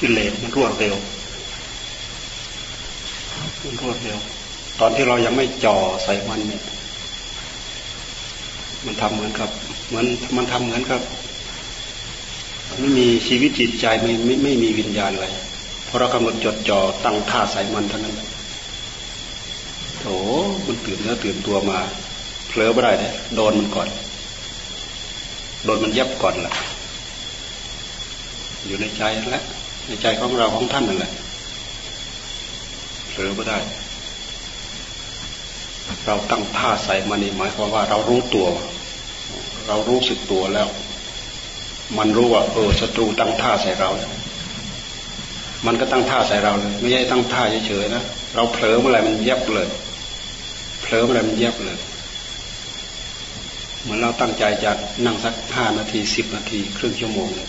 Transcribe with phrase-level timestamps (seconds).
[0.00, 0.96] กิเลสมันรวดเร็ว
[3.62, 4.18] มันรวดเร็ว
[4.80, 6.62] ตอนที่เรายังไม่จ่อใส่มันเนี่ย
[8.84, 9.50] มันทำเหมือนกับ
[9.88, 10.06] เหมือน
[10.36, 11.00] มันทำเหมือนกับ
[12.80, 15.28] ไม่มีชีวิตจิตใจไม่ไม่ไม่มีวิญญาณอะไร
[15.86, 18.16] พอเรากำหนดจดจ่อตั้งท่าใส่มันเท่านั้น
[20.00, 20.06] โถ
[20.66, 21.78] มันตื่นเนื้อตื่นตัวมา
[22.48, 23.88] เผลอไม่ได้เลยโดนมันก่อน
[25.64, 26.54] โดนมันยับก่อนแหละ
[28.66, 29.02] อยู่ในใจ
[29.32, 29.44] แล้ว
[29.88, 31.12] ในใจของเราของท่านนั่นแหละ
[33.08, 33.58] เผลอไม่ได้
[36.06, 38.46] เราตั้งท่าใส่มันนี่หมายความว่าเรารู้ตัว
[39.68, 40.68] เรารู้สึกตัวแล้ว
[41.98, 43.90] มันรู้ว่าเออศัตรูตั้งท่าใส่เรา
[45.66, 48.02] มันก็ตั้งท่าใส่เราเลยไม่ใช่ตั้งท่าเฉยๆนะ
[48.34, 49.68] เราเผลอเมื่อไหร่มันแยบเลย
[50.82, 51.78] เผลอเมื่อไหร่มันแยบเลย
[53.82, 54.72] เหมือนเราตั้งใจจะ
[55.06, 57.48] นั่งสักห้านาทีสิบนาที ครึ่งชั่วโมงเลย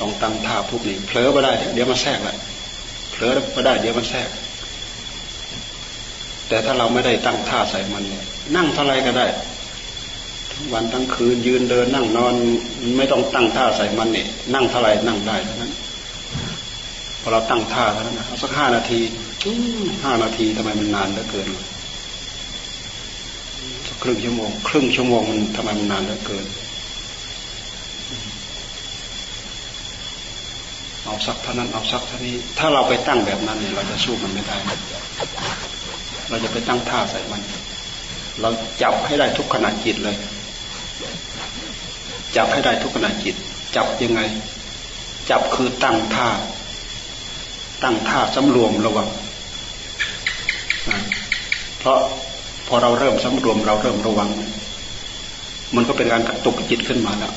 [0.00, 2.36] ต้องตั้งท่าพุกนี้เผลอไปได้ เดี๋ยวมันแทรกแหละ
[3.12, 4.28] เผลอไปได้ เดี๋ยวมันแทรก
[6.48, 8.24] แต่ถ้าเราไม่ได้ตั้งท่าใส่มันเนี่ย
[8.56, 9.26] นั่งเท่าไรก็ได้
[10.52, 12.34] ทั้งวันทั้งคืนยืนเดินนั่งนอน
[12.96, 15.72] ไม่ต้องตั้งท่าใส่มันเนี่ยนั่งเท่าไรนั่งได้เท่านั้น
[17.20, 19.00] พอเราตั้งท่าเท่านั้นเอาสักห้านาที
[20.04, 21.48] ห้านาทีทำไมมันนานเหลือเกิน
[24.02, 26.44] ครึ่งชั่วโมง ครึ่งชั่วโมงมันทำไมมันนานเหลือเกิน
[31.04, 34.56] เอาสักเท่านั้นเอาสักเท่านี้ ถ้าเราไปตั้งแบบนั้นเนี่ยเราจะสู้มันไม่ได้
[36.28, 37.42] เราจะไปตั้งท่าใส่มัน
[38.40, 38.50] เรา
[38.82, 40.16] จับให้ได้ทุกขณะจิตเลย
[42.36, 43.34] จับให้ได้ทุกขณะจิต
[43.76, 44.20] จับยังไง
[45.30, 46.28] จับคือตั้งท่า
[47.82, 49.08] ตั้งท่าสำรวมระวัง
[51.78, 51.98] เพราะ
[52.68, 54.28] พอเราเริ่มสำรวมเราเริ่มระวัง
[55.76, 57.34] มันก็เป็นการกระตุกจิตขึ้นมาแล้ว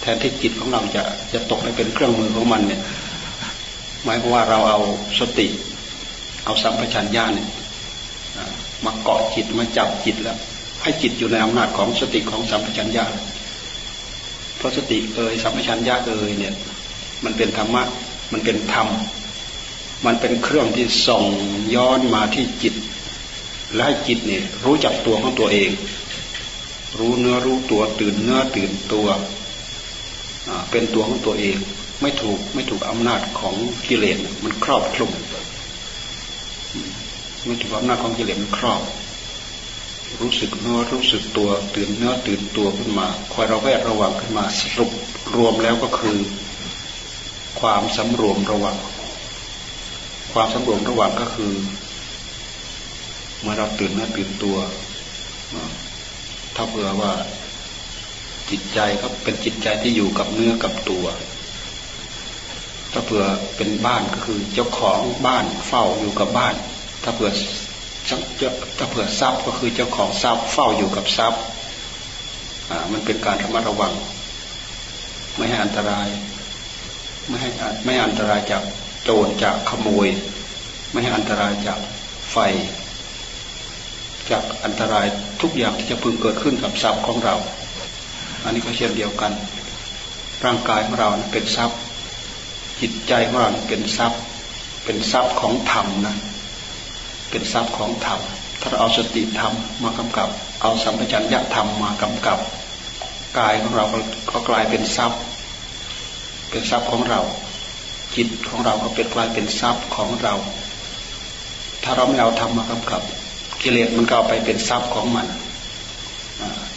[0.00, 2.80] แทนที่จิตของเราจะจะตกไปเป็นเครื่องมือของมันเนี่ย
[4.04, 4.80] หมายความว่าเราเอา
[5.20, 5.46] สติ
[6.44, 7.48] เอาสัมปชัญญะเนี่ย
[8.84, 10.38] มาเกาะจิตมาจับจิตแล้ว
[10.82, 13.04] ให้จิตอยู่ในอำนาจของสติของสัมปชัญญะ
[14.56, 16.54] เพราะสติเอ่ยสัมปชัญญะเอ่ยเนี่ย
[17.24, 17.82] มันเป็นธรรมะ
[18.32, 18.88] มันเป็นธรรม
[20.06, 21.24] มันเป็นเครื่องที่ส่ง
[21.74, 22.74] ย้อนมาที่จิต
[23.74, 25.70] และให้จิตเนี่ยรู้จักตัวของตัวเอง
[26.98, 29.06] รู้เนื้อรู้ตัวตื่นเนื้อตื่นตัว
[30.70, 31.56] เป็นตัวของตัวเอง
[32.00, 33.54] ไม่ถูกไม่ถูกอำนาจของ
[33.88, 35.12] กิเลสมันครอบคลุม
[37.46, 38.82] ไม่ถูกอำนาจของกิเลสมันครอบ
[40.20, 44.90] รู้สึกเนื้อรู้สึกตัวตื่นเนื้อตื่นตัวขึ้นมาคอยเราแวดระวังขึ้นมาสรุป
[45.36, 46.18] รวมแล้วก็คือ
[47.60, 48.76] ความสำรวมระวัง
[50.32, 51.52] ความสำรวมระวังก็คือ
[53.40, 54.56] เมื่อเราตื่นเนื้อตื่นตัว
[56.56, 57.12] ถ้าเผื่อว่า
[58.50, 61.06] จิตใจก็เป็นจิตใจที่อยู่กับเนื้อกับตัว
[62.92, 63.24] ถ้าเผื่อ
[63.56, 66.54] เป็นบ้านก็คือเจ้าของบ้านเฝ้าอยู่กับบ้าน
[67.02, 67.30] ถ้าเผื่อ
[68.78, 71.42] ถ้าเผื่อทรัพย์ก็คือเจ้าของทรัพย์เฝ้าอยู่กับทรัพย์
[72.70, 73.94] อ่ามันเป็นการระมัดระวัง
[75.36, 76.08] ไม่ให้อันตราย
[77.28, 77.50] ไม่ให้
[77.84, 78.62] ไม่อันตรายจาก
[79.04, 80.08] โจรจากขโมย
[80.90, 81.78] ไม่ให้อันตรายจาก
[82.32, 82.36] ไฟ
[84.30, 85.06] จากอันตราย
[85.42, 87.36] ทุกอย่างที่จะพึงเกิดขึ้นกับทรัพย์ของเรา
[88.44, 89.32] อันนี้ก็เช่นเดียวกัน
[90.44, 91.78] ร่างกายของเราเป็นทรัพย์
[92.80, 94.20] จิตใจของเราเป็นทรัพย์
[94.84, 96.16] เป็นทรัพย์ของธรรมนะ
[97.30, 98.20] เป็นทรัพย์ของธรรม
[98.60, 99.52] ถ้าเราเอาสติธรรม
[99.82, 100.28] มากำกับ
[100.62, 102.38] เอาสัมปชัญญะธรรมมากำกับ
[103.38, 103.84] กายของเรา
[104.30, 105.20] ก็กลายเป็นทรัพย์
[106.50, 107.20] เป็นทรัพย์ของเรา
[108.16, 110.34] จิตของเราก็เป็นกลายเป็นทรัพย์ของเรา
[111.82, 113.02] ถ้าเราไม่เอาธรรมมากำกับ
[113.62, 115.26] กิเลสมันก็เอาไปเป็นทรัพย์ของมัน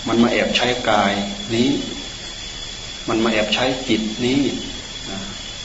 [0.07, 1.13] มันมาแอบใช้กาย
[1.55, 1.69] นี้
[3.09, 4.41] มันมาแอบใช้จิตนี้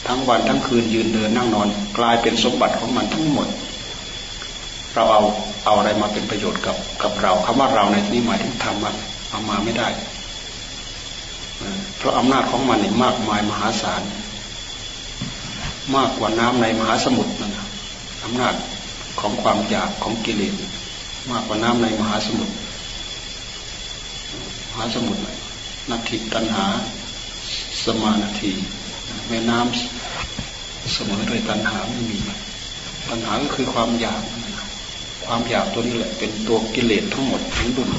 [0.06, 1.69] ทั้งวันทั้งคืนยืนเดินนั่งนอน
[1.99, 3.48] กลายเป็นสมบัติของมันทั้งหมด
[4.94, 5.22] เราเอา
[5.65, 8.93] เอาอะไรมาเป็นประโยชน์กับกับเราคำว่าเราในที่นี้หมายถึงธรรมะ
[9.31, 9.88] เอามาไม่ได้
[11.97, 14.03] เพราะอำนาจของมันนี่มากมายมหาศาล
[15.97, 17.53] มากกว่าน้ำในมหาสมุทรนั่น
[18.24, 18.54] อำนาจ
[19.21, 20.54] ของความอยากของกิเลส
[21.30, 22.54] มากกว่าน้ำในมหาสมุทร
[24.75, 25.22] หาสมุทร
[25.91, 26.66] นาทีตันหา
[27.84, 28.53] สมานาที
[29.28, 32.19] แม่น้ำเสมอด้วยตันหาไม่มี
[33.09, 34.22] ตันหาก็คือความอยาก
[35.25, 37.91] ความอยากตัวนี้แหละ เป็นตัวกิเลสทั้งหมดทั้งดุล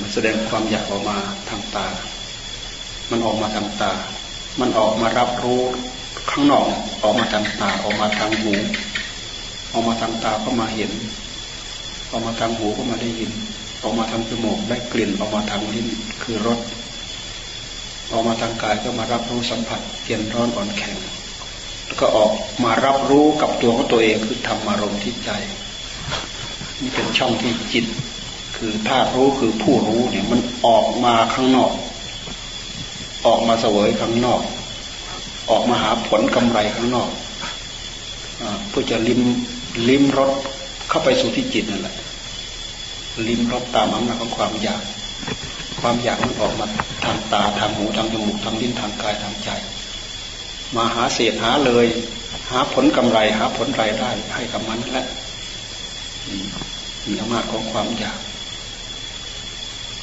[0.00, 1.86] มันแสดงความอยากออกมาทางตา
[3.10, 3.92] มันออกมาทางตา
[4.60, 5.62] มันออกมารับรู้
[6.30, 6.66] ข้างนอก
[7.02, 8.54] ออกมาทางตา ออกมาทางหู
[9.72, 10.92] ออกมาทางตาก็มาเห็น
[12.14, 13.32] ออกมาทางหูก็มาได้ยิน
[13.82, 15.86] ออกมาทางจมูกได้กลิ่นออกมาทางลิ้น
[16.22, 16.58] คือรส
[18.12, 20.96] ออกมาทางกายก็มารับรู้สัมผัสเย็นร้อนอ่อนแข็ง
[21.84, 22.32] แล้วก็ออก
[22.64, 25.30] มารับรู้กับตัวของตัวเองคือธรรมารมณ์ที่ใจ
[26.80, 27.86] นี่เป็นช่องที่จิต
[28.56, 31.72] คือธาตุรู้คือผู้รู้เนี่ยมันออกมาข้างนอก
[33.26, 34.40] ออกมาเสวยข้างนอก
[35.50, 37.08] ออกมาหาผลกำไรข้างนอก
[38.68, 39.20] เพื่อจะลิ้ม
[39.88, 40.30] ลิ้มรส
[40.88, 41.94] เข้าไปสู่ที่จิตนั่นแหละ
[43.28, 44.82] ลิ้มรสตามอำนาจของความอยาก
[45.80, 46.66] ความอยากมันออกมา
[47.04, 49.50] ทางตาทางหูทางจมูกทางลิ้นทางกายทางใจ
[50.76, 51.86] มาหาเศษหาเลย
[52.50, 55.06] หาผลกำไร หาผลรายได้ให้กับมันนั่นแหละ
[57.06, 58.20] มีอำนาจของความอยาก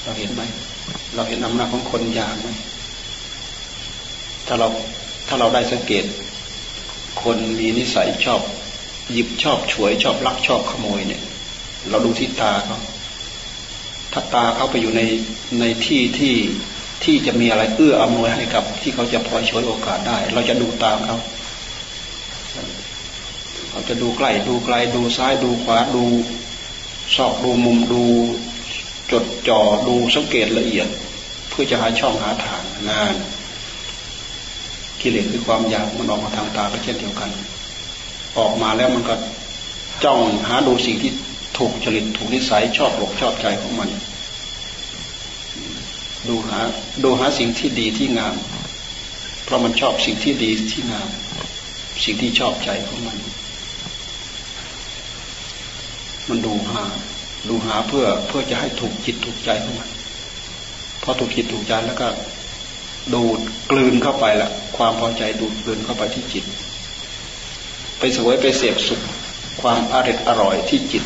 [0.04, 0.42] เราเห็นไหม
[1.16, 2.50] เราเห็นอำนาจของคนอยากไหม
[4.48, 4.68] ถ้าเรา
[5.28, 6.06] ถ้าเราได้สังเกต
[7.24, 8.42] คนมีนิสัยชอบ
[9.12, 11.22] หยิบชอบฉวยชอบลักชอบขโมยเนี่ย
[11.90, 12.80] เราดูที่ตาเขา
[14.14, 15.02] ถ้าตาเขาไปอยู่ใน
[15.60, 16.36] ในที่ที่
[17.04, 21.18] ที่จะมีอะไรเอื้ออำนวยให้กับ ที่เขาจะพอช่วยโอกาสได้ เราจะดูตามเขา
[23.72, 26.04] เราจะดูใกล้ดูไกลดูซ้ายดูขวาดู
[27.16, 28.04] ซอกดูมุมดู
[29.12, 30.88] จดจ่อดูสังเกตละเอียด
[31.50, 33.14] เพื่อจะหาช่องหาทางงาน
[35.02, 37.30] กิเลสคือความอยากมันออกมาทางตาก็เช่นเดียวกัน
[38.38, 39.16] ออกมาแล้วมันก็
[40.04, 41.12] จ้องหาดูสิ่งที่
[41.58, 43.90] ถูกจริตถูกนิสัยชอบหลกชอบใจของมัน
[46.28, 46.60] ดูหา
[47.04, 48.36] ดูหาสิ่งที่ดีที่งาม
[49.44, 51.10] เพราะมันชอบสิ่งที่ดีที่งาม
[52.04, 53.18] สิ่งที่ชอบใจของมัน
[56.30, 56.84] มันดูหา
[57.50, 59.90] ดูหาเพื่อเพื่อจะให้ถูกจิตถูกใจของมัน
[61.04, 62.08] พอถูกจิตถูกใจแล้วก็
[63.14, 63.40] ดูด
[63.72, 66.46] กลืนเข้าไปละความพอใจดูดกลืนเข้าไปที่จิต
[68.00, 69.02] ไปสวยไปเสพสุข
[69.62, 71.04] ความอร่อยอร่อยที่จิต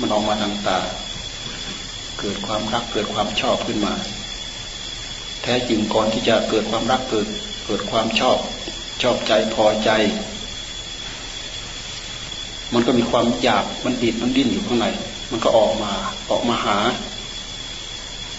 [0.00, 0.78] มันออกมาทางตา
[2.20, 3.94] เกิดความรักเกิดความชอบขึ้นมา
[5.42, 7.26] แท้จริงก่อนที่จะเกิดความรักเกิด
[7.66, 8.38] เกิดความชอบ
[9.02, 9.90] ชอบใจพอใจ
[12.74, 14.86] มันก็มีความอยากมันดิดมันดิ้นอยู่ข้างใน
[15.30, 15.92] มันก็ออกมา
[16.30, 16.78] ออกมาหา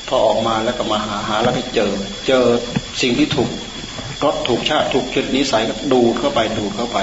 [0.07, 1.91] พอออกมาแล้วก็มาหาหาแล้วก็เจอ
[2.27, 2.45] เจอ
[3.01, 3.49] สิ่งที่ถูก
[4.23, 6.97] รสถูกชาติถูกจุดนิสัยก็ดูเข้าไปดูเข้าไป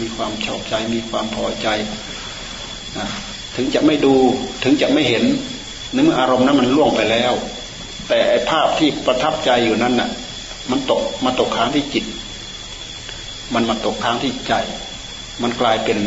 [0.00, 1.68] มีความชอบใจมีความพอใจ
[2.98, 3.08] นะ
[3.56, 4.14] ถึงจะไม่ดู
[4.64, 5.24] ถึงจะไม่เห็น
[5.94, 7.32] นึกอารมณ์นั้นมันล่วงไปแล้ว
[8.08, 8.20] แต่
[8.50, 10.10] ภาพที่ประทับใจอยู่นั้นน่ะ
[10.70, 12.04] มันตกมาตกค้างที่จิต
[13.54, 14.54] มันมาตกค้างที่ใจ
[15.42, 15.98] มันกลายเป็น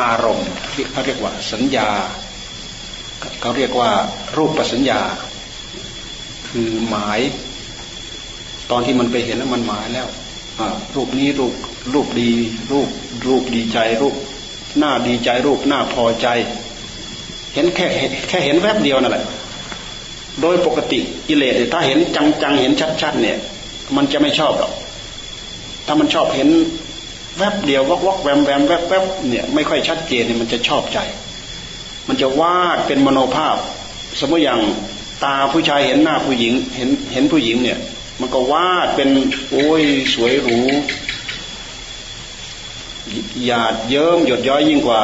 [0.00, 1.88] อารมณ์ที่เขาเรียกว่าสัญญา
[3.40, 3.90] เขาเรียกว่า
[4.36, 5.00] รูปปัสัญญา
[6.48, 7.20] คือหมาย
[8.70, 10.08] ตอนที่มันไปเห็นแล้วมันหมายแล้ว
[10.94, 11.54] รูปนี้รูป
[11.94, 12.30] รูปดี
[12.72, 12.88] รูป
[13.28, 14.14] รูปดีใจรูป
[14.78, 16.26] หน้าดีใจรูปหน้าพอใจ
[17.54, 17.86] เห็นแค่
[18.28, 19.24] แค่เห็นแวบเดียวนั่นแหละ
[20.40, 21.98] โดยปกติอิเลสถ้าเห็น
[22.42, 23.38] จังๆเห็นชัดๆเนี่ย
[23.96, 24.72] มันจะไม่ชอบหรอก
[25.86, 26.48] ถ้ามันชอบเห็น
[27.38, 30.98] แวบเดียววอกวอกแวมแวมแวบแวบเนี่ยไม่ค่อยชัดเจนเนี่ยมันจะชอบใจ
[32.08, 33.56] มันจะวาดเป็นมโนภาพ
[34.20, 34.60] สมมติอย่าง
[35.24, 37.78] ตาผู้ชายเห็นหน้าผู้หญิง เห็นเห็นผู้หญิงเนี่ย
[38.20, 39.08] มันก็วาดเป็น
[39.50, 39.82] โอ้ย
[40.14, 40.58] สวยหรู
[43.46, 45.00] หยาดเยิ้มหยดย้อยยิ่งกว่า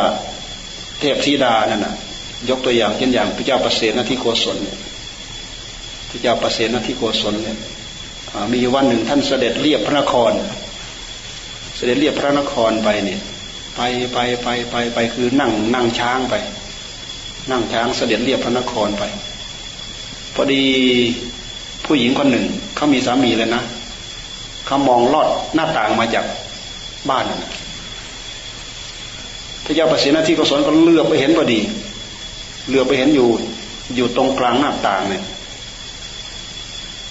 [1.00, 1.94] เทพธิดานั่นน่ะ
[2.48, 4.58] ยกตัวอย่างเช่นอย่างพระเจ้าประเสนที่โกศล
[6.10, 7.58] พระเจ้าประเสนที่โกศลเนี่ย
[8.52, 10.32] มีวันหนึ่งท่านเสด็จเรียบพระนคร
[11.76, 13.20] เสด็จเรียบพระนครไปเนี่ย
[13.76, 13.80] ไป
[14.12, 16.34] ไปไปไปไปคือนั่งนั่งช้างไป
[17.50, 19.02] นั่งช้างเสด็จเรียบพระนครไป
[20.34, 20.62] พอดี
[21.84, 23.62] ผู้หญิงคนหนึ่งเขามีสามีเลยนะ
[24.66, 26.24] เขามองลอดหน้าต่างมาจาก
[27.10, 27.50] บ้านนะ
[29.64, 31.60] พระเจ้าประสิทธิที่กศลก็เลือกไปเห็นพอดี
[32.68, 33.28] เลือกไปเห็นอยู่
[33.96, 35.22] อยู่ตรงกลางหน้าต่างเนี่ย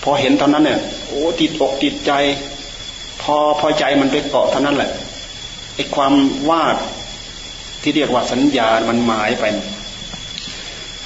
[0.04, 2.12] พอเห็นเท่านั้นเนี่ยโอ้ติดอกติดใจ
[3.22, 4.92] พอพอใจมันไปเกาะเท่านั้นแหละ
[5.76, 6.14] ไอ้ความ
[6.50, 6.78] วาด
[7.82, 9.46] ที่เรียกว่าสัญญา มันหมายไป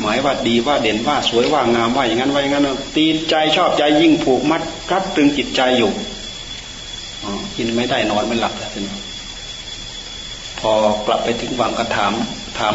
[0.01, 4.61] หมายว่าดีว่าเด่นว่าสวยว่างามว่าอย่างนั้นว่าอย่างนั้นตีใจชอบใจยิ่งผูกมัด
[4.91, 5.91] รัดตึงจิตใจอยู่
[7.57, 8.93] กินไม่ได้นอนไม่หลับแล้วทีนี้
[10.59, 10.71] พอ
[11.07, 12.13] กลับไปถึงวังก็ถาม
[12.59, 12.73] ถาม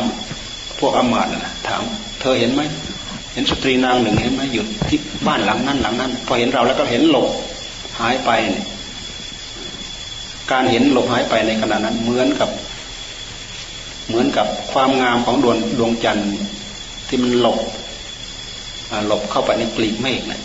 [0.79, 1.83] พวกอมาตนะถาม
[2.21, 2.63] เธอเห็นไหม
[3.33, 7.27] เห็นสตรีนางหนึ่งเห็นไหมอยู่ที่บ้านหลังนั้นหลังนั้น พอเห็นเราแล้วก็เห็นหลบ
[8.01, 8.65] หายไปเนี่ย
[10.51, 12.51] การเห็นหลบหายไปในขณะนั้นเหมือนกับ
[14.09, 16.31] เหมือนกับความงามของดวงดวงจันทร์
[17.09, 17.59] ที่มันหลบ
[19.07, 20.41] หลบเข้าไปในกลีบเมฆนะ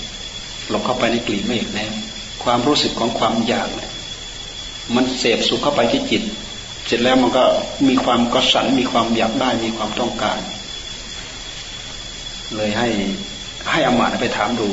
[0.69, 1.87] หลบเข้าไปในกลีบเมฆนะ
[2.43, 3.91] ความรู้สึกของความอยากเนี่ย
[4.95, 6.23] มันเสพสุขเข้าไปที่จิต
[6.85, 7.45] เสร็จแล้วมันก็
[7.87, 10.39] มีความกระสันมีความอยากได้มีความต้องการ
[12.55, 12.87] เลยให้
[13.71, 14.69] ให้อมาตไปถามดู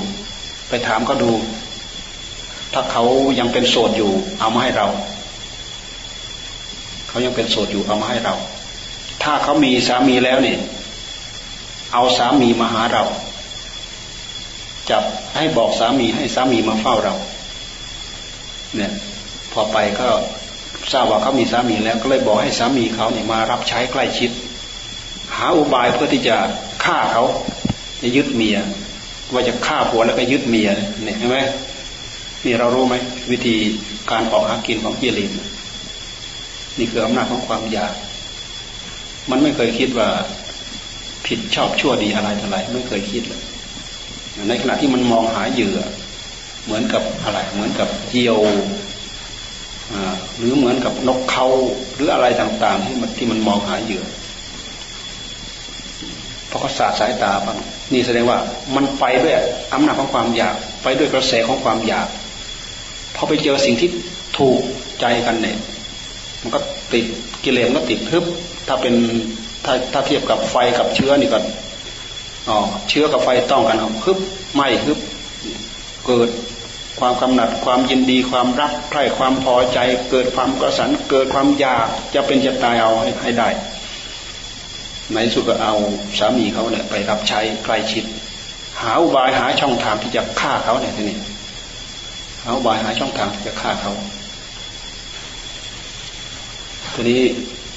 [0.68, 1.32] ไปถามเขาดู
[2.72, 3.04] ถ้าเขา
[3.38, 4.88] ยังเป็นโสดอยู่ เอามาให้เรา
[7.08, 8.34] เขายังเป็นโสดอยู่เอามาให้เรา
[9.22, 10.58] ถ้าเขามีสามีแล้วเนี่ย
[11.92, 13.04] เอาสามีมาหาเรา
[14.90, 15.02] จับ
[15.36, 17.14] ให้บอกสามีให้สามีมาเฝ้าเรา
[18.76, 18.92] เนี่ย
[19.52, 20.08] พอไปก็
[20.92, 24.30] ทราบว่าเขามีสามีแล้วก็เลยบอกให้สามีเขาเนี่ยมารับใช้ใกล้ชิด
[25.36, 26.36] หาอุบายเพื่อที่จะ
[26.84, 27.24] ฆ่าเขา
[28.02, 28.58] จะยึดเมีย
[29.32, 30.68] ว่าจะฆ่าผัวแล้วก็ยึดเมีย
[31.04, 31.38] เนี่ยเห็นไหม
[32.44, 32.94] นี่เรารู้ไหม
[33.32, 33.54] วิธี
[34.10, 35.30] การออกหากินของกิเลส
[36.78, 37.94] นี่คืออำนาจของความอยาก
[39.30, 40.08] มันไม่เคยคิดว่า
[41.26, 43.42] ผิดชอบชั่วดีอะไรเท่าไรไม่เคยคิดเลย
[44.48, 45.78] ในขณะที่มันมองหาเหยื่อ
[46.64, 48.38] เหมือนกับอะไร เหมือนกับเจียว
[50.38, 51.46] หรือเหมือนกับนกเขา
[51.94, 54.04] หรืออะไรต่าง ๆ ที่มันที่มันมองหาเหยื่อ
[56.50, 57.58] พอเขาสาดสายตาบ้าง
[57.92, 58.38] นี่แสดงว่า
[58.76, 59.34] มันไปด้วย
[59.72, 62.08] อำนาจของความอยาก ไปด้วยกระแสของความอยาก
[63.16, 63.88] พอไปเจอสิ่งที่
[64.38, 64.60] ถูก
[65.00, 65.56] ใจกันเนี่ย
[66.40, 66.60] มันก็
[66.92, 67.04] ติด
[67.44, 68.24] กิเลสก็ติดฮึบ
[68.68, 68.94] ถ้าเป็น
[69.64, 71.38] ถ้าถ้าเทียบกับไฟกับเชื้อนี่ก็
[72.48, 72.58] อ๋อ
[72.88, 74.18] เชื้อกับไฟต้องกันครับฮึบ
[74.54, 74.98] ไหมฮึบ
[76.06, 76.28] เกิด
[77.04, 79.78] ความกำหนัดความยินดีความรักใคร่ความพอใจ
[80.10, 82.90] เกิดความกระสันเกิดความอยากจะเป็นจะตายเอา
[83.22, 83.48] ให้ได้
[85.14, 85.74] ในสุดก็เอา
[86.18, 88.04] สามีเขาเนี่ยไปรับใช้ใกล้ชิด
[88.80, 91.18] หาอุบายหาช่องทางที่จะฆ่าเขาเนี่ยทีนี้
[92.42, 93.92] หาอุบายหาช่องทางที่จะฆ่าเขา
[96.94, 97.20] ทีนี้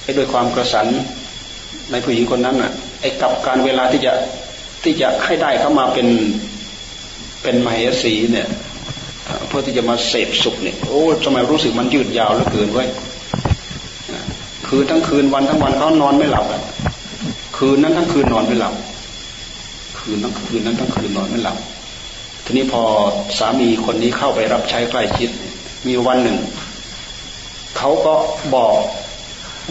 [0.04, 0.88] ไอ้ด้วยความกระสัน
[1.92, 4.14] ในผู้หญิงคนนั้นน่ะไอ้กับการเวลาที่จะ
[4.84, 6.08] ที่จะให้ได้เข้ามาเป็น
[7.44, 8.48] เป็นมเหสีเนี่ย
[9.48, 12.86] เพื่อที่จะมาเสพสุขเนี่ยโอ้ทำไมรู้สึกมันยืดยาวเหลือเกินไว้
[14.68, 16.62] คืนทั้งคืนวันทั้งวันเขานอนไม่หลับอะ
[17.58, 18.74] คืนนั้นทั้งคืนนอนไม่หลับ
[20.00, 21.58] คืนทั้งคืนนั้นทั้งคืนนอนไม่หลับ
[22.44, 22.84] ทีนี้พอ
[23.38, 25.30] สามีคนนี้เข้าไปรับใช้ใกล้ชิด
[25.88, 26.38] มีวันหนึ่ง
[27.78, 28.14] เขาก็
[28.56, 28.76] บอก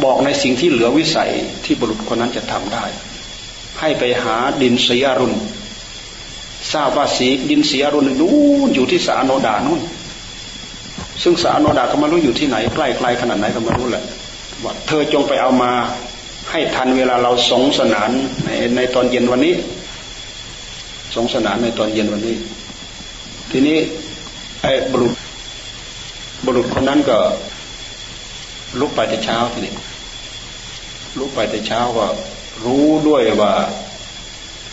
[0.05, 1.31] บอกในสิ่งที่เหลือวิสัย
[1.65, 2.85] ที่บุรุษคนนั้นจะทำได้
[3.81, 5.37] ให้ไปหาดินสีอรุณ
[6.73, 8.35] ทราบว่าสีดินสีอรุณนู้
[8.67, 9.81] นอยู่ที่สาโนดานู่น
[11.23, 14.05] ซึ่งสาโนดาก็ไม่รู้อยู่ที่ไหนใกล้ไกลขนาดไหนก็ไม่รู้แหละ
[14.65, 15.73] ว่าเธอจงไปเอามา
[16.51, 18.11] ให้ทันเวลาเราสงสนาน
[18.45, 19.55] ในในตอนเย็นวันนี้
[21.15, 22.37] สงสนานในตอนเย็นวันนี้
[23.51, 23.79] ทีนี้
[24.63, 25.15] ไอ้บุรุษ
[26.45, 27.19] บุรุษคนนั้นก็
[28.81, 29.75] ลุกไปแต่เช้าทีนี้
[31.19, 32.07] ลุกไปแต่เช้าก็
[32.65, 33.55] รู้ด้วยว่า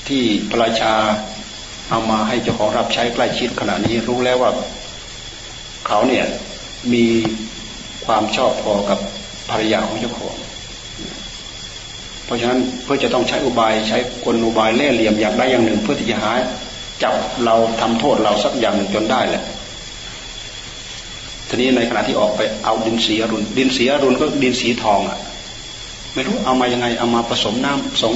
[0.07, 0.93] ที่พระราชา
[1.91, 4.51] เอามาให้เจ้าของรับใช้ใกล้ชิดขณะนี้รู้แล้วว่า
[5.87, 6.25] เขาเนี่ย
[6.93, 7.05] มี
[8.05, 8.99] ความชอบพอกับ
[9.49, 10.35] ภรรยาของเจ้าของ
[12.25, 16.31] เพราะฉะนั้นเพื่อจะต้องใช้อุบายใช้กลอุบายเล่ห์เหลี่ยมอย่างใดอย่างหนึ่ง เพื่อที่จะหา
[17.03, 17.13] จับ
[17.45, 19.43] เราทำโทษเราสักอย่างหนึ่งจนได้แหละ
[21.47, 25.19] ทีนี้ในขณะที่ออกไปเอาดินสีอรุณ ดินสีอรุณก็ดินสีทองอะ
[26.13, 28.15] ไม่รู้เอามายังไงเอามาผสมน้ำสง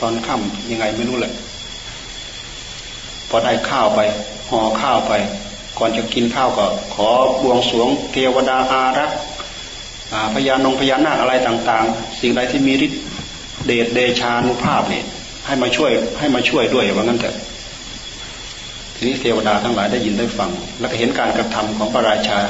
[0.00, 1.32] ตอนค่ำยังไงไม่รู้แหละ
[3.36, 4.00] พอได้ข้าวไป
[4.50, 5.12] ห่อข้าวไป
[5.78, 7.10] ก่อนจะกินข้าวก็ ขอ
[7.40, 9.18] บวงสวงเทวดาอารักษ์
[10.34, 13.02] พญานงพญานาคอะไรต่างๆ สิ่งใดที่มีฤทธิ์
[13.66, 15.04] เดชเดชานุภาพเนี่ย
[15.46, 17.36] ให้มาช่วยให้มาช่วยด้วยว่างั้นเถอะ
[18.94, 20.50] ทีนี้เทวดาทั้งหลายได้ยินได้ฟัง
[20.80, 22.40] แล้วก็เห็นการกระทำของพระราชา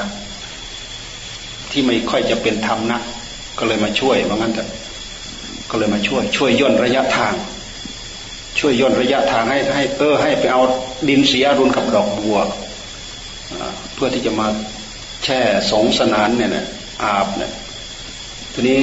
[1.71, 3.03] ที่ไม่ค่อยจะเป็นธรรมนัก
[3.59, 4.69] ก็เลยมาช่วยว่างั้นเถอะ
[5.71, 7.35] ก็เลยมาช่วย ช่วยย่นระยะทาง
[8.59, 10.63] ช่วยย่นระยะทางให้ให้เออให้ไปเอา
[11.09, 12.39] ดินเสีอรุณกับดอกบัว
[13.95, 14.47] เพื่อที่จะมา
[15.25, 16.67] แช่สงสนานเนี่ยนะ
[17.03, 17.53] อาบเนี่ย
[18.53, 18.81] ทีนี้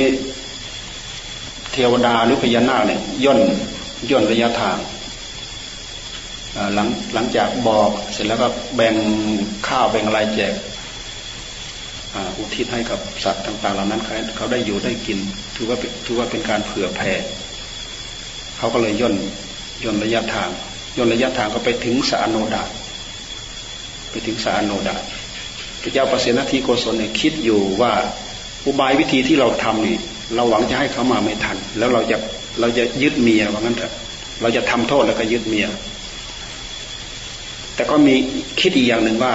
[1.71, 3.39] เทวดาหรือพญานาคเนี่ยย่น
[4.09, 4.77] ย่นระยะทาง
[6.73, 8.95] หลังหลังจากบอกเสร็จแล้วก็แบ่ง
[9.67, 10.53] ข้าวแบ่งอะไรแจก
[12.37, 14.01] อุทิศให้กับสัตว์ต่าง ๆ เหล่านั้น
[14.37, 15.17] เขาได้อยู่ได้กิน
[15.55, 17.13] ถือว่าถือว่าเป็นการเผื่อแผ่
[18.57, 19.15] เขาก็เลยย่น
[19.83, 20.49] ย่นระยะทาง
[20.97, 22.63] ย่นระยะทางก็ไปถึงสาโนดา
[24.11, 24.95] ไปถึงสาโนดา
[25.81, 27.93] พระเจ้าประเสนทีโกศลเนี่ยคิดอยู่ว่า
[28.65, 29.97] อุบายวิธีที่เราทำนี่
[30.35, 32.17] เราหวังจะให้เขามาไม่ทัน แล้วเราจะ
[32.59, 33.93] เราจะยึดเมียว่างั้นเถอะ
[34.41, 35.67] เราจะทำโทษแล้วก็ยึดเมีย
[37.75, 38.15] แต่ก็มี
[38.59, 39.33] คิดอีกอย่างหนึ่งว่า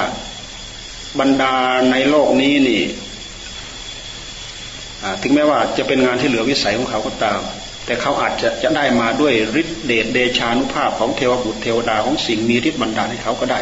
[1.20, 1.54] บรรดา
[1.90, 2.82] ในโลกนี้นี่
[5.22, 7.40] ถึงแม้ว่าจะเป็นงานที่เหลือวิสัยของเขาก็ตาม
[7.86, 13.60] แต่เขาอาจจะจะได้มาด้วยฤทธิเดชเดชานุภาพของเทวบุตรเทวดาของสิ่งมีฤทธิ์บันดาลให้เขาก็ได้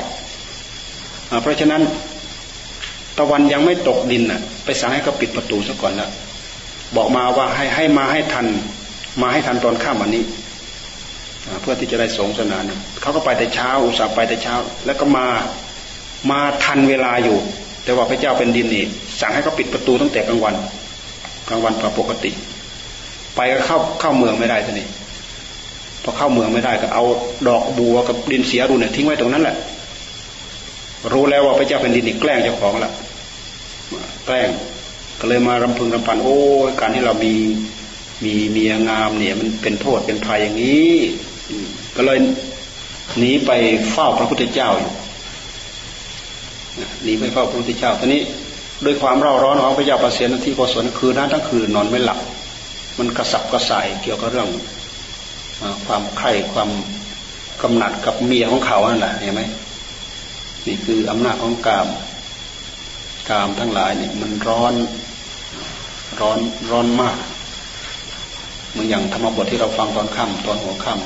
[1.43, 1.83] เพราะฉะนั้น
[3.19, 6.11] ตะวันยังไม่ตกดินน่ะ ไปสั่งให้เขาปิดประตูซะก่อนแล้ว
[6.97, 8.47] บอกมาว่าให้ให้มาให้ทัน
[9.23, 10.25] มาให้ทันตอนข้ามวันนี้
[11.63, 12.65] เพื่อที่จะได้สงสนาน
[13.01, 14.55] เขาก็ไปแต่เช้า อุตส่าห์ไปแต่เช้า
[14.87, 15.27] แล้วก็มา
[16.31, 17.39] มาทันเวลาอยู่
[17.85, 18.85] แต่ว่าพระเจ้าเป็นดินนี่
[19.21, 20.55] สั่งให้เขาปิดประตูตั้งแต่กลางวัน
[21.49, 22.31] กลางวันปกติ
[23.37, 24.87] ไปก็เข้าเข้าเมืองไม่ได้ทีนี้
[26.03, 27.05] พอเข้าเมืองไม่ได้ก็เอา
[27.49, 29.57] ดอกบัวกับดินเสียรูเนี่ยทิ้งไว้ตรงนั้นแหละ
[31.13, 32.93] รู้แล้วว่าพระเจ้าเป็นดินนี่แกล้งเจ้าของละ
[34.27, 34.49] แกล้ง
[35.21, 36.39] ก็เลยมารำพึงรำพันโอ้
[36.81, 37.35] การที่เรามี
[38.25, 40.95] มีเมียงามเนี่ย มันเป็นโทษเป็นภัยอย่างนี้
[41.97, 42.19] ก็เลย
[43.19, 43.51] หนีไป
[43.93, 44.93] เฝ้าพระพุทธเจ้าอยู่
[47.03, 48.23] หนีไปเฝ้าพระพุทธเจ้าทีนี้
[48.85, 52.19] ด้วยความเร่าร้อนของพระเจ้าประเสียนที่โกศลคืนนั้นทั้งคืนนอนไม่หลับ
[52.99, 54.51] มันกระสับกระส่ายเกี่ยวกับเรื่อง
[55.87, 56.71] ความใคร่ความ
[57.63, 59.43] กำหนัดกับเมียของเขานั่นแหละเห็นไหม
[60.67, 61.89] นี่คืออำนาจของกาม
[63.31, 64.75] กามทั้งหลายเนี่ยมันร้อน
[66.21, 66.39] ร้อน
[66.71, 67.17] ร้อนมาก
[68.71, 70.99] เหมือนอย่างธรรมบทที่เราฟังตอนค่ำตอนหัวค่ำ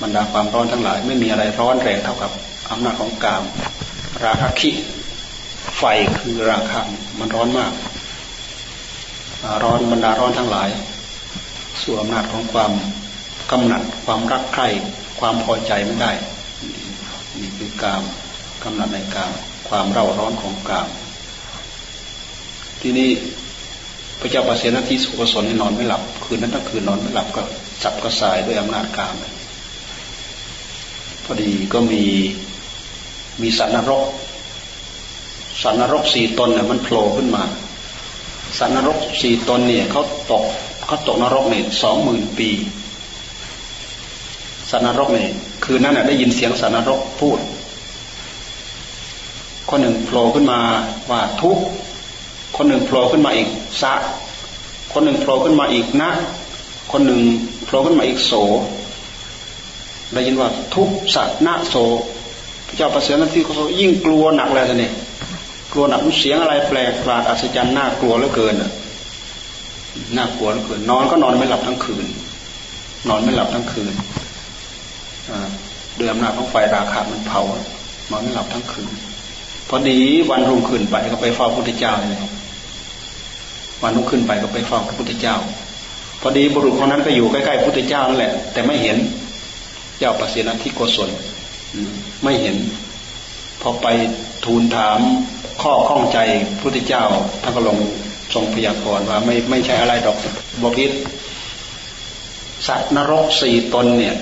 [0.00, 2.30] บรรดาความร้อนทั้งหลาย ไม่มีอะไรร้อนแรงเท่ากับ
[2.70, 3.42] อำนาจของกาม
[4.24, 4.70] ราคะคิ
[5.78, 5.84] ไฟ
[6.18, 6.80] คือราคะ
[7.18, 7.72] มันร้อนมาก
[9.62, 10.70] ร้อนบรรดาร้อนทั้งหลาย
[11.82, 12.72] สู่อำนาจของความ
[13.50, 14.68] กำหนัดความรักใคร่
[15.20, 16.12] ความพอใจไม่ได้
[17.40, 18.02] นี่คือกาม
[18.62, 19.32] กำหนัดในกาม
[19.68, 20.88] ความเร่าร้อนของกาม
[22.80, 23.10] ที่นี่
[24.20, 27.42] พระเจ้าปเสนาที่สุขสนนอนไม่หลับ คืนนั้นทั้งคืนนอนไม่หลับก็
[27.82, 29.14] จับกระสายด้วยอำนาจกาม
[31.24, 32.02] พอดีก็มี
[33.42, 34.06] มีสัตว์นรก
[35.62, 37.44] สัตว์นรกสี่ตนเนี่ยมันโผล่ขึ้นมา
[38.58, 40.44] สัตว์นรกสี่ตนเนี่ยเขาตก
[40.86, 42.50] เขาตกนรกเนี่ยสองหมื่นปี
[44.70, 45.28] สัตว์นรกเนี่ย
[45.64, 47.38] คืนนั้นน่ะได้ยินเสียงสัตว์นรกพูด
[49.70, 50.60] คนหนึ่งโผล่ขึ้นมา
[51.10, 51.58] ว่าทุก
[52.56, 53.48] คนหนึ่งโผล่ขึ้นมาอีก
[53.82, 53.94] สะ
[54.92, 56.10] คนหนึ่งโผล่ขึ้นมาอีกนะ
[56.92, 57.20] คนหนึ่ง
[57.64, 58.32] โผล่ขึ้นมาอีกโส
[60.12, 61.74] ได้ยินว่าทุกสัตนะโส
[62.66, 64.90] พระเจ้าประเสริฐนั้นที่เขายิ่งกลัวหนักเลยท่านนี่
[65.72, 68.54] กลัวหนักเสียงอะไรแปลกประหลาดอัศจรรย์น่ากลัวเหลือเกิน
[70.16, 72.06] น่ากลัวเหลือเกินนอนก็นอนไม่หลับทั้งคืน
[73.08, 73.94] นอนไม่หลับทั้งคืน
[75.26, 77.42] เด้วยอำนาจของไฟราคะมันเผา
[78.10, 78.90] นอนไม่หลับทั้งคืน
[79.68, 79.98] พอดี
[80.30, 82.20] วันรุ่งขึ้นไปก็ไปเฝ้าพระพุทธเจ้าเลย
[83.82, 85.36] วันรุ่งขึ้นไปก็ไปเฝ้าพระพุทธเจ้า
[86.20, 88.96] พอดีบุรุษคนนั้นก็อยู่ใกล้ๆพระพุทธเจ้านั่นแหละ แต่ไม่เห็น
[89.98, 91.10] เจ้าประสิทธิโกศล
[92.24, 92.56] ไม่เห็น
[93.60, 93.86] พอไป
[94.44, 95.00] ทูลถาม
[95.62, 97.04] ข้อข้องใจพระพุทธเจ้า
[97.42, 97.78] ท่านก็ลง
[98.34, 100.16] ทรงพยากรณ์ว่าไม่ไม่ใช่อะไรดอก
[100.62, 100.92] บกิษ
[102.66, 104.14] สัตว์นรกสี่ตนเนี่ย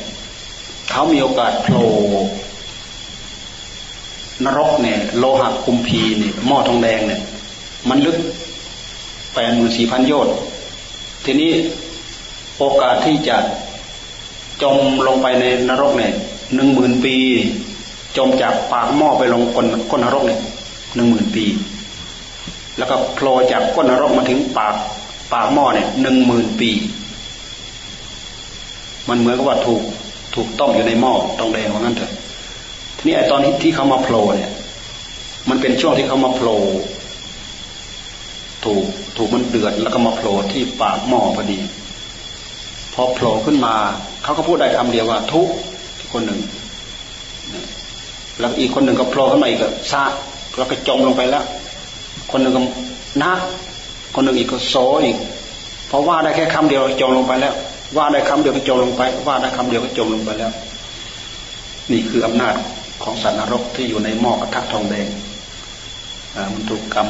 [0.91, 1.87] เขามีโอกาสโผล่
[4.45, 7.21] นรกเนี่ย โลหะคุมพีเนี่ยหม้อทองแดงเนี่ย
[7.89, 8.19] มันลึก
[9.35, 10.35] แปดหมื่นสี่พันโยชน์
[11.25, 11.53] ทีนี้
[12.59, 13.37] โอกาสที่จะ
[14.63, 16.13] จมลงไปในนรกเนี่ย
[16.55, 17.17] หนึ่งหมื่นปี
[18.17, 20.41] จมจากปากหม้อไปลงก้นก้นนรกเนี่ย
[20.95, 21.47] หนึ่งหมื่นปี
[22.79, 24.75] แล้วก็โผล่จากก้นนรกมาถึงปาก
[25.33, 26.71] ปากหม้อเนี่ยหนึ่งหมื่นปี
[29.09, 29.83] มันเหมือนกับว่าถูก
[30.35, 32.13] ถูกต้มอยู่ในหม้อตองแดงว่างั้นเถอะ
[32.97, 34.51] ทีนี้ไอ้ตอนที่เขามาโผล่เนี่ย
[35.49, 36.61] มันเป็นช่วงที่เขามาโผล่
[38.65, 38.85] ถูก
[39.17, 41.59] ถูกมันเดือดแล้วก็มาโผล่ที่ปากหม้อพอดี
[42.95, 43.75] พอโผล่ขึ้นมา
[44.23, 45.49] เขาก็พูดได้คำเดียวว่าทุก
[46.13, 46.41] คนหนึ่ง
[48.41, 50.05] แล้วอีกคนหนึ่งก็โผล่ขึ้นมาอีกก็ซา
[50.57, 51.45] แล้วก็จมลงไปแล้ว
[52.31, 52.61] คนหนึ่งก็
[53.23, 53.33] นะ
[54.15, 55.17] คนหนึ่งอีกก็โซอีก
[55.89, 57.55] เพราะว่าได้แค่คำเดียวจมลงไปแล้ว
[57.97, 60.53] ว่าได้คำเดียวก็จมลงไป ว่าได้คำเดียวก็จมลงไปแล้ว
[61.93, 62.55] นี่คืออำนาจ
[63.03, 65.09] ของสัตว์นรกที่อยู่ในหม้อกระทะทองแดง
[66.53, 67.09] มันถูกกรรม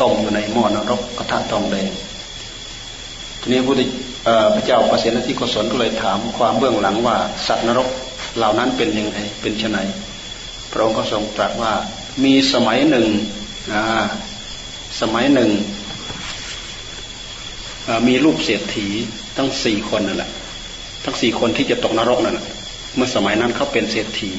[0.00, 1.90] ต้มอยู่ในหม้อนรกกระทะทองแดง
[3.40, 3.60] ทีนี้
[4.54, 7.16] พระเจ้าประสนที่กศลก็เลยถามความเบื้องหลังว่า
[7.46, 7.88] สัตว์นรก
[8.36, 9.78] เหล่านั้นเป็นยังไงเป็นไน
[10.70, 11.72] พระองค์ก็ทรงตรัสว่า
[12.24, 13.06] มีสมัยหนึ่ง
[15.00, 15.50] สมัยหนึ่ง
[18.08, 18.88] มีลูกเศรษฐี
[19.36, 20.30] ทั้งสี่คนนั่นแหละ
[21.04, 22.46] ทั้งสี่คนที่จะตกนรกนั่นแหละ
[22.96, 24.32] เมื่อสมัยนั้นเขาเป็นเศรษฐี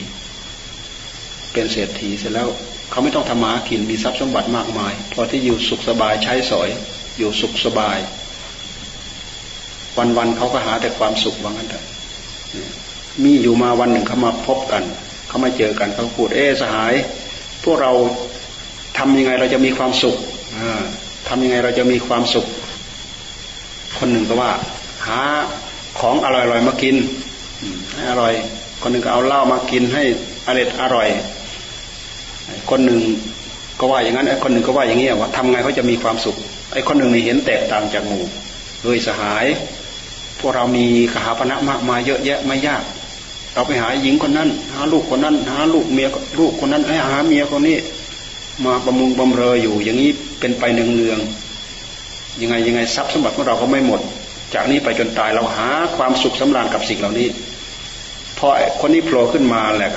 [1.53, 2.49] เป็นเศรษฐีเสร็จแล้ว
[2.91, 6.69] เขาไม่ต้องทำมากินมีทรัพย์สมบัติมากมาย พอที่อยู่สุขสบายใช้สอย
[7.17, 7.97] อยู่สุขสบาย
[10.17, 11.85] วันๆเขาก็หาแต่ความสุขว่างั้นเถอะ
[13.23, 14.83] มีอยู่มาวันหนึ่งเขามาพบกัน
[15.27, 16.93] เขามาเจอกันเขาพูดเอ๊สหาย
[17.63, 17.91] พวกเรา
[18.97, 20.15] ทำยังไงเราจะมีความสุข
[21.27, 22.45] ทำยังไงเราจะมีความสุข
[23.97, 24.51] คนหนึ่งก็ว่า
[25.07, 25.21] หา
[25.99, 26.95] ของอร่อยๆมากิน
[27.93, 28.33] ให้อร่อย
[28.81, 30.03] คนหนึ่งก็เอาเหล้ามากินให้
[30.47, 31.07] อร่อยอร่อย
[32.69, 32.99] คนหนึ่ง
[33.79, 36.35] ก็ว่าอย่างนั้นไอ้คนหนึ่งก็ว่าอย่างนี้ว่าทำไงเขาจะมีความสุข
[36.73, 38.23] ไอ้คนหนึ่งนี่เห็นแตกต่างจากหมู่
[38.83, 39.45] โดยสหาย
[40.39, 42.83] พวกเรามีกหาปณะมากมายเยอะแยะไม่ยาก
[43.53, 46.07] เราไปหาหญิงคนนั้น หาลูกคนนั้น หาลูกเมีย
[46.39, 47.77] ลูกคนนั้นให้หาเมียคนนี้
[48.65, 54.01] มาบำรุงบำเรออยู่ อย่างนี้เป็นไปเนืองๆยังไงยังไงทรัพย์สมบัติของเราก็ไม่หมด
[54.53, 57.27] จากนี้ไปจนตายเราหาความสุขสำราญกับสิ่งเหล่านี้
[58.37, 58.47] พอ
[58.81, 59.91] คนนี้โผล่ขึ้นมาแหละ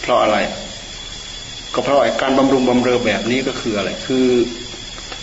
[0.00, 0.38] เพราะอะไร
[1.74, 4.26] ก็เพราะการบำรุงบำเรอแบบนี้ก็คืออะไร คือ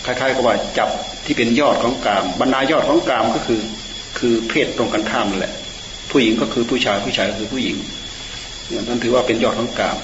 [0.04, 0.88] คล้ายๆกับว่าจับ
[1.24, 3.60] ที่เป็นยอดของกาม บรรดายอดของกามก็คือ
[4.18, 5.52] คือเพศตรงกันข้ามนั่นแหละ
[6.10, 7.76] ผู้หญิงก็คือผู้ชายผู้ชายก็คือผู้หญิง
[8.88, 9.96] นั่นถือว่าเป็นยอดของกาม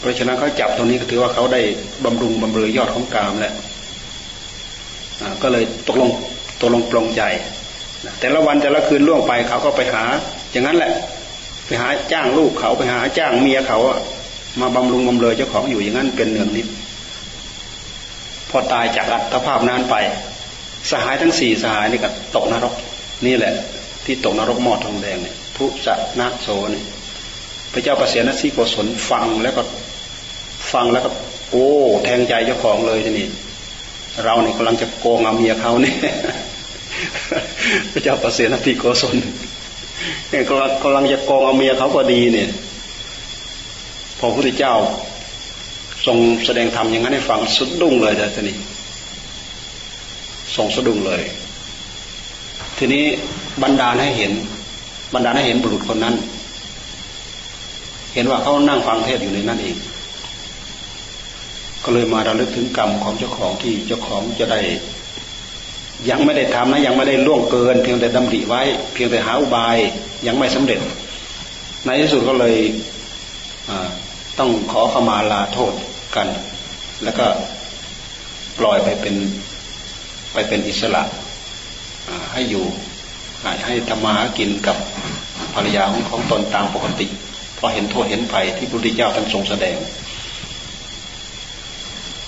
[0.00, 1.60] เพราะฉะนั้นเขาจับตรงนี้ก็ถือว่าเขาได้
[2.04, 3.54] บำรุงบำเรอยอดของกามแหละ
[5.42, 6.10] ก็เลยตกลง
[6.60, 7.22] ตกลงปลงใจ
[8.20, 10.04] แต่ละวันแต่ละคืนล่วงไปเขาก็ไปหา
[10.50, 10.92] อย่างนั้นแหละ
[11.66, 13.78] ไปหาจ้างลูกเขาไปหาจ้างเมียเขา
[14.60, 16.66] มาบำรุงบำเรอเจ้าของอยู่อย่างนั้นเป็นเนืองนิด
[18.50, 19.94] พอตายจากอัตภาพนั้นไป
[20.90, 22.74] สหายทั้งสี่สหายนี่ก็ตกนรก
[23.26, 23.52] นี่แหละ
[24.08, 26.84] ที่ตกนรกหม้อทองแดงเนี่ยทุสะนาโสนี่ย
[27.72, 29.62] พระเจ้าประเสนสีโกศลฟังแล้วก็
[30.72, 31.10] ฟังแล้วก็
[31.50, 31.68] โอ้
[32.04, 33.26] แทงใจเจ้าของเลยทีนี้
[34.24, 35.96] เราเนี่ยกำลังจะโกงเอาเมียเขาเนี่ย
[37.92, 39.16] พระเจ้าประเสนสีโกศล
[40.30, 42.48] เนี่ยกำลังกำลังจะโกงเอาเมียเขาพอดีเนี่ย
[44.18, 44.74] พอพระพุทธเจ้า
[46.06, 48.56] ทรงแสดงธรรมอย่างนั้นให้ฟังสุดดุ้งเลยแต่ทีนี้
[50.56, 51.22] ทรงสะดุ้งเลย
[52.78, 53.04] ทีนี้
[53.62, 54.32] บรรดาให้เห็น
[55.14, 56.14] บรรดาให้เห็นบุรุษคนนั้น
[58.14, 59.76] เห็นว่าเขานั่งฟังเทศอยู่ในนั้นเอง
[61.84, 64.60] ก็เลยมาระลึกถึงกรรมของเจ้าของที่เจ้าของจะได้
[66.10, 69.76] ยังไม่ได้ทำนะยังไม่ได้ล่วงเกิน เพียงแต่ดำริไว้ เพียงแต่หาอุบาย
[70.26, 70.80] ยังไม่สำเร็จ
[71.84, 72.56] ในที่สุดก็เลย
[74.38, 75.72] ต้องขอขมาลาโทษ
[76.16, 76.28] กัน
[77.04, 77.26] แล้วก็
[78.58, 79.14] ปล่อยไปเป็น
[80.32, 81.02] ไปเป็นอิสระ
[82.32, 82.64] ให้อยู่
[83.66, 84.76] ให้ธรรมากินกับ
[85.54, 87.06] ภรรยาของของตนตามปกติ
[87.58, 89.76] พอเห็นโทษเห็นภัยที่พระพุทธเจ้าท่านทรงแสดง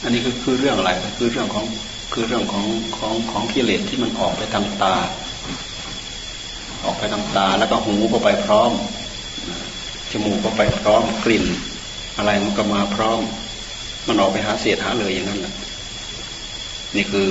[0.02, 1.64] อันนี้คือคือเรื่องอะไรคือเรื่องของ
[2.12, 2.66] คือเรื่องของ
[2.98, 4.96] ของของกิเลสที่มันออกไปทางตา
[6.84, 8.70] ออกไปทางตาแล้วก็หูก็ไปพร้อม
[10.10, 11.44] จมูกก็ไปพร้อมกลิ่น
[12.16, 13.20] อะไรมันก็มาพร้อม
[14.06, 15.54] มันออกไปหาเศษหาเลยอย่างนั้นแหละ
[16.96, 17.28] นี่คือ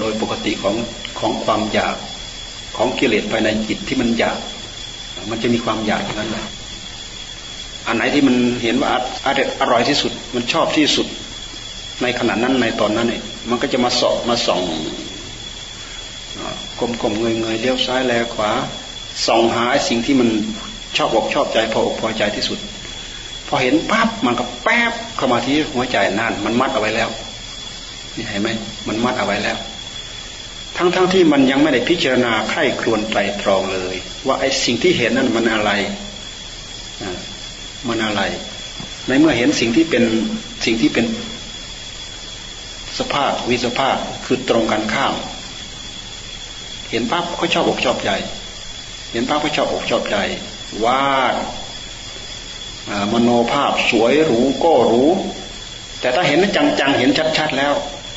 [0.00, 0.76] โดยปกติของ
[1.18, 1.96] ของความอยาก
[2.76, 4.38] ของกิเลสภายในจิตที่มันอยาก
[5.30, 6.44] มันจะมีความอยากอย่างนั้นแหละ
[7.86, 8.90] อันไหนที่มันเห็นว่า
[9.26, 11.06] อร่อยอร่อยที่สุด มันชอบที่สุด
[12.02, 14.62] ในขณะนั้นในตอนนั้นเนี่ยมันก็จะมาสอบมาส่อง
[16.78, 18.50] กลมกลมเงยเงยเลี้ยวซ้ายแลขวา
[19.26, 20.28] ส่องหาสิ่งที่มัน
[20.96, 22.58] ชอบอกชอบใจพออกพอใจที่สุด
[23.48, 27.08] พอเห็นปั๊บมันก็แป๊บเข้ามาที่หัวใจนั่นมันมัดเอาไว้แล้ว
[28.16, 28.48] นี่เห็นไหม
[28.88, 29.56] มันมัดเอาไว้แล้ว
[30.76, 35.70] ทั้งๆทที่มันยังไม่ได้พิจารณาไข้ครวนไตรตรองเลย ว่าไอ้สิ่งที่เห็นนั่นมันอะไร
[37.88, 38.22] มันอะไร
[39.06, 40.04] ในเมื่อเห็นสิ่งที่เป็น
[40.64, 41.06] สิ่งที่เป็น
[42.98, 45.14] สภาพวิสภาพคือตรงกันข้าม
[46.90, 48.10] เห็นปั๊บก็ชอบอกชอบใจ
[49.12, 50.16] เห็นปั๊บก็ชอบอกชอบใจ
[50.84, 51.34] วาด
[53.12, 55.10] มโนภาพสวยหรูก็รู้
[56.00, 57.72] แต่ถ้าเห็นจังๆเห็นชัดๆแล้ว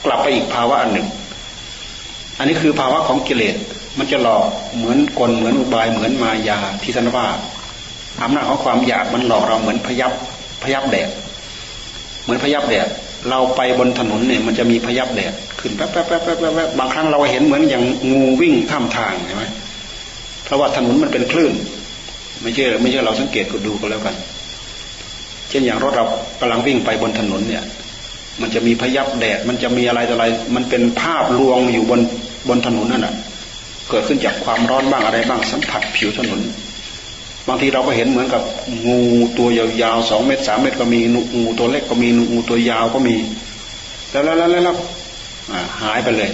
[0.06, 1.08] กลับไปอีกภาวะอันหนึ่ง
[2.40, 3.56] อันนี้คือภาวะของกิเลส
[4.00, 4.46] มันจะหลอก
[4.78, 7.28] เหมือนกลเหมือนอุบายเหมือนมายาที่ท่านว่า
[8.24, 10.12] อำนาจของความอยากมันหลอกเราเหมือนพยับ
[10.64, 11.10] พยับแดด
[12.24, 12.88] เหมือนพยับแดด
[13.30, 19.44] เราไปบนถนนเนี่ยมันจะมีพยับแดดขึ้นแป๊บแป๊บแป๊บแป๊บแป๊บบางครั้งเราเห็นเหมือนอย่างงูวิ่งท่ามทางใช่ไหม
[20.46, 21.54] เพราะว่าถนนมันเป็นคลื่น
[22.42, 24.16] ไม่ใช่ไม่ใช่เราสังเกตก็ดูก็แล้วกัน
[25.50, 26.06] เช่นอย่างรถเรา
[26.40, 27.64] กำลังวิ่งไปบนถนนเนี่ย
[28.42, 30.26] มันจะมีพยับแดด มันจะมีอะไรต่ออะไร
[30.56, 32.00] มันเป็นภาพลวงอยู่บน
[32.48, 33.14] บนถนนนั่นแหะ
[33.90, 36.42] เกิดขึ้นจากความร้อนบ้างอะไรบ้างสัมผัสผิวถนน
[37.48, 38.42] บางทีเราก็เห็นเหมือนกับ
[38.88, 39.00] งู
[39.38, 41.00] ตัวยาวๆสองเมตรสามเมตรก็มี
[41.36, 43.16] งูตัวเล็กก็มีงูตัวยาวก็มี
[44.12, 44.78] แล้วแล้วแล้วแล้ว
[45.82, 46.30] หายไปเลย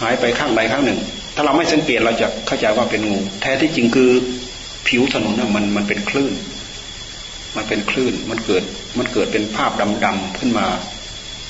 [0.00, 0.98] หายไปข้างใดข้างหนึ่ง
[1.34, 4.10] ถ้าเราไม่สังเกตเราจะเข้าใจว่าเป็นงู แท้ที่จริงคือ
[4.86, 6.32] ผิวถนนน่ะมันมันเป็นคลื่น
[7.56, 8.62] มันเป็นคลื่นมันเกิด
[8.98, 9.70] มันเกิดเป็นภาพ
[10.04, 10.66] ดำๆขึ้นมา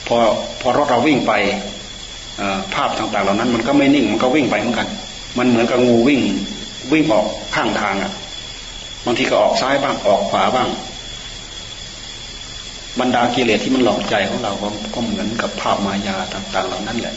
[0.07, 0.17] พอ
[0.61, 1.33] พอรถเราวิ่งไป
[2.75, 4.88] ภาพต่างๆ เหล่านั้น มันก็ไม่นิ่งมันก็วิ่งไปเหมือนกัน
[5.38, 6.21] มันเหมือนกับงูวิ่ง
[6.92, 8.12] วิ่งออกข้างทางอะ
[9.05, 10.68] บางทีก็ออกซ้ายบ้างออกขวาบ้าง
[13.01, 14.53] บรรดากิเลสที่มันหลอกใจของเรา
[14.95, 17.14] ก็เหมือนกับภาพมายาต่าง ๆ เหล่านั้นแหละ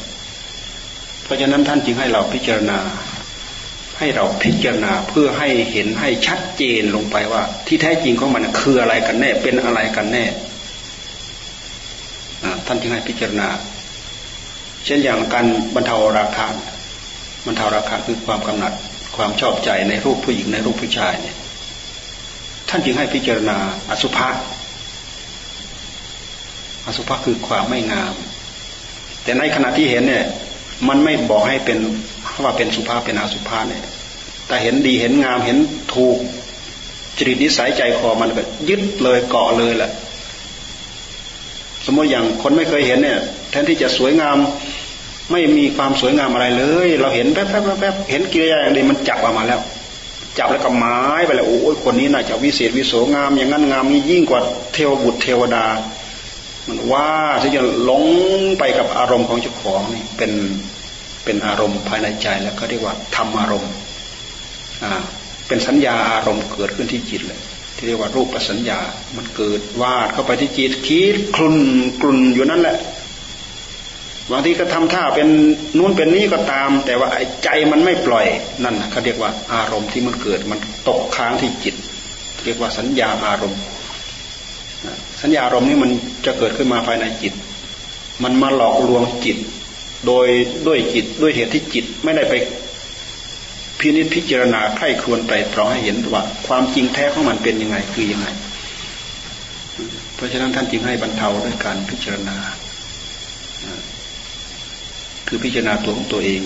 [1.23, 2.79] เพราะฉะนั้นท่านจึงให้เราพิจารณา
[3.99, 10.25] ให้เราพิจารณาเพื่อให้เห็นให้ชัดเจนลงไปว่า ที่แท้จริงของมันคืออะไรกันแน่ เป็นอะไรกันแน่
[12.65, 13.47] ท่านจึงให้พิจารณา
[14.85, 15.45] เช่นอย่างการ
[15.75, 16.47] บรรเทาราคา
[17.45, 18.73] บรรเทาราคาคือความกำหนัด
[19.15, 21.35] ความชอบใจในรูปผู้หญิงในรูปผู้ชายเนี่ย
[22.69, 23.57] ท่านจึงให้พิจารณา
[23.89, 24.29] อสุภะ
[26.87, 28.13] อสุภะคือความไม่งาม
[29.23, 30.25] แต่ในขณะที่เห็นเนี่ย
[30.87, 31.79] มันไม่บอกให้เป็น
[32.43, 33.83] ว่าเป็นสุภาพเป็นอสุภะเนี่ย
[34.47, 35.57] แต่เห็นดีเห็นงามเห็น
[35.95, 36.17] ถูก
[37.17, 39.91] จริตนิสัยใจคอมันก็ยึดเลยเกาะเลยแหละ
[41.85, 43.19] สมมติอย่างคนไม่เคยเห็นเนี่ย
[43.49, 44.37] แทนที่จะสวยงาม
[45.31, 49.59] ไม่มีความสวยงามอะไรเลย เราเห็นแป๊บแป๊บแป๊บเห็นกิริยาอย่างนี้มันจับออกมาแล้ว
[50.37, 54.41] จับแล้วก็หมายไปแล้วโอ้ยคนนี้น่าจะวิเศษวิโสงาม อย่างนั้นงามนี้ยิ่งกว่า
[54.73, 55.65] เทวบุตรเทวดา
[56.67, 57.09] มันว่า
[57.41, 58.03] ที่จะหลง
[58.59, 60.31] ไปกับอารมณ์ของเจ้าของนี่เป็น
[61.23, 63.71] เป็นอารมณ์ภายในใจแล้วก็เรียกว่าธรรมอารมณ์
[64.83, 64.93] อ่า
[65.47, 67.39] เป็นสัญญาอารมณ์เกิดขึ้นที่จิตเลย
[67.75, 68.79] ที่เรียกว่ารูปสัญญา
[69.17, 71.57] มันเกิดวาดเข้าไปที่จิตคิดคลุน
[72.01, 72.77] กลุนอยู่นั่นแหละ
[74.31, 75.27] บางทีก็ทำท่าเป็น
[75.77, 77.09] นู้นเป็นนี้ก็ตาม แต่ว่า
[77.43, 78.25] ใจมันไม่ปล่อย
[78.63, 81.75] นั่นเขาเรียกว่าอารมณ์ที่มันเกิดมันตกค้างที่จิต
[82.45, 83.61] เรียกว่าสัญญาอารมณ์
[85.21, 85.91] สัญญาอารมณ์นี้มัน
[86.25, 87.33] จะเกิดขึ้นมาภายในจิต
[88.23, 89.37] มันมาหลอกลวงจิต
[90.07, 90.27] โดย
[90.67, 92.33] ด้วยจิตด้วยเหตุที่จิตไม่ได้ไป
[93.79, 98.27] พินิจพิจารณาไข้ควรไตรตรองให้เห็นว่า ความจริงแท้ของมันเป็นยังไงคือยังไง
[100.15, 102.37] เพราะฉะนั้นท่านจึงให้บรรเทาด้วยการพิจารณา
[105.27, 106.39] คือพิจารณาตัวของตัวเอง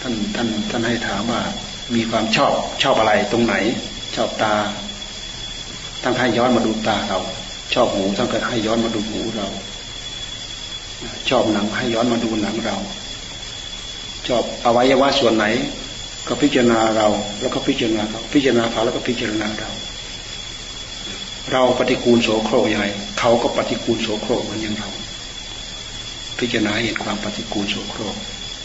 [0.00, 1.42] ท่านท่านท่านให้ถามว่า
[1.94, 3.54] มีความชอบชอบอะไรตรงไหน
[4.16, 4.54] ชอบตา
[6.02, 7.18] ท่านให้ย้อนมาดูตาเรา
[7.74, 9.48] ชอบหูท่านก็ให้ย้อนมาดูหูเรา
[11.30, 12.76] ชอบหนังให้ย้อนมาดูหนังเรา
[14.28, 15.44] ชอบอวัยวะส่วนไหน
[16.28, 17.08] ก็พิจารณาเรา
[17.40, 19.70] แล้วก็พิจารณาเขาพิจารณาเขาแล้วก็พิจารณาเรา
[21.52, 22.86] เราปฏิกูลโสโครกยังไง
[23.18, 24.88] เขาก็ปฏิกูลโสโครกเหมือนอย่างเรา
[26.38, 28.16] พิจารณาเห็นความปฏิกูลโสโครก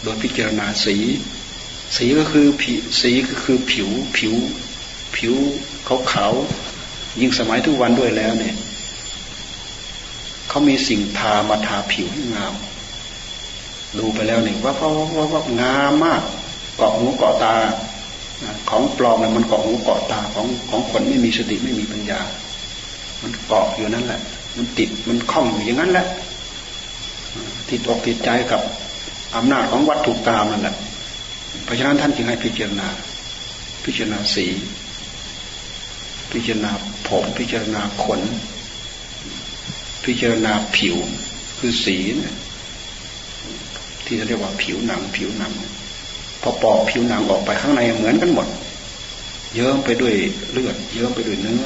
[0.04, 0.96] โดยพิจารณาสี
[1.96, 4.36] สีก็คือผิวสีก็คือผิวผิว
[5.16, 5.36] ผิว
[5.86, 6.28] เขาเขา
[7.20, 8.56] ยิ่งสมัยทุกวันด้วยแล้วเนี่ย
[10.50, 12.54] เขามีสิ่งทามาทาผิวให้งาม
[13.98, 16.22] ดูไปแล้วนี่ว่าว่าว่าว่างามมาก
[16.78, 17.56] เกาะหูเกาะตา
[18.70, 22.22] ของปลอมมันเกาะหูเกาะตาของของคนไม่มีสติไม่มีปัญญา
[23.22, 24.22] มันเกาะอยู่นั่นแหละ
[24.58, 26.08] มันติดมันคล้องอยู่อย่างนั้นแหละ
[27.70, 28.62] ติดอกติดใจกับ
[29.36, 30.76] อำนาจของวัตถุกรรมนั่นแหละ
[31.64, 32.88] เพราะฉะนั้นท่านจึงให้พิจารณา
[33.86, 34.46] พิจารณาสี
[36.32, 36.72] พิจารณา
[37.08, 38.22] ผมพิจารณาขน
[40.06, 40.96] พิจารณาผิว
[41.60, 42.36] คือสีนี่ย
[44.06, 45.54] ที่เรียกว่าผิวหนังผิวหนัง
[46.42, 48.48] พอปอกผิวหนังออกไปข้างในเหมือนกันหมด
[49.54, 50.16] เยิ้มไปด้วย
[50.52, 51.66] เลือดเยิ้มไปด้วยเนื้อ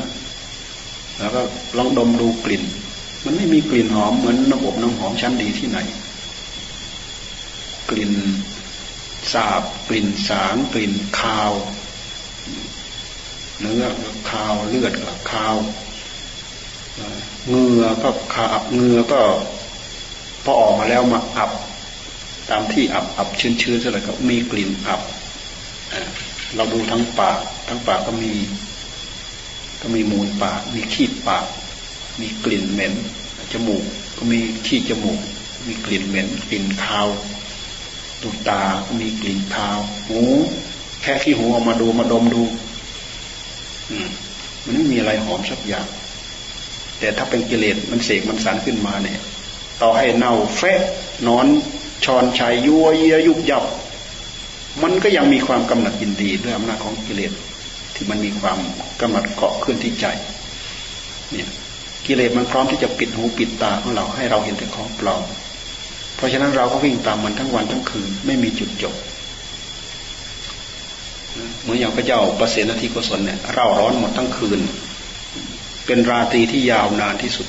[1.19, 1.41] แล้วก็
[1.77, 2.63] ลองดมดูกลิ่น
[3.25, 5.79] มันไม่มีกลิ่นหอมเหมือนน้ำอบน้ำหอมชั้นดีที่ไหน
[7.89, 8.13] กลิ่น
[9.33, 11.51] สาบ กลิ่นสารกลิ่นคาว
[13.59, 13.83] เนื้อ
[14.31, 15.55] คาวเลือดกับคาว
[17.49, 19.21] เงือก็คาบเงือก็
[20.43, 21.51] พอออกมาแล้วมาอับ
[22.49, 25.01] ตามที่อับอับชื้นชื้นอะไรก็มีกลิ่นอับ
[26.55, 28.33] เราดูทั้งปาก ทั้งปากก็มี
[29.81, 31.45] ก็มีมูลปาก มีขี้ปาก
[32.21, 32.93] มีกลิ่นเหม็น
[33.51, 33.83] จมูก
[34.17, 35.19] ก็มีขี้จมูก
[35.67, 37.07] มีกลิ่นเหม็น กลิ่นคาว
[38.21, 40.21] ตูตาก็มีกลิ่นคาว หู
[41.01, 42.43] แค่ขี้หูออกมาดูมาดมดู
[43.91, 44.07] อืม
[44.63, 45.87] มันไม่มีอะไรหอมสักอย่าง
[46.99, 49.19] แต่ถ้าเป็นกิเลสมันเสกมันสารขึ้นมาเนี่ย
[49.81, 50.79] ต่อให้เน่าเฟะ
[51.27, 51.47] นอน
[52.05, 53.65] ชอนชัยยัวเยียยุบยับ
[54.83, 57.31] มันก็ยังมีความกำหนัดยินดีด้วยอำนาจของกิเลส
[57.95, 58.59] ที่มันมีความ
[59.01, 60.05] กำหนัดเกาะขึ้นที่ใจ
[61.31, 61.47] เนี่ย
[62.05, 65.23] กิเลสมันพร้อมที่จะปิดหูปิดตาของเราให้เราเห็นแต่ของปลอม
[66.15, 68.95] เพราะฉะนั้นเราก็วิ่งตามมันทั้งวันทั้งคืน ไม่มีจุดจบ
[71.61, 74.59] เหมือนอย่างพระเจ้าประเสนาธิโกศลเนี่ยเราร้อนหมดทั้งคืน
[75.85, 77.47] เป็นราตรีที่ยาวนานที่สุด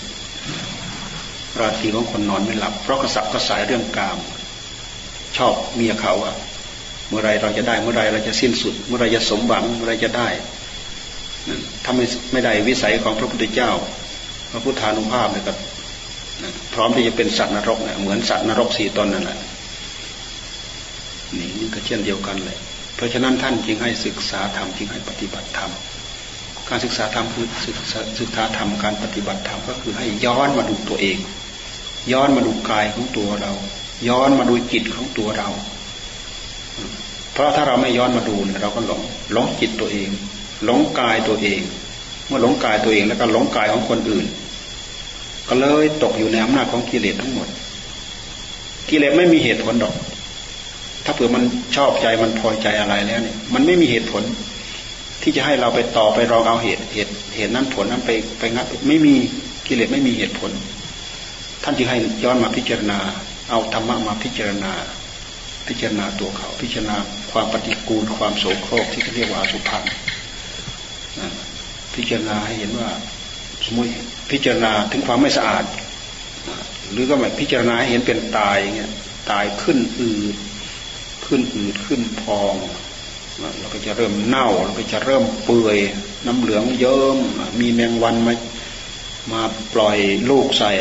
[1.61, 4.19] ราตรีของคนนอนไม่หลับ เพราะกระสับกระสายเรื่องกาม
[5.37, 6.35] ชอบเมียเขาอะ
[7.09, 10.29] เมื่อไรเราจะได้เมื่อไรเราจะสิ้นสุด เมื่อไรจะสมหวังเมื่อไรจะได้
[11.85, 13.71] ถ้าไม่ไม่ได้วิสัยของพระพุทธเจ้า
[14.57, 15.53] พระพุทธานุภาพเนี่ยก็
[16.75, 19.38] พร้อมที่จะเป็นสัตว์นรกเนี่ยเหมือนสัตว์นรกสี่ตนนั่นแหละ
[21.38, 22.57] นี่นี่ก็เช่นเดียวกันเลย
[22.97, 25.71] เพราะฉะนั้นท่านจึงให้ศึกษาธรรมจึงให้ปฏิบัติธรรม
[26.69, 31.19] การศึกษาธรรมคือศึกษาศึกษาธรรมการปฏิบัติธรรมก็คือให้ย้อนมาดูตัวเอง
[32.12, 33.53] ย้อนมาดูกายของตัวเรา
[34.09, 35.49] ย้อนมาดูจิตของตัวเรา
[37.33, 39.01] เพราะถ้าเราไม่ย้อนมาดูเนี่ยเราก็หลง
[39.33, 40.09] หลงจิตตัวเอง
[40.64, 41.61] หลงกายตัวเอง
[42.27, 44.27] เมื่อหลงกายตัวเองแล้วก็หลงกายของคนอื่น
[45.48, 47.48] ก็เลยตกอยู่ในอำนาจของกิเลสทั้งหมด
[48.88, 49.94] กิเลสไม่มีเหตุผลดอก
[51.04, 51.44] ถ้าเผื่อมัน
[51.76, 54.22] ชอบใจมันพอใจอะไรแล้วเนี่ย มันไม่มีเหตุผล
[55.22, 59.14] ที่จะให้เราไปต่อไปรองเอาเหตุเหตุเหตุนั้นผลนั้นไปไปงัดไม่มี
[59.66, 60.50] กิเลสไม่มีเหตุผล
[61.62, 62.98] ท่านจึงให้ย้อนมาพิจารณา
[63.50, 64.72] เอาธรรมะมาพิจารณา
[65.68, 66.96] พิจารณาตัวเขา พิจารณา
[67.30, 69.78] ความปฏิกูลความโสโครกที่เขาเรียกว่าสุภะ
[71.94, 72.90] พิจารณาให้เห็นว่า
[73.64, 73.90] สมมติ
[74.31, 75.64] พิจารณาถึงความไม่สะอาด
[76.90, 78.92] หรือก็แบบพิจารณาเห็นเป็นตายอย่างเงี้ย
[79.31, 80.37] ตายขึ้นอืด
[81.27, 82.55] ขึ้นอืดขึ้นพอง
[83.59, 85.79] เราก็จะเริ่มเน่าเราก็จะเริ่มเปื่อย
[86.27, 87.18] น้ำเหลืองเยิ้ม
[87.61, 88.35] มีแมงวันมา
[89.33, 89.42] มา
[89.74, 89.98] ปล่อย
[90.31, 90.72] ลูกใส่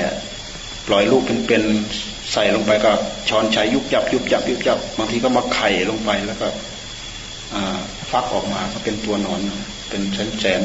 [0.87, 2.91] ปล่อยลูกเป็นๆใส่ลงไปก็
[3.29, 6.47] ช้อนใช้ยุบยับยุบยับยุบยับบางทีก็มาไข่ลงไปแล้วก็
[8.11, 9.39] ฟักออกมาก็เป็นตัวนอน
[9.89, 10.61] เป็นแสนแสน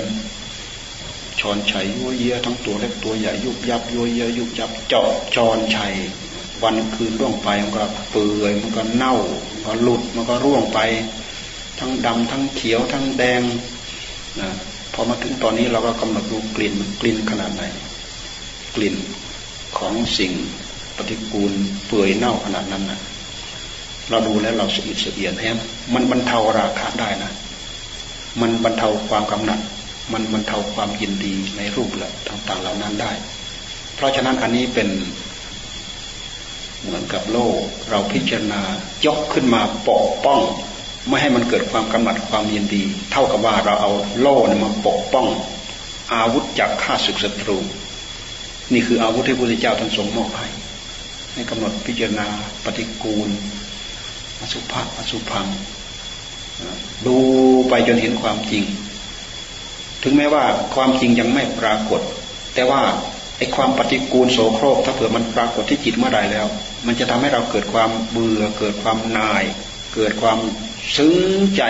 [1.41, 5.95] ชอนชัยยัวเยียทั้งตัวเล็กตัวใหญ่ยุบยับยัวเยียยุบยับเจาะจอนชัย
[6.63, 9.15] วันคืนร่วงไปมันก็เปื่อยมันก็เน่า
[9.53, 10.79] มันก็หลุดมันก็ร่วงไป
[11.79, 13.43] ทั้งดำทั้งเขียวทั้งแดง
[14.41, 14.49] นะ
[14.93, 17.63] พอมาถึงตอนนี้เราก็กำหนดดูกลิ่นกลิ่นขนาดไหน
[18.75, 18.95] กลิ่น
[19.79, 20.33] ของสิ่ง
[20.97, 21.53] ปฏิกูล
[21.87, 23.01] เปื่อยเน่าขนาดนั้นนะ
[24.11, 25.59] เราดูแล้วเราสะอิดสะเอียนแฮม
[25.95, 27.33] มันบรรเทาราคะได้นะ
[28.41, 29.61] มันบรรเทาความกำหนัด
[30.13, 33.13] มันบรรเทาความยินดีในรูปและต่างๆเหล่านั้นได้
[33.97, 34.89] เพราะฉะนั้นอันนี้เป็น
[36.83, 37.49] เหมือนกับโล่
[37.91, 38.63] เราพิจารณา
[39.07, 40.41] ยกขึ้นมาปกป้อง
[41.09, 45.27] ไม่ให้มันเกิดความกำหนัดความยินดี เท่ากับว่าเราเอาโล่มาปกป้อง
[46.15, 47.59] อาวุธจากข้าศึกศัตรู
[48.73, 50.49] นี่คืออาวุธที่พระพุทธเจ้าท่านทรงมอบให้
[51.33, 52.29] ให้กำหนดพิจารณา
[52.65, 53.29] ปฏิกูล
[54.41, 55.47] อสุภะอสุพัง
[57.07, 57.17] ดู
[57.69, 58.65] ไปจนเห็นความจริง
[60.03, 62.01] ถึงแม้ว่าความจริงยังไม่ปรากฏ
[62.55, 62.83] แต่ว่า
[63.39, 66.47] ไอ้ความปฏิกูลโสโครกถ้าเผื่อมันปรากฏที่จิตเมื่อไรแล้ว
[66.87, 69.45] มันจะทำให้เราเกิดความเบื่อ เกิดความนาย
[69.95, 70.39] เกิดความ
[70.97, 71.63] ซึ้งใจ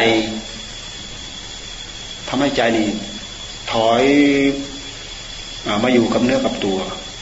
[2.28, 2.88] ทำให้ใจนี่
[3.72, 4.04] ถอย
[5.66, 6.78] อมาอยู่กับเนื้อกับตัว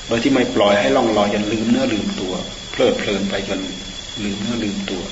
[0.09, 2.33] โดยที่ไม่ปล่อยให้ล่องลอยจนลืมเนื้อลืมตัว
[2.73, 3.61] เพลิดเพลินไปจน
[4.25, 5.03] ลืมเนื้อลืมตัว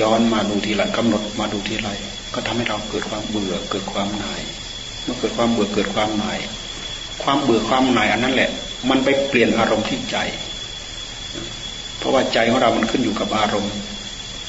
[0.00, 1.88] ย้อนมาดูทีไรกำหนดมาดูทีไร
[2.34, 4.42] ก็ทำให้เราเกิดความเบื่อเกิดความนาย
[5.02, 6.38] เมื่อเกิดความเบื่อเกิดความหน่าย
[7.22, 8.50] ความเบื่อความหน่ายอันนั้นแหละ
[8.90, 10.16] มันไปเปลี่ยนอารมณ์ที่ใจ
[11.98, 13.74] เพราะว่าใจของเรามันขึ้นอยู่กับอารมณ์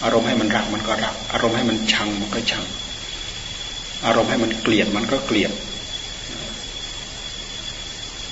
[0.04, 2.66] อารมณ์ให้มันรักมันก็รัก อารมณ์ให้มันชังมันก็ชัง
[4.06, 5.52] อารมณ์ให้มันเกลียดมันก็เกลียด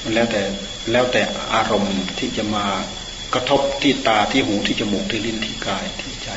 [0.04, 0.42] มันแล้วแต่
[0.92, 1.22] แล้วแต่
[1.54, 2.66] อารมณ์ที่จะมา
[3.34, 6.30] กระทบที่ตาที่หูที่จมูกที่ลิ้นที่กายที่ใจ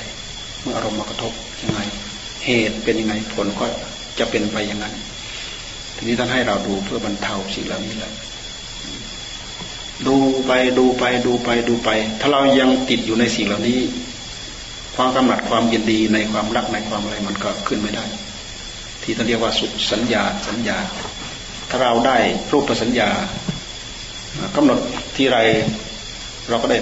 [0.60, 1.80] เมื่ออารมณ์มากระทบยังไง
[2.46, 3.66] เหตุเป็นยังไงผลก็
[4.18, 4.94] จะเป็นไปอย่างนั้น
[5.96, 8.12] ทีนี้ท่านให้เราดูเพื่อบรรเทาสิ่งเหล่านี้แหละ
[10.06, 13.78] ดูไปดูไปดูไปดูไป ถ้าเรายังติดอยู่ในสิ่งเหล่านี้
[14.96, 18.04] ความกำหนัดความยินดีในความรักในความอะไรมันก็ขึ้นไม่ได้
[19.02, 20.78] ที่ท่านเรียกว่าสุสัญญาสัญญา
[21.70, 22.16] ถ้าเราได้
[22.52, 23.10] รูปสัญญา
[24.56, 24.78] กำหนด
[25.16, 25.38] ที่ไร
[26.48, 26.78] เราก็ได้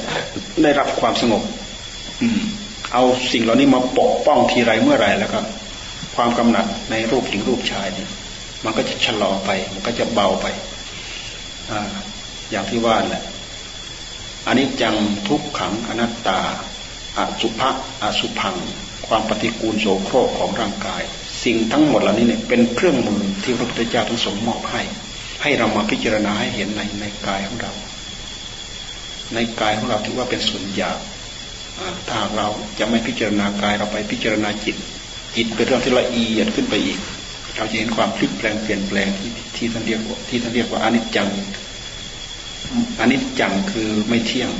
[0.62, 1.42] ได้รับความสงบ
[2.22, 2.40] อืม
[2.94, 5.40] เอาสิ่งเหล่านี้มาปกป้องทีไรเมื่อไรแล้วก็
[6.16, 8.06] ความกำหนัดในรูปหญิงรูปชายนี่
[8.64, 10.46] มันก็จะชะลอไป มันก็จะเบาไป
[11.70, 11.72] อ
[12.50, 13.22] อย่างที่ว่าแหละ
[14.46, 14.94] อันนี้จัง
[15.28, 16.40] ทุกขังอนัตตา
[17.18, 17.70] อสุภะ
[18.02, 18.56] อสุพัง
[19.06, 21.02] ความปฏิกูลโสโครกของร่างกาย
[21.44, 24.82] สิ่งทั้งหมดเหล่านี้เนี่ยเป็นเครื่องมือที่พระพุทธเจ้าทั้งสมมอบให้
[25.42, 27.72] ให้เรามาพิจารณาให้เห็นในในกายของเรา
[29.34, 30.98] ในกายของเราถือว่าเป็นส่วนหยาบ
[32.08, 34.76] ถ้าเราจะไม่พิจารณากายเราไปพิจารณาจิต
[35.36, 36.98] จิตเป็นเรื่องที่ละเอียดขึ้นไปอีก
[37.56, 41.28] เราจะเห็นความพลิกแปลงเปลี่ยนแปลงที่ที่ท่านเรียกว่าที่ท่านเรียกว่าอนิจจัง
[43.00, 44.50] อนิจจังคือไม่เที่ยง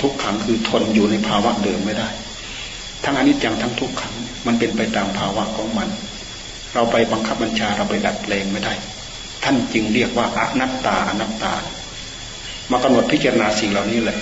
[0.00, 2.08] ทุกขังคือทนอยู่ในภาวะเดิมไม่ได้
[3.04, 4.14] ทั้งอนิจจังทั้งทุกขัง
[4.46, 5.88] มันเป็นไปตามภาวะของมัน
[6.74, 8.74] เราไปบังคับบัญชาเราไปดัดแปลงไม่ได้
[9.44, 11.54] ท่านจึงเรียกว่าอนัตตาอนัตตา
[12.70, 14.18] มากำหนดพิจารณาสิ่งเหล่านี้เลย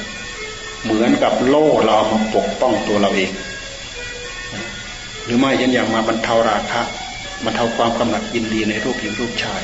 [0.83, 3.31] เหมือนกับโล่เรามาปกป้องตัวเราเอง
[5.25, 6.83] หรือไม่ยันอย่างมาบรรเทาราคะ
[7.45, 9.63] มันเทาความกำหนัดยินดีในรูปหญิงรูปชาย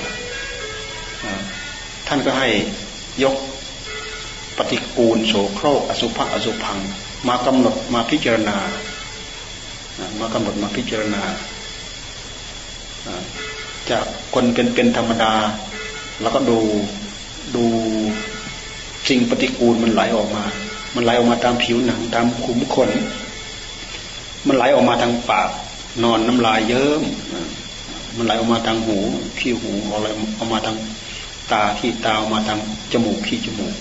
[2.06, 2.48] ท่านก็ให้
[3.22, 3.34] ยก
[4.56, 6.78] ปฏิกูลโสโครกอสุภะอสุพัง
[7.28, 8.56] มากำหนดมาพิจารณา
[10.20, 11.22] มากำหนดมาพิจารณา
[13.90, 15.34] จากคนเป็นเป็นธรรมดา
[16.22, 16.58] แล้วก็ดู
[17.56, 17.64] ดู
[19.08, 20.44] สิ่งปฏิกูลมันไหลออกมา
[20.94, 22.90] มันไหลออกมาตามผิวหนัง ตามขุมขน
[24.46, 25.50] มันไหลออกมาทางปาก
[26.02, 27.02] นอนน้ำลายเยิ้ม
[28.16, 28.98] มันไหลออกมาทางหู
[29.38, 30.06] ขี้หูอะไร
[30.38, 30.76] ออกมาทาง
[31.52, 32.58] ตาขี้ตาออกมาทาง
[32.92, 33.74] จมูกขี้จมูก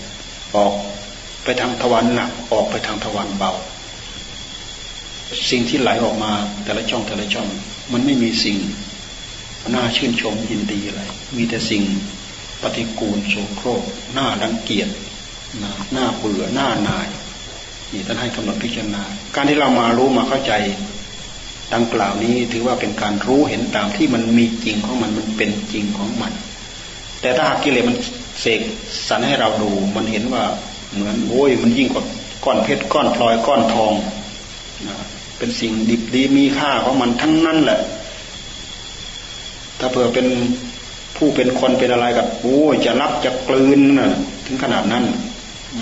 [0.55, 0.74] ออก
[1.43, 3.51] ไปทางทวารหนักออกไปทางทวารเบา
[5.49, 6.32] สิ่งที่ไหลออกมา
[6.64, 7.47] แต่ละช่องแต่ละช่อง
[7.91, 8.57] มันไม่มีสิ่ง
[9.74, 11.01] น่าชื่นชมยินดีอะไร
[11.38, 11.84] มีแต่สิ่ง
[12.62, 13.84] ปฏิกูลโสโครก
[14.14, 14.89] หน้าดังเกียจ
[15.91, 17.08] หน้าเบื่อหน้านาย
[17.91, 19.04] นี่ท่านให้กำหนดพิจารณา
[19.36, 20.54] การที่เรามารู้มาเข้าใจ
[21.74, 26.34] ดังกล่าวนี้ถือว่าเป็นการรู้เห็นตามที่มันมีจริงของมันมันเป็นจริงของมัน
[27.22, 27.97] แต่ถ้าหากกิเลสมัน
[28.41, 28.62] เสก
[29.08, 30.43] สรรให้เราดู มันเห็นว่า
[30.93, 32.04] เหมือนโอ้ยมันยิ่งกว่า
[32.45, 33.93] ก้อนเพชรก้อนพลอยก้อนทอง
[34.88, 34.95] นะ
[35.38, 37.80] เป็นสิ่งดิบดีมีค่าของมันทั้งนั้นแหละ
[39.80, 40.28] ถ้าเผื่อเป็น
[41.16, 44.10] ผู้เป็นคนเป็นอะไรกับโอ้ยจะรับจะกลืนนะ
[44.45, 45.06] ถึงขนาดนั้น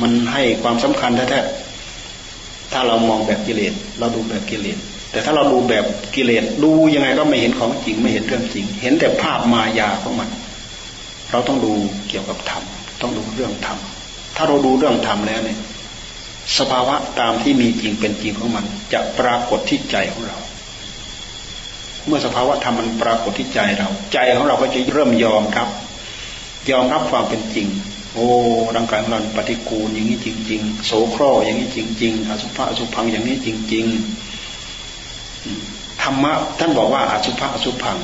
[0.01, 4.77] มันให้ความสำคัญแท้ๆถ้าเรามองแบบกิเลสเราดูแบบกิเลส
[5.11, 5.85] แต่ถ้าเราดูแบบ
[6.15, 10.29] กิเลสดูยังไงก็ไม่เห็นของจริงไม่เห็นเรื่องจริง เห็นแต่ภาพมายาของมัน
[11.31, 11.73] เราต้องดู
[12.09, 12.63] เกี่ยวกับธรรม
[13.01, 13.77] ต้องดูเรื่องธรรม
[14.35, 15.57] ถ้าเราดูเรื่องธรรมแล้วเนี่ย
[16.57, 20.37] สภาวะตามที่มีจริงเป็นจริงของมัน จะปรากฏที่ใจของเรา
[22.05, 25.69] เมื่อสภาวะธรรมมันปรากฏที่ใจเรา ใจของเราก็จะเริ่มยอมรับ
[26.71, 27.67] ยอมรับความเป็นจริง
[28.13, 28.27] โอ้
[28.75, 33.85] ร่างกายของเราปฏิกูลอย่างนี้จริง ๆ โสโครอย่างนี้จริง ๆอสุภะอสุพังอย่างนี้จริง
[35.13, 37.97] ๆธรรมะท่านบอกว่าอสุภะอสุพัง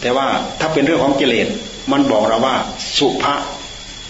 [0.00, 0.26] แต่ว่า
[0.60, 1.48] ถ้าเป็นเรื่องของกิเลส
[1.92, 2.56] มันบอกเราว่า
[2.98, 3.34] สุภะ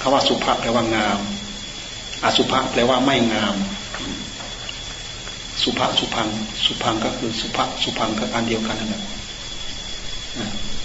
[0.00, 1.18] คำว่าสุภะแปลว่างาม
[2.24, 3.56] อสุภะแปลว่าไม่งาม
[5.62, 6.28] สุภะสุพัง
[6.64, 9.02] สุพังก็คือสุภะสุพังก็อันเดียวกันนั่นแหละ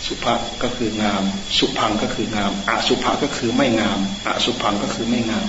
[0.08, 0.34] สุภะ
[0.64, 1.24] ก็คืองาม
[1.58, 5.47] สุพังก็คืองามอสุภะก็คือไม่งามอสุพังก็คือไม่งาม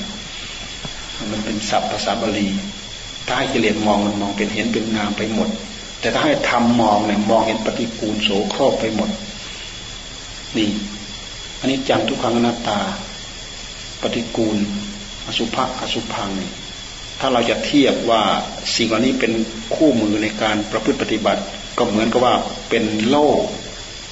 [1.31, 2.49] มันเป็นศัพท์ภาษาบาลี
[3.27, 5.49] ถ้าให้กิเลสมองมันมองเป็นเห็นเป็นงามไปหมด
[6.01, 9.11] แต่ถ้าให้ทำมองเนี่ยมองเห็นปฏิกูลโสโครกไปหมด
[10.57, 10.71] นี่
[11.61, 12.81] อันนี้จังทุกขังอนัตตา
[14.03, 14.57] ปฏิกูล
[15.27, 16.51] อสุภะอสุพังนี่
[17.21, 18.23] ถ้าเราจะเทียบว่า
[18.77, 19.33] สิ่งเหล่านี้เป็น
[19.75, 21.43] คู่มือในการประพฤติปฏิบัติ
[21.79, 22.35] ก็เหมือนกับว่า
[22.69, 23.29] เป็นโล่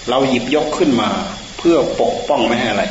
[0.08, 1.10] เราหยิบยกขึ้นมา
[1.58, 2.84] เพื่อปกป้องไม่ให้อะไร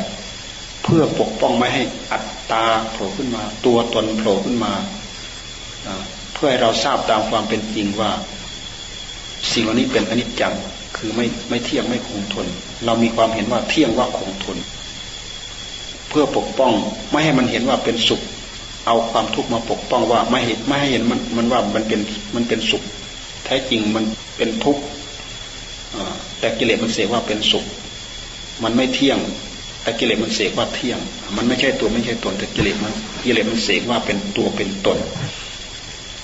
[0.84, 4.72] เพื่อปกป้องไม่ให้อัตตาโผล่ขึ้นมา ตัวตนโผล่ขึ้นมา
[6.34, 8.10] เพื่อให้เราทราบตามความเป็นจริงว่า
[9.52, 10.54] สิ่งเหล่านี้เป็นอนิจจัง
[10.96, 12.46] คือไม่ไม่เที่ยงไม่คงทน
[12.84, 14.58] เรามีความเห็นว่าเที่ยงว่าคงทน
[16.08, 16.72] เพื่อปกป้อง
[17.10, 18.20] ไม่ให้มันเห็นว่าเป็นสุข
[18.86, 22.00] เอาความทุกข์มาปกป้องว่าไม่เห็นไม่ให้เห็นมันมันว่ามันเป็น
[22.34, 22.82] มันเป็นสุข
[23.44, 24.04] แท้จริงมัน
[24.36, 24.82] เป็นทุกข์
[26.38, 27.64] แต่กิเลสมันเสกว่าเป็นสุข
[28.62, 29.18] มันไม่เที่ยง
[29.82, 30.98] แต่กิเลสมันเสกว่าเที่ยง
[31.36, 32.92] มันไม่ใช่ตัวไม่ใช่ตน แต่กิเลสมัน
[33.24, 34.98] กิเลสมันเสกว่าเป็นตัวเป็นตน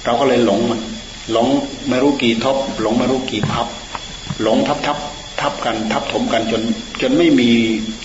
[0.05, 0.81] เราก็เลยหลงมัน
[1.33, 1.47] หลง
[1.89, 3.67] ไม่รู้กี่ทบหลงไม่รู้กี่พับ
[4.43, 4.99] หลงทับทับ
[5.41, 6.63] ทับกันทับถมกันจน
[7.01, 7.51] จนไม่มี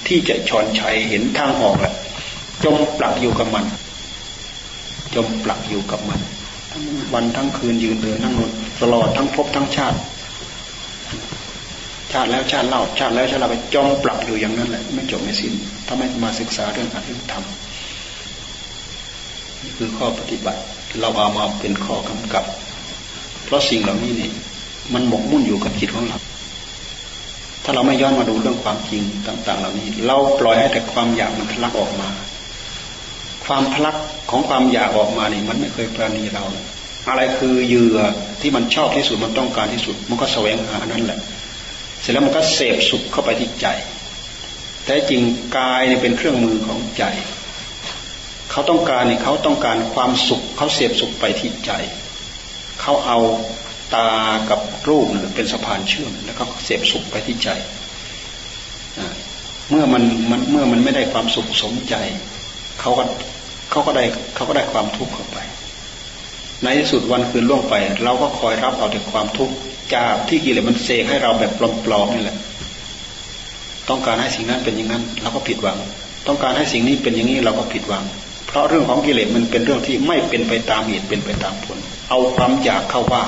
[0.07, 1.93] ที่จะชอนชัยเห็นทางออกแหละ
[2.63, 3.65] จมปลักอยู่กับมัน
[5.15, 6.19] จมปลักอยู่กับมัน
[6.71, 6.83] ทั้ง
[7.13, 8.51] วันทั้งคืนยืนเดินนั่งนอน
[8.81, 9.97] ตลอดทั้งพบทั้งชาติ
[12.13, 15.53] ชาติแล้วชาติเล่าชาติแล้วชาติเราไปจมปลักอยู่อย่างนั้นแหละไม่จบไม่สิ้น
[15.87, 17.43] ถ้าไม่มาศึกษาเรื่องอริยธรรม
[19.63, 20.61] นี่คือข้อปฏิบัติ
[21.01, 22.45] เราเอามาเป็นข้อกำกับ
[23.45, 24.31] เพราะสิ่งเหล่านี้เนี่ย
[24.93, 26.17] มันหมกมุ่นอยู่กับจิตของเรา
[27.63, 32.09] ถ้าเราไม่ย้อนมาดูเรื่องความจริงต่าง ๆ เหล่านี้ เราปล่อยให้แต่ความอยากมันทะลักออกมา
[33.45, 33.95] ความทะลัก
[34.31, 36.43] ของความอยากออกมานี่มันไม่เคยปราณีเรา
[37.09, 37.99] อะไรคือเหยื่อ
[38.41, 41.19] ที่มันชอบที่สุดมันต้องการที่สุด มันก็แสวงหานั่นแหละ
[42.01, 43.67] เสร็จแล้วมันก็เสพสุขเข้าไปที่ใจ
[44.83, 45.21] แต่จริง
[45.57, 47.03] กายเนี่ยเป็นเครื่องมือของใจ
[48.51, 51.71] เขาต้องการเนี่ยเขาต้องการความสุข เขาเสียบสุขไปที่ใจ
[52.81, 53.19] เขาเอา
[53.95, 54.09] ตา
[54.49, 57.49] กับรูปเป็นสะพานเชื่อม แล้วก็เสียบสุขไปที่ใจ
[59.69, 61.95] เมื่อมันมันเมื่อมันไม่ได้ความสุขสมใจ
[62.79, 63.03] เขาก็
[63.71, 64.03] เขาก็ได้
[64.35, 65.37] เขาก็ได้ความทุกข์เข้าไป
[66.63, 67.73] ในที่สุดวันคืนล่วงไป
[68.03, 69.55] เราก็คอยรับเอาแต่ความทุกข์
[69.95, 71.51] จากที่กิเลสมันเสกให้เราแบบ
[71.85, 72.37] ปลอมๆนี่แหละ
[73.89, 75.77] ต้องการให้สิ่งนั้นเป็นอย่างนั้น เราก็ผิดหวัง
[76.27, 78.03] ต้องการให้สิ่งนี้เป็นอย่างนี้เราก็ผิดหวัง
[78.47, 81.77] เพราะเรื่องของกิเลสมันเป็นเรื่องที่ไม่เป็นไปตามเหตุเป็นไปตามผล
[82.09, 83.23] เอาความอยากเข้าว่า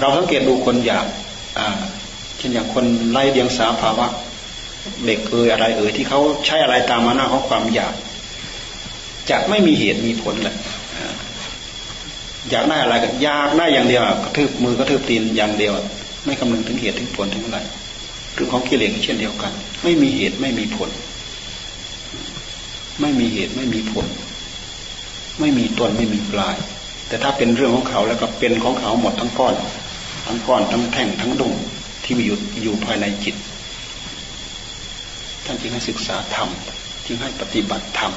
[0.00, 1.06] เราสังเกตดูคนอยาก
[1.58, 1.68] อ่า
[2.38, 4.06] เช่นอย่างคนไล่เดียงสาภาวะ
[5.06, 7.94] เด็กเอ่ยอะไรเอ่ยที่เขาใช้อะไรตามมาหน้าของความอยาก
[9.30, 10.56] จะไม่มีเหตุมีผลแหละ
[12.50, 15.72] อยากได้อะไรก็อยากได้อย่างเดียวกระทืบมือกระทืบตีนอย่างเดียว
[16.24, 17.58] ไม่คำนึงถึงเหตุถึงผลถึงอะไร
[18.34, 20.90] เรื่องของกิเลสเช่นเดียวกัน ไม่มีเหตุไม่มีผล
[23.00, 24.06] ไม่มีเหตุไม่มีผล
[25.40, 26.56] ไม่มีต้นไม่มีปลาย
[27.08, 29.54] แต่ถ้าเป็นเรื่องของเขาแล้วก็เป็นของเขาหมดทั้งก้อน
[30.26, 31.54] ทั้งก้อนทั้งแท่งทั้งดง
[32.04, 33.36] ที่มีอยู่อยู่ภายในจิต
[35.44, 36.48] ท่านจึงให้ศึกษาธรรม
[37.06, 38.12] จึงให้ปฏิบัติธรรม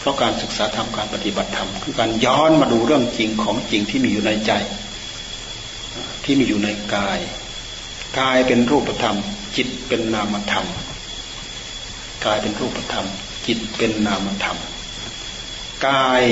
[0.00, 4.52] เพราะการศึกษาธรรมการปฏิบัติธรรมคือการย้อนมาดูเรื่องจริงของจริงที่มีอยู่ในใจ
[6.24, 7.18] ที่มีอยู่ในกาย
[8.18, 9.16] กายเป็นรูปธรรม
[9.56, 10.66] จิตเป็นนามธรรม
[12.24, 13.06] กายเป็นรูปธรรม
[13.46, 14.56] จิตเป็นนามธรรม
[15.86, 16.22] กาย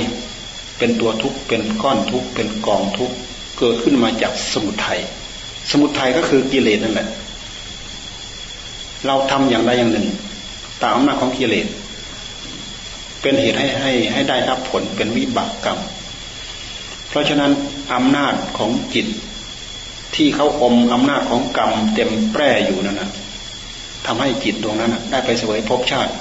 [0.79, 3.17] เป็นตัวทุกข์เป็นก้อนทุกข์เป็นกองทุกข์
[3.59, 5.01] เกิดขึ้นมาจากสมุทัย
[5.71, 7.09] สมุทัยก็คือกิเลสนั่นแหละ
[9.07, 10.07] เราทำอย่างใดอย่างหนึ่ง
[10.83, 11.67] ตามอำนาจของกิเลส
[13.21, 15.79] เป็นเหตุให้ให้ให้ได้รับผลเป็นวิบากกรรม
[17.09, 17.53] เพราะฉะนั้น
[17.95, 19.07] อำนาจของจิต
[20.15, 23.11] ที่เขาอมอำนาจของกรรม เต็มแปร่อยู่นั่นนะ
[24.07, 26.13] ทำให้จิตดวงนั้นได้ไปเสวยภพชาติ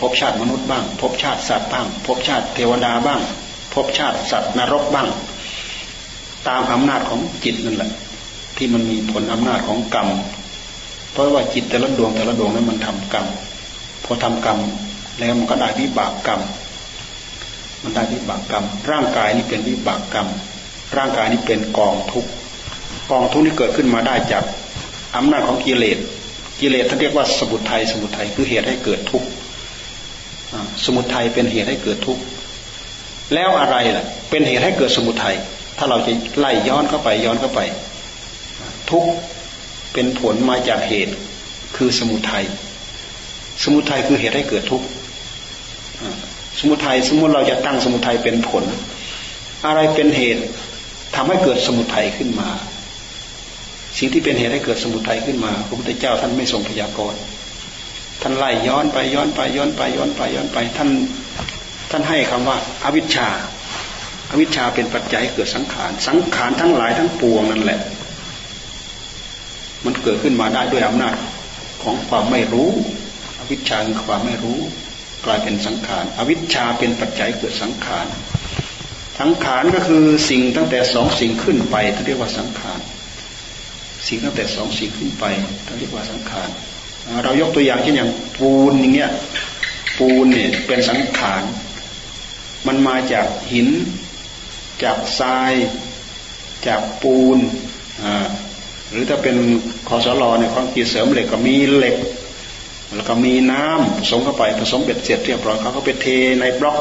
[0.00, 3.20] ภพชาติมนุษย์บ้างภพชาติสัตว์บ้างภพชาติเทวดาบ้าง
[3.72, 5.08] ภพชาติสัตว์นรกบ้าง
[6.48, 7.90] ตามอำนาจของจิตนั่นแหละ
[8.56, 10.08] ที่มันมีผลอำนาจของกรรม
[11.12, 13.26] เพราะว่าจิตแต่ละดวงแต่ละดวงนั้นมันทำกรรม
[14.04, 14.58] พอทำกรรม
[15.18, 16.40] แล้วมันก็ได้วิบากกรรม
[17.82, 20.28] มันได้วิบากกรรม ร่างกายนี้เป็นวิบากกรรม
[20.96, 22.26] ร่างกายนี้เป็นกองทุก
[23.10, 24.44] กองทุกนี้เกิดขึ้นมาได้จาก
[25.16, 25.98] อำนาจของกิเลส
[26.60, 29.28] กิเลสท่านเรียกว่าสมุทัย สมุทัยคือเหตุให้เกิดทุกข์
[30.84, 32.22] สมุทัยเป็นเหตุให้เกิดทุกข์
[33.34, 35.36] แล้วอะไรล่ะ เป็นเหตุให้เกิดสมุทัย
[35.78, 37.60] ถ้าเราจะไล่ย้อนเข้าไปย้อนเข้าไป
[38.90, 39.10] ทุกข์
[39.92, 41.14] เป็นผลมาจากเหตุ
[41.76, 42.44] คือสมุทัย
[43.62, 44.86] สมุทัยคือเหตุให้เกิดทุกข์
[46.58, 48.64] สมุทัยสมมติเราจะตั้งสมุทัยเป็นผล
[49.66, 50.42] อะไรเป็นเหตุ
[51.14, 52.48] ทำให้เกิดสมุทัยขึ้นมา
[53.98, 57.20] สิ่งที่เป็นเหตุให้เกิดสมุทัยขึ้นมาพระพุทธเจ้าท่านไม่ทรงพยากรณ์
[58.22, 60.90] ท่านไล่ย้อนไปย้อนไปย้อนไปย้อนไปย้อนไป ท่าน
[61.90, 63.28] ท่านให้คำว่าอวิชชา
[64.30, 67.80] อวิชชาเป็นปัจจัยเกิดสังขาร สังขารทั้งหลายทั้งปวงนั่นแหละ
[69.84, 71.14] มันเกิดขึ้นมาได้ด้วยอำนาจ
[71.82, 72.70] ของความไม่รู้
[73.38, 74.58] อวิชชาคือความไม่รู้
[75.24, 78.06] กลายเป็นสังขาร อวิชชาเป็นปัจจัยเกิดสังขาร
[79.20, 82.80] สังขารก็คือสิ่งตั้งแต่สองสิ่งขึ้นไปที่เรียกว่าสังขาร
[84.06, 85.24] สิ่งตั้งแต่สองสิ่งขึ้นไป
[85.64, 86.48] เขาเรียกว่าสังขาร
[87.24, 89.10] เรายกตัวอย่างเช่นอย่างปูนอย่างเงี้ย
[89.98, 91.42] ปูนเนี่ยเป็นสังขาร
[92.66, 93.68] มันมาจากหิน
[94.82, 95.52] จากทราย
[96.66, 97.38] จากปูน
[98.04, 98.26] อ่า
[98.90, 99.36] หรือถ้าเป็น
[99.88, 101.96] คอสลอเนี่ยคอนกรีตเสริมเหล็กก็มีเหล็ก
[102.94, 106.06] แล้วก็มีน้ำผสมเข้าไปผสมเบ็ดเสร็จเรียบร้อยเขาก็ไปเท
[106.40, 106.78] ในบล็อก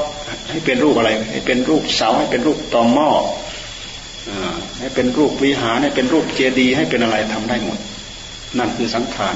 [0.49, 3.09] ให้เป็นรูปอะไร ให้เป็นรูปเสาให้เป็นรูปตอม่อ
[4.79, 7.77] ให้เป็นรูปวิหารให้เป็นรูปเจดีย์ให้เป็นอะไรทำได้หมด
[8.57, 9.35] นั่นคือสังขาร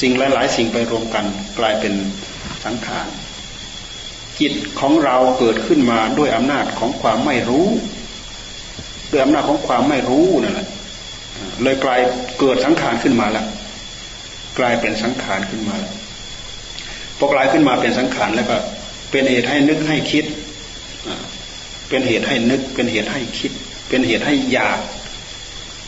[0.00, 1.24] สิ่งหลาย ๆ สิ่งไปรวมกัน
[1.58, 1.94] กลายเป็น
[2.64, 3.06] สังขาร
[4.40, 7.66] จิตของเราเกิดขึ้นมาด้วยอำนาจของความไม่รู้
[9.10, 10.68] ด้วยอำนาจของความไม่รู้นั่นแหละ
[11.62, 12.00] เลยกลาย
[12.40, 13.46] เกิดสังขารขึ้นมาแล้ว
[14.58, 15.92] กลายเป็นสังขารขึ้นมาแล้ว
[17.18, 18.56] พอกลายขึ้นมาเป็นสังขารแล้วก็
[19.10, 20.24] เป็นเหตุให้นึกให้คิด
[21.88, 23.52] เป็นเหตุให้นึก เป็นเหตุให้คิด
[23.88, 24.80] เป็นเหตุให้อยาก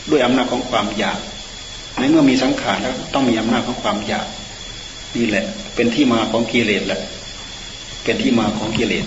[0.09, 1.19] ด้วยอำนาจของความอยาก
[1.99, 4.27] ในเมื่อมีสังขารแล้วต้องมีอำนาจของความอยาก
[5.15, 7.01] นี่แหละ เป็นที่มาของกิเลสแหละ
[8.03, 9.05] เป็นที่มาของกิเลส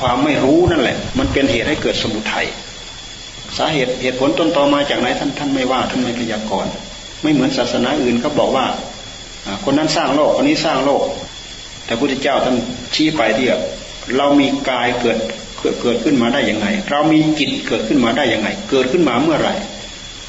[0.00, 2.46] ความไม่รู้นั่นแหละ มันเป็นเหตุให้เกิดสมุทัย
[3.56, 6.72] สาเหตุเหตุผลต้นตอมาจากไหนท่านท่านไม่ว่าท่านไม่พยากรณ์
[7.22, 8.66] ไม่เหมือนศาสนาอื่นเขาบอกว่า
[9.64, 11.02] คนนั้นสร้างโลก คนนี้สร้างโลก
[11.88, 12.56] แต่พุทธเจ้าท่าน
[12.94, 13.46] ชี้ไปที่
[14.16, 15.18] เรามีกายเกิด
[15.60, 19.54] เกิดเกิดขึ้นมาได้ยังไง เรามีจิตเกิดขึ้นมาได้ยังไง เกิดขึ้นมาเมื่อไหร่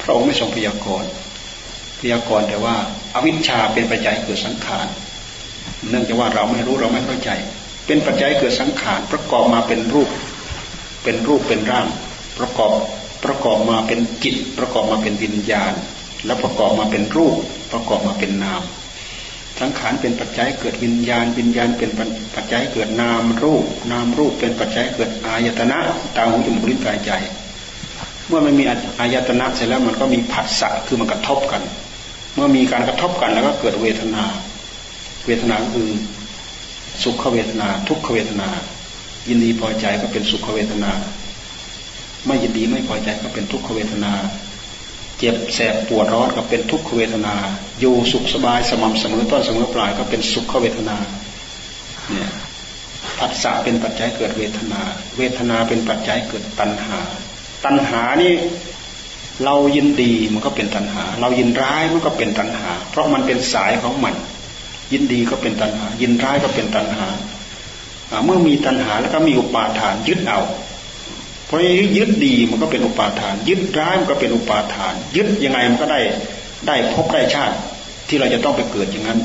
[0.02, 1.08] พระองค์ไม่ทรงพยากรณ์
[2.00, 2.76] พยากรณ์แต่ว่า
[3.14, 4.86] อาวิชชาเป็นปัจจัยเกิดสังขาร
[5.88, 7.30] เนื่องจากว่าเราไม่รู้เราไม่เข้าใจ
[7.86, 10.08] เป็นปัจจัยเกิดสังขารประกอบมาเป็นรูป
[11.02, 11.86] เป็นรูปเป็นร่าง
[12.38, 12.72] ประกอบ
[13.24, 15.72] ประกอบมาเป็นจิต ประกอบมาเป็นวิญญาณ
[16.26, 17.36] แล้วประกอบมาเป็นรูป
[17.72, 18.62] ประกอบมาเป็นนาม
[19.60, 21.90] สังขารเป็นปัจจัยเกิดวิญญาณ วิญญาณเป็น
[22.34, 25.78] ปัจจัยเกิดนามรูป นามรูปเป็นปัจจัยเกิดอายตนะ
[26.16, 27.12] ตาหูจมูกลิ้นกายใจ
[28.28, 28.64] เมื่อมันมี
[29.00, 31.62] อายตนะเสร็จแล้วมันก็มีผัสสะคือมันกระทบกัน
[32.34, 34.24] เมื่อมีการกระทบกันแล้วก็เกิดเวทนา
[35.26, 35.88] เวทนาคือ
[37.02, 38.48] สุขเวทนา ทุกขเวทนา
[39.28, 40.90] ยินดีพอใจก็เป็นสุขเวทนา
[42.26, 44.12] ไม่ยินดีไม่พอใจก็เป็นทุกขเวทนา
[45.20, 47.34] เจ็บแสบปวดร้อนก็เป็นทุกขเวทนา
[47.80, 50.96] อยู่สุขสบายสม่ำเสมอต้นเสมอปลายก็เป็นสุขเวทนา
[52.10, 52.30] เนี่ย
[53.18, 54.80] ผัสสะเป็นปัจจัยเกิดเวทนา
[55.18, 56.98] เวทนาเป็นปัจจัยเกิดตัณหา
[57.64, 58.32] ตัณหานี่
[59.44, 64.14] เรายินดีมันก็เป็นตัณหา เรายินร้ายมันก็เป็นตัณหา เพราะมันเป็นสายของมัน
[64.92, 67.08] ยินดีก็เป็นตัณหา ยินร้ายก็เป็นตัณหา
[68.24, 70.40] เมื่อมีตัณหาแล้วก็มีอุปาทานยึดเอา
[71.50, 71.62] เพราะ
[71.98, 76.00] ยึดดีมันก็เป็นอุปาทาน ยึดร้ายมันก็เป็นอุปาทาน ยึดยังไงมันก็ได้
[76.66, 77.56] ได้พบได้ชาติ
[78.08, 79.20] ที่เราจะต้องไปเกิดอย่างนั้น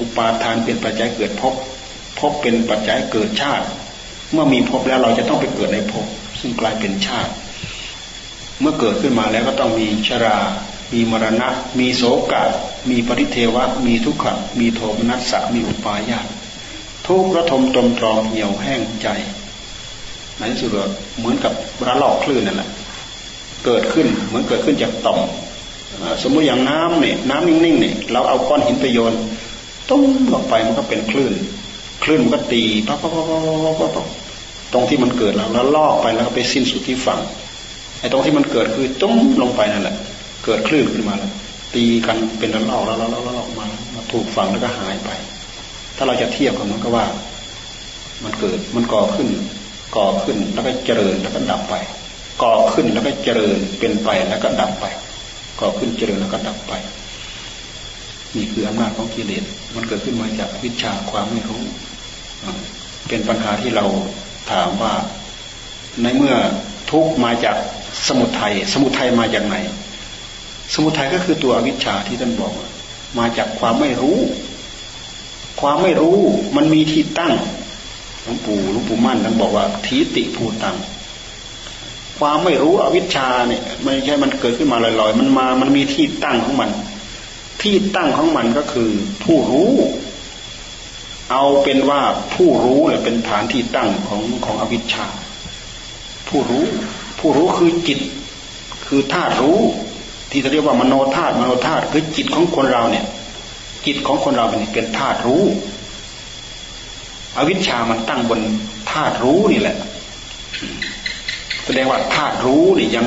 [0.00, 1.54] อุปาทานเป็นปัจจัยเกิดพบ
[2.18, 3.66] พบเป็นปัจจัยเกิดชาติ
[4.32, 6.06] เมื่อมีพบแล้วเราจะต้องไปเกิดในภพ
[6.40, 7.32] ซึ่งกลายเป็นชาติ
[8.60, 10.38] เมื่อเกิดขึ้นมาแล้วก็ต้องมีชรา
[10.92, 11.48] มีมรณะ
[11.78, 12.44] มีโศกะ
[12.90, 16.26] มีปริเทวะ มีทุกขะ มีโทมนัสสะ มีอุปาญาต
[17.06, 19.08] ทุกระทมตมตรองเหี่ยวแห้งใจ
[20.38, 20.70] ในที่สุด
[21.18, 21.52] เหมือนกับ
[21.86, 22.68] ระลอกคลื่นนั่นแหละ
[23.64, 25.20] เกิดขึ้นเหมือนเกิดขึ้นจากต่อม
[26.22, 29.14] สมมติอย่างน้ำเนี่ยน้ำนิ่งๆเนี่ยเราเอาก้อนหินไปโยน
[29.90, 31.32] ตุ้มลงไปมันก็เป็นคลื่น
[32.04, 34.06] คลื่นมันก็ตีปั๊บปั๊บปั๊บปั๊บปั๊บ
[34.72, 37.20] ตรงที่มันเกิดแล้วแล้วลอกไปแล้วก็ไปสิ้นสุดที่ฝั่ง
[38.00, 39.96] ไอ้ตรงที่มันเกิดคือตุ้มลงไปนั่นแหละ
[40.44, 41.32] เกิดคลื่นขึ้นมาแล้ว
[41.74, 45.10] ตีกันเป็นระลอกแล้วแล้วแล้วออกมามาถูกฝั่งแล้วก็หายไป
[45.96, 47.06] ถ้าเราจะเทียบกับมันก็ว่า
[48.24, 49.28] มันเกิดมันก่อขึ้น
[49.96, 51.74] ก่อขึ้นแล้วก็เจริญแล้วก็ดับไป
[52.42, 54.86] ก่อขึ้นแล้วก็เจริญเป็นไปแล้วก็ดับไป
[55.60, 56.72] ก่อขึ้นเจริญแล้วก็ดับไป
[58.36, 61.62] นี่คืออำนาจของกิเลส มันเกิดขึ้นมาจากวิชาความไม่รู้
[63.08, 63.86] เป็นปัญหาที่เรา
[64.50, 64.94] ถามว่า
[66.02, 66.34] ในเมื่อ
[66.90, 67.56] ทุกมาจาก
[68.06, 69.56] สมุทัย สมุทัยมาจากไหน
[70.74, 72.52] สมุทัยก็คือตัวอวิชชาที่ท่านบอก
[73.18, 74.18] มาจากความไม่รู้
[75.60, 76.18] ความไม่รู้
[76.56, 77.34] มันมีที่ตั้ง
[78.22, 80.76] หลวงปู่หลวงปู่มั่นท่านบอกว่าทีติภูตัง
[82.18, 86.70] ความไม่รู้อวิชชาเนี่ยไม่ใช่มันเกิดขึ้นมาลอยๆ มันมา มันมีที่ตั้งของมัน
[87.62, 88.90] ที่ตั้งของมันก็คือ
[89.24, 89.72] ผู้รู้
[91.30, 92.02] เอาเป็นว่า
[92.34, 95.06] ผู้รู้เนี่ยเป็นฐานที่ตั้งของของอวิชชา
[96.28, 96.64] ผู้รู้
[97.18, 97.98] ผู้รู้คือจิต
[98.86, 99.60] คือธาตุรู้
[100.30, 103.04] ที่จะเรียกว่ามโนธาตุมโนธาตุคือจิตของคนเราเนี่ย
[103.86, 105.42] จิตของคนเราเป็นเป็นธาตุรู้
[107.36, 108.40] อวิชชามันตั้งบน
[108.90, 109.76] ธาตุรู้นี่แหละ
[111.64, 113.06] แสดงว่าธาตุรู้นี่ยัง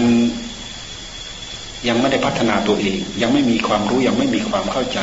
[1.88, 5.00] ยังไม่ได้พัฒนาตัวเอง ยังไม่มีความรู้ยังไม่มีความเข้าใจ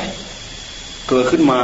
[1.09, 1.61] เกิดขึ้นมา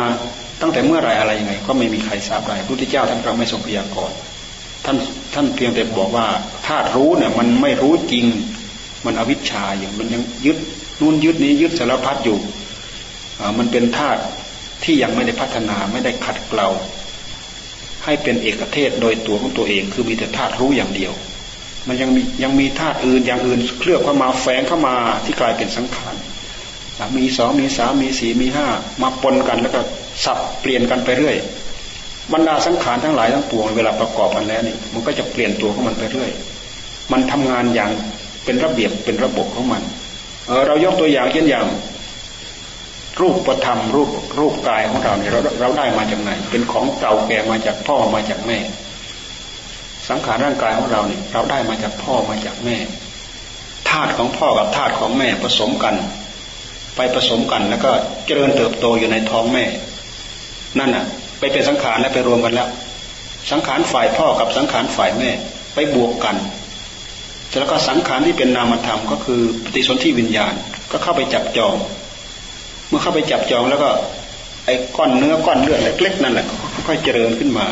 [0.61, 4.17] ตั้งแต่เมื่อไรอะไรยังไง ก็ไม่มีใครทราบได้พระพุทธเจ้าท่านก็ไม่ทรงพยากรณ์
[4.85, 4.97] ท่าน
[5.35, 6.27] ท่านเพียงแต่บอกว่า
[6.67, 8.27] ธาตุรู้เนี่ย มันไม่รู้จริง
[9.05, 10.59] มันอวิชชาอย่างมันยังยึด
[11.01, 12.39] นู่นยึดนี้ยึดสารพัดอยู่
[13.59, 14.21] มันเป็นธาตุ
[14.85, 16.69] ที่ยังไม่ได้พัฒนาไม่ได้ขัดเกลา
[18.09, 21.13] ให้เป็นเอกเทศโดยตัวของตัวเอง คือมีแต่ธาตุรู้อย่างเดียว
[21.89, 24.95] มันยังมียังมีธาตุอื่นอย่างอื่นเคลือบเข้ามาแฝงเข้ามา
[25.25, 26.15] ที่กลายเป็นสังขาร
[27.19, 28.67] มีสองมีสามมีสี่มีห้า
[29.03, 29.81] มาปนกันแล้วก็
[30.25, 31.37] สับเปลี่ยนกันไปเรื่อย
[32.33, 36.31] บรรดาสังขารทั้งหลายทั้งปวงเวลาประกอบกันแล้วนี่มันก็จะเปลี่ยนตัวของมันไปเรื่อย
[37.13, 37.91] มันทำงานอย่าง
[38.45, 39.83] เป็นระเบียบเป็นระบบของมัน
[40.47, 41.67] เออเรายกตัวอย่างเช่นอย่าง
[43.21, 48.59] รูปประธรรมรูปรูปกายของเราเนี่ยเราเราได้มาจากไหน เป็นของเก่าแก่มาจากพ่อมาจากแม่
[50.09, 52.77] สังขารร่างกายของเราเนี่ยเราได้มาจากพ่อมาจากแม่
[53.89, 55.95] ธาตุของพ่อกับธาตุของแม่ผสมกัน
[56.97, 57.91] ไปผสมกันแล้วก็
[58.27, 59.65] เจริญเติบโตอยู่ในท้องแม่
[60.79, 61.05] นั่นน่ะ
[61.39, 62.69] ไปเป็นสังขารแล้วไปรวมกันแล้ว
[63.51, 65.31] สังขารฝ่ายพ่อกับสังขารฝ่ายแม่
[65.75, 66.37] ไปบวกกัน
[67.59, 70.53] แล้วก็สังขารที่เป็นนามธรรมก็คือปฏิสนธิวิญญาณ
[70.91, 71.75] ก็เข้าไปจับจอง
[72.89, 73.89] เมื่อเข้าไปจับจองแล้วก็
[74.65, 76.47] ไอ้ก้อนเนื้อก้อนเลือดเล็กๆนั่นแหละ
[76.87, 77.67] ค่อยๆเจริญขึ้นมา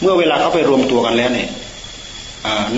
[0.00, 1.48] เมื่อเวลาเขาไปรวมตัวกันแล้วเนี่ย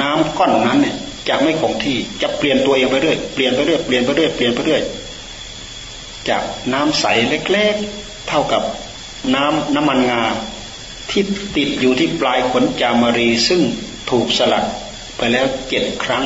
[0.03, 0.97] น้ำก้อนนั้นเนี่ย
[1.29, 4.83] จะไม่คงที่จะเปลี่ยนตัวเองไปเรื่อยเปลี่ยนไปเรื่อยเปลี่ยนไปเรื่อยเปลี่ยนไปเรื่อย
[6.29, 8.63] จากน้ำใสเล็กๆ เท่ากับ
[9.35, 10.23] น้ำน้ำมันงา
[11.11, 11.23] ที่
[11.57, 13.61] ติดอยู่ที่ปลายขนจามรีซึ่ง
[14.11, 14.65] ถูกสลัด
[15.17, 16.25] ไปแล้วเจ็ดครั้ง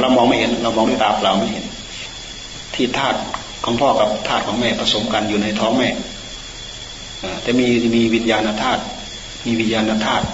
[0.00, 1.64] เรามองไม่เห็น เรามองด้วยตาเปล่าไม่เห็น
[2.74, 3.18] ที่ธาตุ
[3.64, 5.88] ของพ่อกับธาตุของแม่ผสมกันอยู่ในท้องแม่
[7.42, 8.82] แต่มีมีวิญญาณธาตุ
[9.46, 10.26] มีวิญญาณธาตุ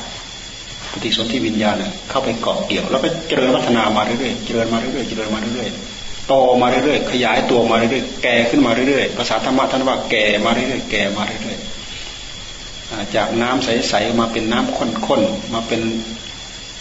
[0.92, 1.76] ปฏิสนธิวิญญาณ
[2.10, 15.80] เข้าไปเกาะเกี่ยว แล้วก็เจริญวัฒนามาเรื่อยๆเจริญมาเรื่อยๆเจริญมาเรื่อยๆโตมาเรื่อยๆขยายตัวมาเรื่อยๆแก่ขึ้นมาเรื่อยๆภาษาธรรมะท่านว่าแก่มาเรื่อยๆแก่มาเรื่อยๆจากน้ำใสๆมาเป็นน้ำข้นๆมาเป็น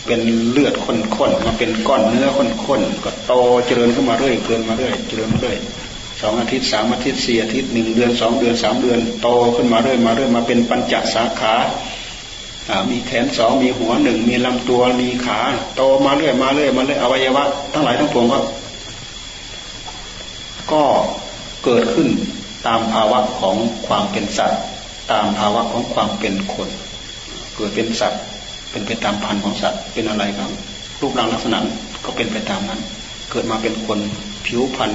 [0.05, 0.21] เป็น
[0.51, 3.33] เลือดข้นๆมาเป็นก้อนเนื้อข้นๆก็โต
[3.65, 5.57] เจริญขึ้นมาเรื่อยเกินมาเรื่อยเจริญมาเรื่อย
[6.23, 11.55] สองอาทิตย์สามอาทิตย์สี่อาทิตย์หนึ่งเดือนสองเดือนสามเดือนโตขึ้นมาเรื่อยมาเรื่อยมาเป็นปัญจสาขา
[12.89, 15.39] มีแขนสองมีหัวหนึ่งมีลำตัวมีขา
[15.75, 17.43] โตมาเรื่อยมาเรื่อยมาเรื่อยอวัยวะ
[17.73, 18.39] ทั้งหลายทั้งปวงก็
[20.71, 20.83] ก็
[21.63, 22.07] เกิดขึ้น
[22.67, 23.55] ตามภาวะของ
[23.87, 24.61] ความเป็นสัตว์
[25.11, 26.69] ตามภาวะของความเป็นคน
[27.55, 28.21] เกิดเป็นสัตว์
[28.71, 30.51] เป็นไปตามพันธุ์ของสัตว์เป็นอะไรครับ
[31.01, 31.57] รูปร่างลักษณะ
[32.05, 32.81] ก็เป็นไปตามนั้น
[33.31, 33.99] เกิดมาเป็นคน
[34.45, 34.91] ผิวพรรณ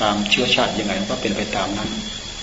[0.00, 1.90] ตามเชื้อชาติยังไงก็เป็นไปตามนั้น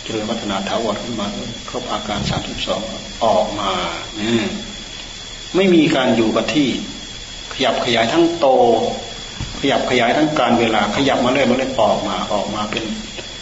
[0.04, 1.28] เจริญวัฒนาถาวรขึ้นมา
[1.70, 2.82] ครบอาการสามสิบสอง
[3.26, 3.72] ออกมา
[5.56, 6.68] ไม่มีการอยู่กับที่
[7.54, 8.48] ขยับขยายทั้งโต
[9.60, 12.86] ขยับขยายทั้งการเวลา ขยับมาเรื่อยมาเรื่อยออกมาออกมาเป็น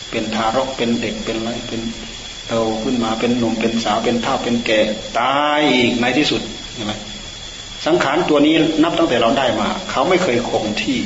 [0.10, 1.82] เป็นทารกเป็นเด็กเป็นอะไรเป็น
[2.48, 2.54] โต
[2.84, 4.80] ขึ้นมาเป็นหนุ่มเป็นสาวเป็นเฒ่าเป็นแก่
[5.20, 6.42] ตายอีกในที่สุด
[6.76, 6.94] ใช่ไหม
[7.86, 10.98] สังขารตัวนี้นับตั้งแต่เราได้มา เขาไม่เคยคงที่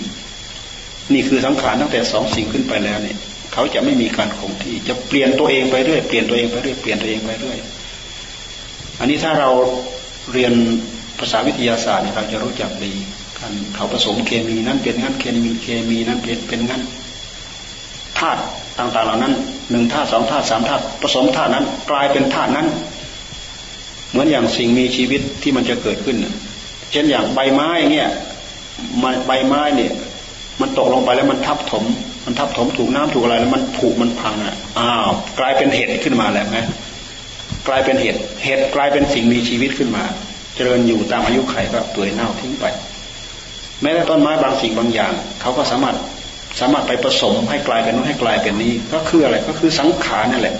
[1.13, 3.17] นี่คือสังขารตั้งแต่สองสิ่งขึ้นไปแล้วเนี่ย
[3.53, 7.57] เขาจะไม่มีการคงที่จะเปลี่ยนตัวเองไปเรื่อยเปลี่ยนตัวเองไปเรื่อยเปลี่ยนตัวเองไปเรื่อย
[8.99, 9.49] อันนี้ถ้าเรา
[10.33, 10.53] เรียน
[11.19, 12.93] ภาษาวิทยาศาสตร์เนี่ยเราจะรู้จักดี
[13.39, 16.81] กันเขาผสมเคมีนั้นเป็นงั้นเคมีเคมีนั้นเป็นเป็นงั้น
[18.19, 18.41] ธาตุ
[18.77, 19.33] ต่างๆเหล่านั้น
[19.71, 22.67] หนึ่งธาตุสองธาตุสามธาตุผสมธาตุนั้น กลายเป็นธาตุนั้น
[24.09, 26.17] เหมือนอย่างสิ่งมีชีวิตที่มันจะเกิดขึ้น
[26.91, 28.09] เช่นอย่างใบไม้เงี้ย
[29.27, 29.91] ใบไม้เนี่ย
[30.61, 31.83] มันตกลงไปแล้วมันทับถม
[32.25, 36.57] มันทับถมถูกน้ำถูกอะไรแล้วมันผุมันพังอะอ้าวกลายเป็นเห็ดขึ้นมาแล้วไหม
[37.67, 40.03] กลายเป็นเห็ดเห็ดกลายเป็นสิ่งมีชีวิตขึ้นมา
[40.55, 42.65] เจริญอยู่ตามอายุไขก็เปื่อยเน่าทิ้งไป
[43.81, 45.95] แม้แต่ต้นไม้บางสิ่งบางอย่างเขาก็สามารถ
[46.59, 50.55] สามารถไปผสมให้กลายเป็นนู้นให้กลายเป็นนี้ ก็คืออะไรก็คือสังขารนั่นแหละ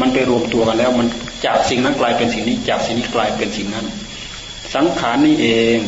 [0.00, 1.06] มันไปรวมตัวกันแล้ว มัน
[1.46, 3.86] จากสิ่งนั้นกลายเป็นสิ่งนี้ จากสิ่งนี้กลายเป็นสิ่งนั้น
[4.74, 5.78] สังขารนี่เอง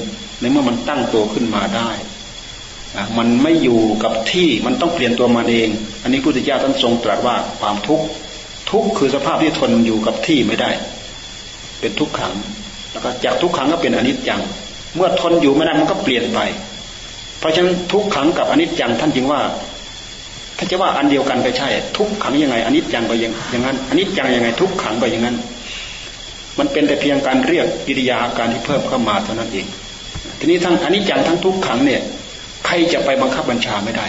[0.40, 1.90] ในเมื่อมันตั้งตัวขึ้นมาได้
[3.18, 5.68] มันไม่อยู่กับที่มันต้องเปลี่ยนตัวมาเอง
[6.02, 8.04] อันนี้พุทธเจ้าท่านทรงตรัสว่าความทุกข์
[8.70, 10.70] ทุกข์คือสภาพที่ทนอยู่กับที่ไม่ได้
[11.80, 12.32] เป็นทุกขัง
[12.92, 14.40] แล้วก็จากทุกขังก็เป็นอนิจจัง
[14.94, 16.38] เมื่อทนอยู่ไม่ได้มันก็เปลี่ยนไป
[17.38, 19.40] เพราะฉะนั้นทุกขังกับอนิจจังท่านจึงว่า
[20.58, 25.36] ถ้าจะว่าอันเดียวกันก็ใช่ ทุกขังยังไงอนิจจังก็ยังอย่างนั้นอนิจจังยังไง ทุกขังก็อย่างนั้น
[26.58, 29.66] มันเป็นแต่เพียงการเรียกกิริยาการที่เพิ่มเข้ามาเท่านั้นเอง
[30.38, 32.00] ทีนี้ทั้งอนิจจังทั้งทุกขังเนี่ย
[32.66, 34.06] ใครจะไปบังคับบัญชาไม่ได้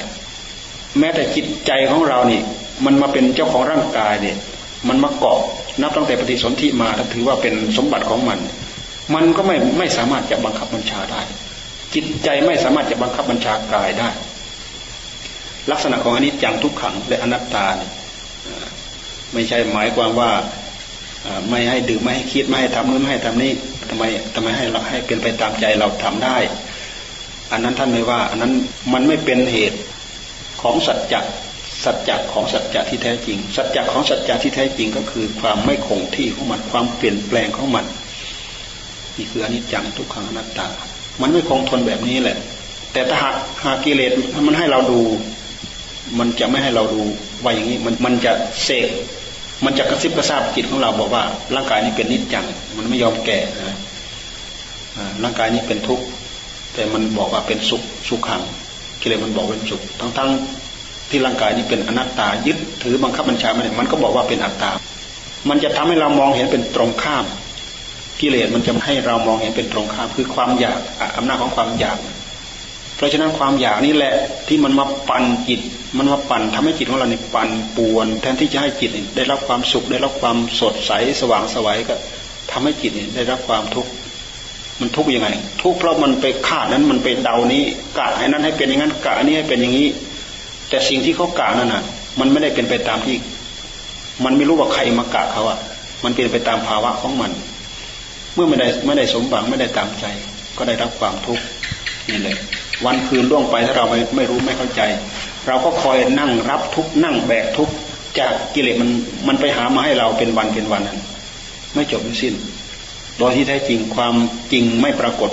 [1.00, 2.42] แม้แต่จิตใจของเรานี่
[2.86, 4.38] มันมาเป็นเจ้าของร่างกายเนี่ย
[4.88, 5.40] มันมาเกาะ
[5.82, 8.40] นับตั้งแต่ปฏิสนธิมาถ้าถือว่าเป็นสมบัติของมัน
[9.16, 11.22] มันก็ไม่ไม่สามารถจะบังคับบัญชาได้
[11.94, 14.10] จิตใจไม่สามารถจะบังคับบัญชากายได้
[15.72, 17.92] ลักษณะของอนิจจังทุกขังและอนัตตาเนี่ย
[19.34, 20.32] ไม่ใช่หมายความว่า
[21.50, 23.52] ไม่ให้ดื่มไม่ให้คิดไม่ให้ทำนู้นไม่ให้ทำนี้
[23.90, 24.04] ทำไม
[24.36, 26.38] ทำไมให้เราให้เป็นไปตามใจเราทำได้
[27.52, 28.54] อันนั้นท่านไม่ว่า อันนั้น
[28.94, 29.80] มันไม่เป็นเหตุ
[30.62, 31.22] ของสัจจะ
[31.84, 37.86] สัจจะของสัจจะที่แท้จริง สัจจะของสัจจะที่แท้จริงก็คือความไม่คงที่ของมันความเปลี่ยนแปลงของมัน
[39.18, 40.68] นี่คืออนิจจังทุกขังอนัตตา
[41.22, 42.38] มันไม่คงทนแบบนี้แหละ
[42.94, 44.12] แต่ถ้าหากหากกิเลส
[44.48, 45.00] มันให้เราดู
[46.20, 47.02] มันจะไม่ให้เราดู
[47.44, 48.32] ว่าอย่างนี้มันมันจะ
[48.64, 48.90] เสก
[49.66, 51.24] มันจะกระซิบกระซาบจิตของเราบอกว่า
[51.56, 52.46] ร่างกายนี้เป็นนิจจัง
[52.78, 53.78] มันไม่ยอมแก่นะ
[55.24, 56.06] ร่างกายนี้เป็นทุกข์
[56.78, 58.42] แต่มันบอกว่าเป็นสุขสุขขัง
[59.02, 60.30] กิเลสมันบอกเป็นสุขทั้งทั้ง
[61.10, 64.72] ที่ร่างกายนี้เป็นอนัตตายึดถือบังคับบัญชาไม่ได้มันก็บอกว่าเป็นอัตตา
[65.50, 67.26] มันจะทำให้เรามองเห็นเป็นตรงข้าม
[68.22, 70.80] กิเลสมันจะให้เรามองเห็นเป็นตรงข้าม คือความอยาก
[71.18, 71.98] อำนาจของความอยาก
[72.96, 74.14] เพราะฉะนั้นความอยากนี่แหละ
[74.48, 75.62] ที่มันมาปั่นจิต
[75.98, 81.96] มันมาปั่นทำให้จิตของเราเนี่ยปั่นป่วน แทนที่จะให้จิตได้รับความสุขได้รับความสดใสสว่างสวัยก็
[82.52, 83.92] ทำให้จิตได้รับความทุกข์
[84.80, 85.30] มันทุกข์ยังไง
[85.62, 87.64] ทุกข์เพราะมันไปคาดนั้นมันไปเดานี้
[87.98, 89.88] กะให้นั้นให้เป็นอย่างนั้นกะอันี้ให้เป็นอย่างนี้
[90.70, 91.84] แต่สิ่งที่เขากะนั่นน่ะ
[92.20, 93.16] มันไม่ได้เป็นไปตามที่
[94.24, 95.60] มันไม่รู้ว่าใครมากะเขาอะ
[96.04, 97.32] มันเป็นไปตามภาวะของมัน
[98.34, 100.06] เมื่อไม่ได้ไม่ได้สมหวังไม่ได้ตามใจ
[100.58, 101.44] ก็ได้รับความทุกข์
[102.10, 102.36] นี่เลย
[102.86, 104.82] วันคืนล่วงไปถ้าเราไม่ไม่รู้ไม่เข้าใจ
[105.48, 107.70] เราก็คอยนั่งรับทุกนั่งแบกทุก
[108.20, 108.90] จากกิเลสมัน
[109.28, 111.00] มันไปหามาให้เราเป็นวันเป็นวันนั้น
[111.74, 112.34] ไม่จบไม่สิ้น
[113.18, 114.16] โดยที่แท้จริงความ
[114.52, 115.32] จริงไม่ปรากฏ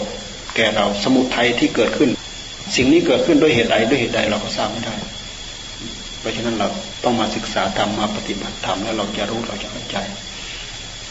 [0.57, 2.11] แก่เราสมุทัยที่เกิดขึ้น
[2.77, 4.95] สิ่งนี้เกิดขึ้นด้วยเหตุใดด้วยเหตุใดเราก็ทราบไม่ได้
[6.21, 6.69] เพราะฉะนั้นเรา
[7.05, 9.97] ต้องมาศึกษาธรรมมาปฏิบัติธรรมแล้วเราจะรู้เราจะเข้าใจ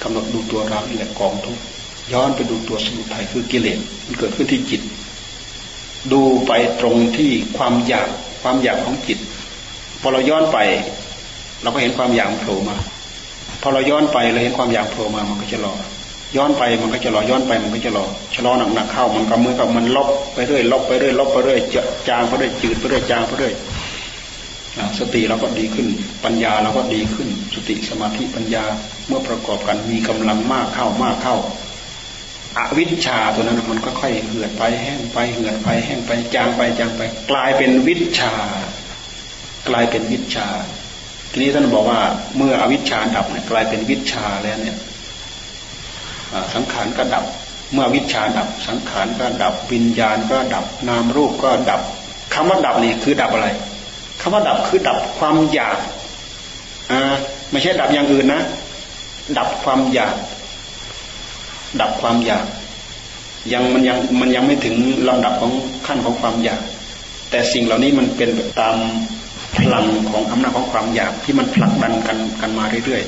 [0.02, 1.58] กำหนดดูตัวเรานี่แหละกองทุก
[2.14, 4.82] ย้อนไปดูตัวสมุทัยคือกิเลสมันเกิดขึ้นที่จิต
[6.14, 6.52] ดูไป
[6.82, 8.08] ตรงที่ความอยาก
[8.42, 9.20] ความอยากของจิต
[10.02, 10.58] พอเราย้อนไป
[11.62, 12.78] เราก็เห็นความอยากโผล่มา
[13.62, 15.74] พอเราย้อนไปเราเห็นความอยากโผล่มามันก็จะรอ
[16.38, 18.06] ย้อนไปมันก็จะรอย้อนไปมันก็จะรอ
[18.36, 21.60] ชะลอหนักๆเข้ามันก็มือกับมันลบไปเรื่อยลบไปเรื่อยลบไปเรื่อย
[22.10, 23.54] จางไปเรื่อยจืดไปเรื่อยจางไปเรื่อย
[25.00, 25.88] สติเราก็ดีขึ้น
[26.24, 28.64] ปัญญาเราก็ดีขึ้น สติสมาธิปัญญา
[29.08, 31.36] เมื่อประกอบกันมีกำลังมากเข้ามากเข้า
[32.58, 38.34] อวิชชาตัวนั้นมันก็ค่อยเหือดไปแห้งไปเหือดไปแห้งไปจางไปจางไป กลายเป็นวิชา
[39.70, 40.48] กลายเป็นวิชา
[41.32, 42.02] ทีนี้ท่านบอกว่า
[42.38, 44.78] เมื่ออวิชชาดับกลายเป็นวิชาแล้วเนี่ย
[46.54, 47.26] สังขารก็ดับ
[47.74, 51.82] เมื่อวิชาดับ สังขารก็ดับ วิญญาณก็ดับ นามรูปก็ดับ
[52.34, 53.48] คำว่าดับนี่คือดับอะไร
[54.22, 55.78] คำว่าดับคือดับความอยาก
[56.92, 57.14] อ่า
[57.52, 58.42] ไม่ใช่ดับอย่างอื่นนะ
[59.38, 60.16] ดับความอยาก
[61.82, 62.46] ดับความอยาก
[63.54, 64.76] ยังมันยังมันยังไม่ถึง
[65.08, 65.52] ลำดับของ
[65.88, 66.62] ขั้นของความอยาก
[67.30, 68.30] แต่สิ่งเหล่านี้มันเป็น
[68.60, 68.76] ตาม
[69.58, 73.04] พลังของอำนาจของความอยากที่มันผลักดันกันกันมาเรื่อย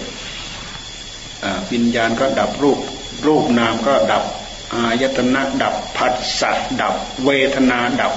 [0.84, 2.80] ๆวิญญาณก็ดับรูป
[3.28, 4.23] รูปนามก็ดับ
[4.73, 6.51] อายตนะดับผัสสะ
[6.82, 6.93] ดับ
[7.26, 8.13] เวทนาดับ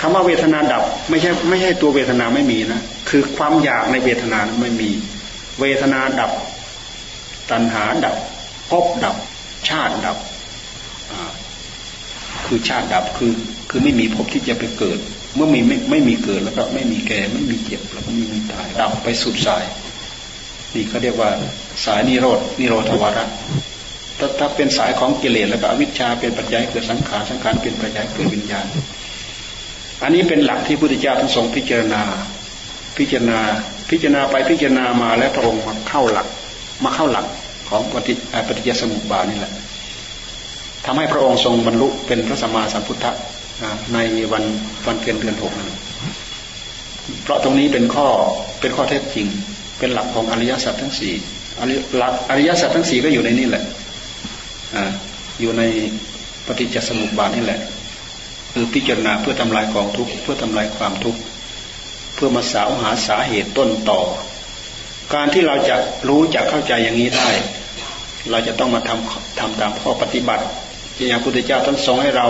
[0.00, 4.90] คำว่าเวทนาดับ ไม่ใช่ไม่ใช่ตัวเวทนาไม่มีนะคือความอยากในเวทนาไม่มี
[5.60, 6.30] เวทนาดับ
[7.50, 8.16] ตัณหาดับ
[8.70, 9.16] ภพดับ
[9.68, 10.18] ชาติดับ
[12.46, 13.32] คือชาติดับคือ
[13.70, 14.98] คือไม่มีภพที่จะไปเกิด
[15.34, 19.64] เมื่อมีไม่ไม่มีเกิดแล้วก็ไม่มีแก่ไม่มีเจ็บแล้วก็ไม่มีตายดับไปสุดสาย
[20.74, 21.30] นี่เขาเรียกว่า
[21.84, 23.24] สายนิโรดนิโรธวาระ
[24.18, 28.66] ถ้าถ้าเป็นสายของกิเลสแล้วก็อวิชชาเป็นปัจจัยเกิดสังขารสังขารเป็นปัจจัยเกิดวิญญาณ
[30.02, 32.02] อันนี้เป็นหลักที่พุทธเจ้าท่านทรงพิจารณา
[32.98, 33.38] พิจารณา
[33.90, 36.26] พิจารณาไปพิจารณามาแล้วพระองค์มาเข้าหลัก
[36.84, 37.26] มาเข้าหลัก
[37.68, 38.12] ของปฏิ
[38.46, 39.52] ปฏิจจสมุปบาทนี่แหละ
[40.84, 43.12] ทำให้พระองค์ทรงบรรลุเป็นพระสัมมาสัมพุทธะ
[43.94, 43.98] ใน
[44.32, 44.44] วัน
[44.86, 45.70] วันเพ็ญเดือนหกนั้น
[47.22, 48.06] เพราะตรงนี้เป็นข้อ
[48.60, 49.26] เป็นข้อเท็จจริง
[49.78, 51.14] เป็นหลักของอริยสัจทั้งสี่
[51.96, 53.64] หลักอริยสัจทั้งสี่ก็อยู่ในนี่แหละ
[55.40, 55.62] อยู่ใน
[56.46, 57.60] ปฏิจจสมุปบาทนี่แหละ
[58.52, 61.20] คือพิจารณาเพื่อทำลายกองทุกข์เพื่อทำลายความทุกข์
[62.14, 64.00] เพื่อมาสาวหาสาเหตุต้นต่อ
[65.14, 65.76] การที่เราจะ
[66.08, 67.28] รู้จะเข้าใจอย่างนี้ได้
[68.30, 70.44] เราจะต้องมาทำทำตามข้อปฏิบัติ
[70.96, 72.28] ที่อย่างพุทธเจ้าท่านทรงให้เรา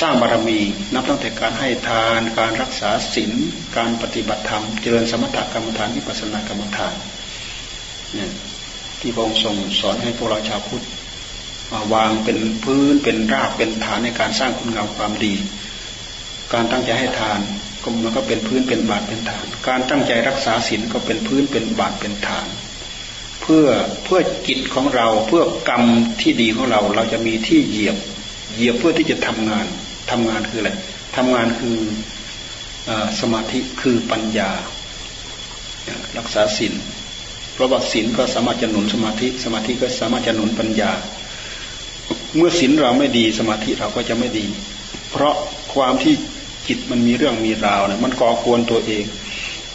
[0.00, 0.58] สร้างบารมี
[0.94, 3.30] นับตั้งแต่การให้ทาน การรักษาศีล
[3.76, 6.94] การปฏิบัติธรรม เจริญสมถกรรมฐานวิปัสสนากรรมฐาน
[8.14, 8.30] เนี่ย
[9.00, 10.84] ที่พระองค์ทรงสอนให้พวกเราชาวพุทธ
[11.94, 15.34] วางเป็นพื้นเป็นรากเป็นฐานในการสร้างคุณงามความดี
[16.52, 17.40] การตั้งใจให้ทาน
[17.82, 22.48] ก็มันก็เป็นพื้นเป็นบาทเป็นฐาน การตั้งใจรักษาศีลก็เป็นพื้นเป็นบาทเป็นฐาน
[23.40, 23.66] เพื่อ
[24.04, 25.84] เพื่อจิตของเราเพื่อกรรม
[26.20, 27.96] ที่ดีของเราเราจะมีที่เหยียบ
[28.54, 29.66] เหยียบเพื่อที่จะทำงาน
[30.10, 30.70] ทำงานคืออะไร
[31.16, 31.76] ทำงานคือ
[32.88, 32.90] อ
[33.20, 34.50] สมาธิคือปัญญา
[36.18, 36.74] รักษาศีล
[37.54, 40.90] เพราะว่าศีลก็สามารถจะหนุนสมาธิ สมาธิก็สามารถจะหนุนปัญญา
[42.36, 44.44] เมื่อศีลเราไม่ดีสมาธิเราก็จะไม่ดี
[45.10, 45.34] เพราะ
[45.74, 46.14] ความที่
[46.68, 49.04] จิตมันมีเรื่องมีราวเนี่ยมันก่อกวนตัวเอง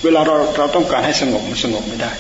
[0.04, 2.12] เวลาเราเราต้องการให้สงบมันสงบไม่ได้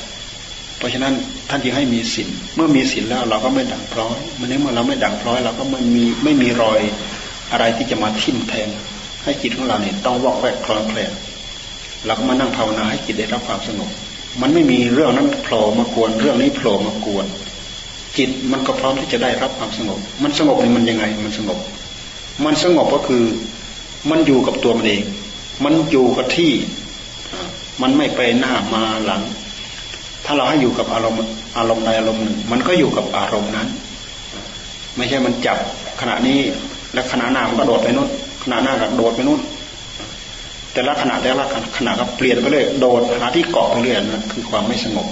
[0.77, 1.13] เพราะฉะนั้น
[1.49, 6.79] ท่านจึงให้มีศีลเมื่อมีศีลแล้วเราก็ไม่ดังพร้อยเมื่อเมื่อเราไม่ดังพร้อย เราก็ไม่มีไม่มีรอย
[7.51, 8.69] อะไรที่จะมาทิ่มแทง
[9.23, 11.11] ให้จิตของเราเนี่ยต้องวอกแวกคลอนแคลน
[12.05, 13.89] เราก็มานั่งภาวนาให้จิตได้รับความสงบ
[14.41, 17.25] มันไม่มีเรื่องนั้นโผล่มากวนเรื่องนี้โผล่มากวน
[18.17, 21.59] จิตมันก็พร้อมที่จะได้รับความสงบ มันสงบนี่มันยังไง มันสงบ
[22.45, 23.23] มันสงบก็คือ
[24.09, 25.03] มันอยู่กับตัวมันเอง
[25.63, 26.51] มันอยู่กับที่
[27.81, 29.21] มันไม่ไปหน้ามาหลัง
[30.25, 31.19] ถ้าเราให้อยู่กับอารมณ์
[31.57, 33.67] อารมณ์ใดอารมณ์หนึ่ง มันก็อยู่กับอารมณ์นั้น
[34.97, 35.57] ไม่ใช่มันจับ
[36.01, 36.39] ขณะนี้
[36.93, 38.09] แล้วขณะหน้ามันก็โดดไปนู้น
[38.43, 39.39] ขณะหน้าก็โดดไปนู้น
[40.73, 41.45] แต่ละขณะแต่ละ
[41.77, 45.07] ขณะก็เปลี่ยนไปเรื่อยโดดหาที่เกาะไปเรื่อยนะคือความไม่สงบ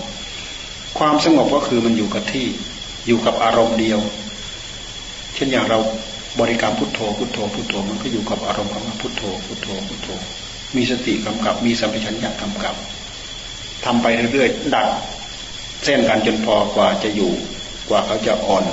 [0.98, 2.46] ความสงบก็คือมันอยู่กับที่
[3.08, 4.00] อยู่กับอารมณ์เดียว
[5.36, 5.80] เช่นอย่างเรา
[6.40, 10.10] บริกรรมพุทโธพุทโธพุทโธมันก็อยู่กับอารมณ์ของพุทโธพุทโธพุทโธ
[10.76, 12.76] มีสติกำกับ มีสัมปชัญญะกำกับ
[13.86, 14.88] ทำไปเรื่อยๆดัด
[15.84, 17.32] เส้นกันจนพอกว่าจะอยู่
[17.90, 18.64] กว่าเขาจะอ่อน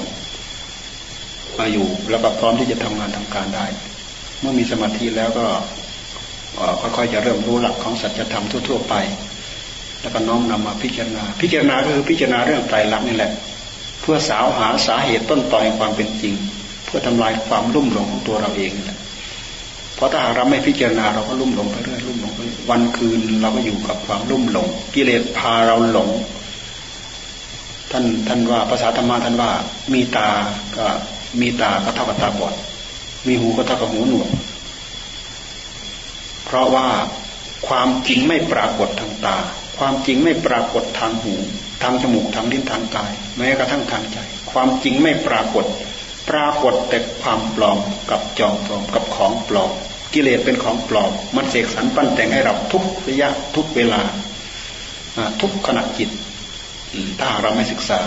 [1.59, 3.67] มาอยู่แล้วก็พร้อมที่จะทำงานทำการได้
[4.41, 5.47] เมื่อมีสมาธิแล้วก็
[6.81, 8.95] ค่อยๆจะเริ่มรู้หลักของสัจธรรมทั่ว ๆ ไป
[10.03, 13.33] แล้วก็น้อมนำมาพิจารณา พิจารณาก็คือพิจารณาเรื่องไตรลักษณ์นี่แหละ
[14.09, 16.35] พื่อสาวหาสาเหตุต้นตอแห่งความเป็นจริง
[16.87, 18.99] เพื่อทำลายความลุ่มหลงของตัวเราเองแหละ
[19.95, 22.41] เพราะถ้าเราไม่พิจารณาเราก็ลุ่มหลงไปเรื่อยลุ่มหลงไป
[22.71, 26.11] วันคืนเราก็อยู่กับความลุ่มหลง กิเลสพาเราหลง
[27.91, 29.51] ท่านท่านว่าภาษาธรรมะท่านว่า
[29.93, 30.31] มีตา
[30.77, 30.87] ก็
[31.41, 32.55] มีตาก็เท่ากับตาบอด
[33.27, 34.31] มีหูก็เท่ากับหูหนวก
[36.45, 36.89] เพราะว่า
[37.69, 39.39] ความจริงไม่ปรากฏทางตา
[39.79, 41.35] ความจริงไม่ปรากฏทางหู
[41.83, 44.19] ทางจมูกทางลิ้นทางกาย แม้กระทั่งทางใจ
[44.53, 45.65] ความจริงไม่ปรากฏ
[46.31, 47.79] ปรากฏแต่ความปลอม
[48.11, 49.71] กับจอมปลอมกับของปลอม
[50.15, 54.03] กิเลสเป็นของปลอมมันเสกสรรปั้นแต่งให้เราทุกระยะทุกเวลา
[55.41, 56.11] ทุกขณะจิต
[57.21, 58.01] ถ้าเราไม่ศึกษา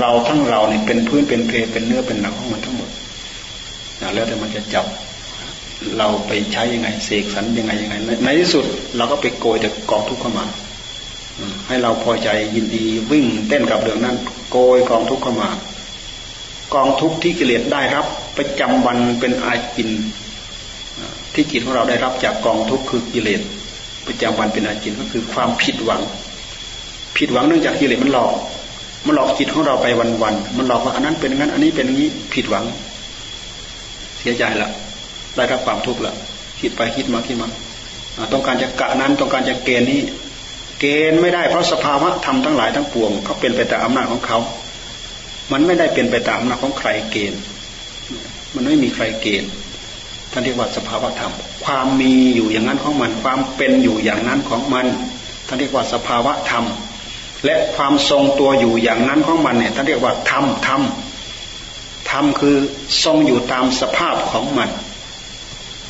[0.00, 2.90] เราทั้งเราเนี่ยเป็นพื้นเป็นเพเป็นเนื้อเป็นหนังของมันทั้งหมด
[4.14, 4.86] แล้วแต่มันจะจับ
[5.98, 7.94] เราไปใช้ยังไงเสกสรรยังไงยังไง
[8.24, 8.64] ในที่สุด
[8.96, 10.46] เราก็ไปโกยแต่กองทุกข์เข้ามา
[11.66, 14.16] ให้เราพอใจยินดีวิ่งเต้นกับเรื่องนั้น
[14.50, 15.50] โกยกองทุกข์เข้ามา
[16.74, 18.06] กองทุกข์ที่กิเลสได้รับ
[18.36, 19.90] ประจำวันเป็นอาจิน
[21.34, 23.40] ที่จิตของเราได้รับจากกองทุกข์คือกิเลส
[24.06, 26.00] ประจำวันเป็นอาจินก็คือความผิดหวัง
[27.16, 28.32] ผิดหวังเนื่องจากกิเลสมันหลอก
[29.06, 29.86] มันหลอกจิตของเราไป
[30.22, 32.64] วันๆมันหลอกว่าอันนั้นเป็นงั้น อันนี้เป็นงี้ผิดหวัง
[34.18, 34.68] เสียใจละ
[35.36, 36.14] ได้รับความทุกข์ละ
[36.60, 37.48] คิดไปคิดมาคิดมา
[38.32, 40.00] ต้องการจะกะนั้นต้องการจะเกณฑ์นี้
[40.82, 44.38] เกณฑ์ไม่ได้เพราะสภาวะธรรมทั้งหลายทั้งปวงเขาเป็นไปตามอำนาจของเขา
[45.52, 47.40] มันไม่ได้เป็นไปตามอำนาจของใครเกณฑ์
[48.54, 49.50] มันไม่มีใครเกณฑ์
[50.32, 51.32] ท่านเรียกว่าสภาวะธรรม
[51.64, 54.86] ความมีอยู่อย่างนั้นของมัน ความเป็นอยู่อย่างนั้นของมัน
[55.46, 56.64] ท่านเรียกว่าสภาวะธรรม
[57.44, 60.82] และความทรงตัวอยู่อย่างนั้นของมันเนี่ยท่านเรียกว่าธรรมธรรม
[62.10, 62.56] ธรรมคือ
[63.04, 64.70] ทรงอยู่ตามสภาพของมัน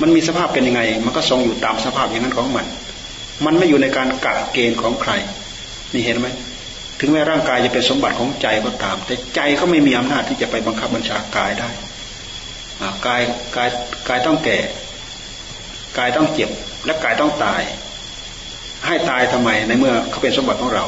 [0.00, 2.66] มันมีสภาพเป็นยังไง มันก็ทรงอยู่ตามสภาพอย่างนั้นของมัน
[3.44, 5.12] มันไม่อยู่ในการกะเกณฑ์ของใคร
[5.92, 6.26] นี่เห็นไหม
[7.00, 11.70] ถึงแม้ร่างกายจะเป็นสมบัติของใจก็ตาม แต่ใจก็ไม่มีอำนาจที่จะไปบังคับบัญชากายได้
[13.06, 13.22] กาย
[13.56, 13.68] กาย
[14.08, 14.58] กายต้องแก่
[15.98, 16.50] กายต้องเจ็บ
[16.84, 17.62] และกายต้องตาย
[18.86, 20.84] ให้ตายทำไมในเมื่อเขาเป็นสมบัติของเรา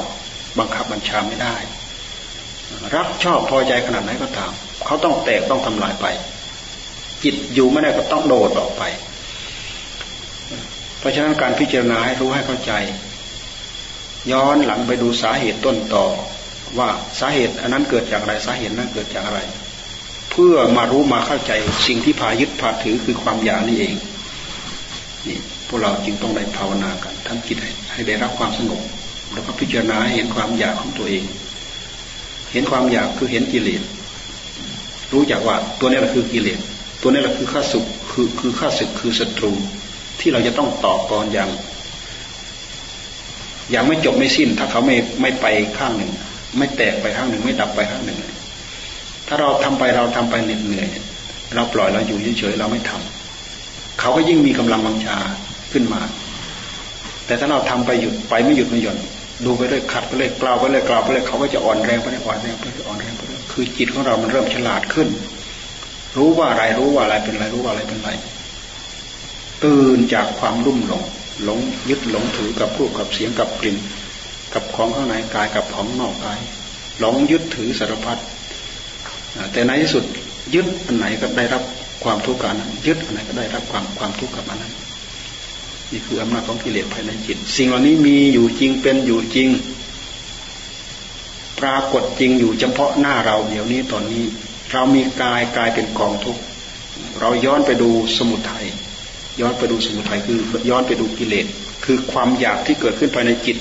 [0.59, 1.57] บังคับบัญชาไม่ได้
[2.95, 4.53] รักชอบพอใจขนาดไหนก็ตาม
[4.87, 6.07] เขาต้องแตกต้องทำลายไป
[7.25, 8.83] จิตอยู่ไม่ได้ก็ต้องโดดออกไป
[11.05, 12.73] ราะฉะนั้นการพิจารณาให้รู้ให้เข้าใจ
[14.33, 16.07] ย้อนหลังไปดูสาเหตุต้นต่อ
[16.79, 16.89] ว่า
[17.21, 19.41] สาเหตุอันนั้นเกิดจากอะไรสาเหตุนั้นเกิดจากอะไร
[20.31, 21.53] เพื่อมารู้มาเข้าใจ
[21.87, 23.95] สิ่งที่พายึดพาถือคือความอยากนี่เอง
[25.27, 25.39] นี่
[25.69, 27.57] พวกเราจึงต้องได้ภาวนากันทำจิต
[27.93, 28.83] ให้ได้รับความสงบ
[29.33, 31.25] แล้วก็พิจารณาเห็นความอยากของตัวเอง
[32.53, 33.83] เห็นความอยากคือเห็นกิเลส
[35.13, 36.61] รู้จักว่าตัวนี้แหละคือกิเลส
[37.01, 39.53] ตัวนี้แหละคือข้าศึกคือคือข้าศึกคือศัตรู
[40.25, 41.51] ที่เราจะต้องตอบก่อนอย่าง
[43.71, 45.47] อย่างไม่จบไม่สิ้น ถ้าเขาไม่ไม่ไป
[45.79, 46.11] ข้างหนึ่ง
[46.59, 48.19] ไม่แตกไปข้างหนึ่ง ไม่ดับไปข้างหนึ่ง
[49.29, 50.89] ถ้าเราทำไปเราทำไปเหน็ดเหนื่อย
[51.55, 55.19] เราปล่อยเราอยู่เฉยๆเราไม่ทำเขาก็ยิ่งมีกำลังวังชา
[55.73, 56.01] ขึ้นมา
[57.27, 58.99] แต่ถ้าเราทำไปหยุดไปไม่หยุดไม่หย่อน
[59.45, 65.09] ดูไปเรื่อยขัดไปเรื่อยกล่าวไปเรื่อยกล่าวไปเรื่อยเขาก็จะอ่อนแรงไปเรื่อยอ่อนแรงไปเรื่อยอ่อนแรงไปเรื่อยคือจิตของเรามันเริ่มฉลาดขึ้น
[66.17, 68.11] รู้ว่าอะไรรู้ว่าอะไรเป็นอะไรรู้ว่าอะไรเป็นอะไร
[69.65, 71.03] ตื่นจากความรุ่มหลง
[71.45, 73.77] หลงยึดหลงถือกับรูปกับเสียงกับกลิ่น
[74.55, 76.41] กับของข้างในกายกับของนอกกาย
[77.01, 78.19] หลงยึดถือสารพัด
[79.53, 80.05] แต่ในที่สุด
[80.55, 81.63] ยึดอันไหนก็ได้รับ
[82.05, 84.75] ความทุกข์กันนั้นยึดอันไหนก็ได้รับความความทุกข์กับอันนั้น
[85.93, 89.49] นี่คืออำนาจของกิเลสภายในจิต สิ่งเหล่านี้มีอยู่จริงเป็นอยู่จริง
[91.61, 94.25] ปรากฏจริงอยู่เฉพาะหน้าเราเดี๋ยวนี้ตอนนี้
[94.73, 96.43] เรามีกายกายเป็นกองทุกข์
[97.21, 98.67] เราย้อนไปดูสมุทัย
[99.41, 100.39] ย้อนไปดูสมุทัยคือ
[100.71, 101.47] ย้อนไปดูกิเลส
[101.85, 103.57] คือความอยากที่เกิดขึ้นภายในจิต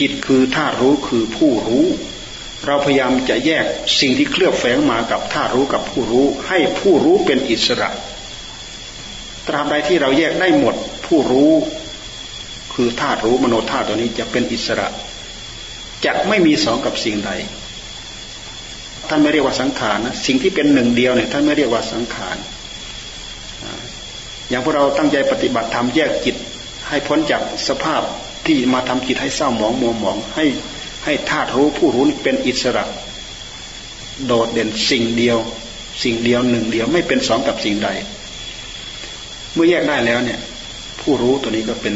[0.00, 1.86] จิตคือธาตุรู้คือผู้รู้
[2.66, 3.64] เราพยายามจะแยก
[4.00, 7.90] สิ่งที่เคลือบแฝงมากับธาตุรู้กับผู้รู้ ให้ผู้รู้เป็นอิสระ
[9.46, 10.74] ตราบใดที่เราแยกได้หมด
[11.06, 11.52] ผู้รู้
[12.74, 14.88] คือธาตุรู้มโนธาตุตัวนี้จะเป็นอิสระ
[16.04, 17.30] จะไม่มีสองกับสิ่งใด
[19.08, 22.36] ท่านไม่เรียกว่าสังขารนะสิ่งที่เป็นหนึ่งเดียวเนี่ยท่านไม่เรียกว่าสังขาร
[24.50, 26.36] อย่างพวกเราตั้งใจปฏิบัติธรรมแยกจิต
[26.88, 28.02] ให้พ้นจากสภาพ
[28.46, 30.44] ที่มาทำจิตให้เศร้าหมองมัวหมองให้
[31.04, 32.84] ให้ธาตุรู้ผู้รู้เป็นอิสระ
[34.26, 35.38] โดดเด่นสิ่งเดียว
[36.02, 37.88] สิ่งเดียวหนึ่งเดียวไม่เป็นสองกับสิ่งใด
[39.54, 40.40] เมื่อแยกได้แล้วเนี่ย
[41.00, 41.94] ผู้รู้ตัวนี้ก็เป็น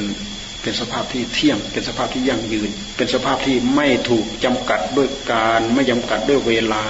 [0.63, 6.83] เป็นสภาพที่เที่ยง เป็นสภาพที่ยั่งยืน เป็นสภาพที่ไม่ถูกจำกัดด้วยการไม่จำกัดด้วยเวลา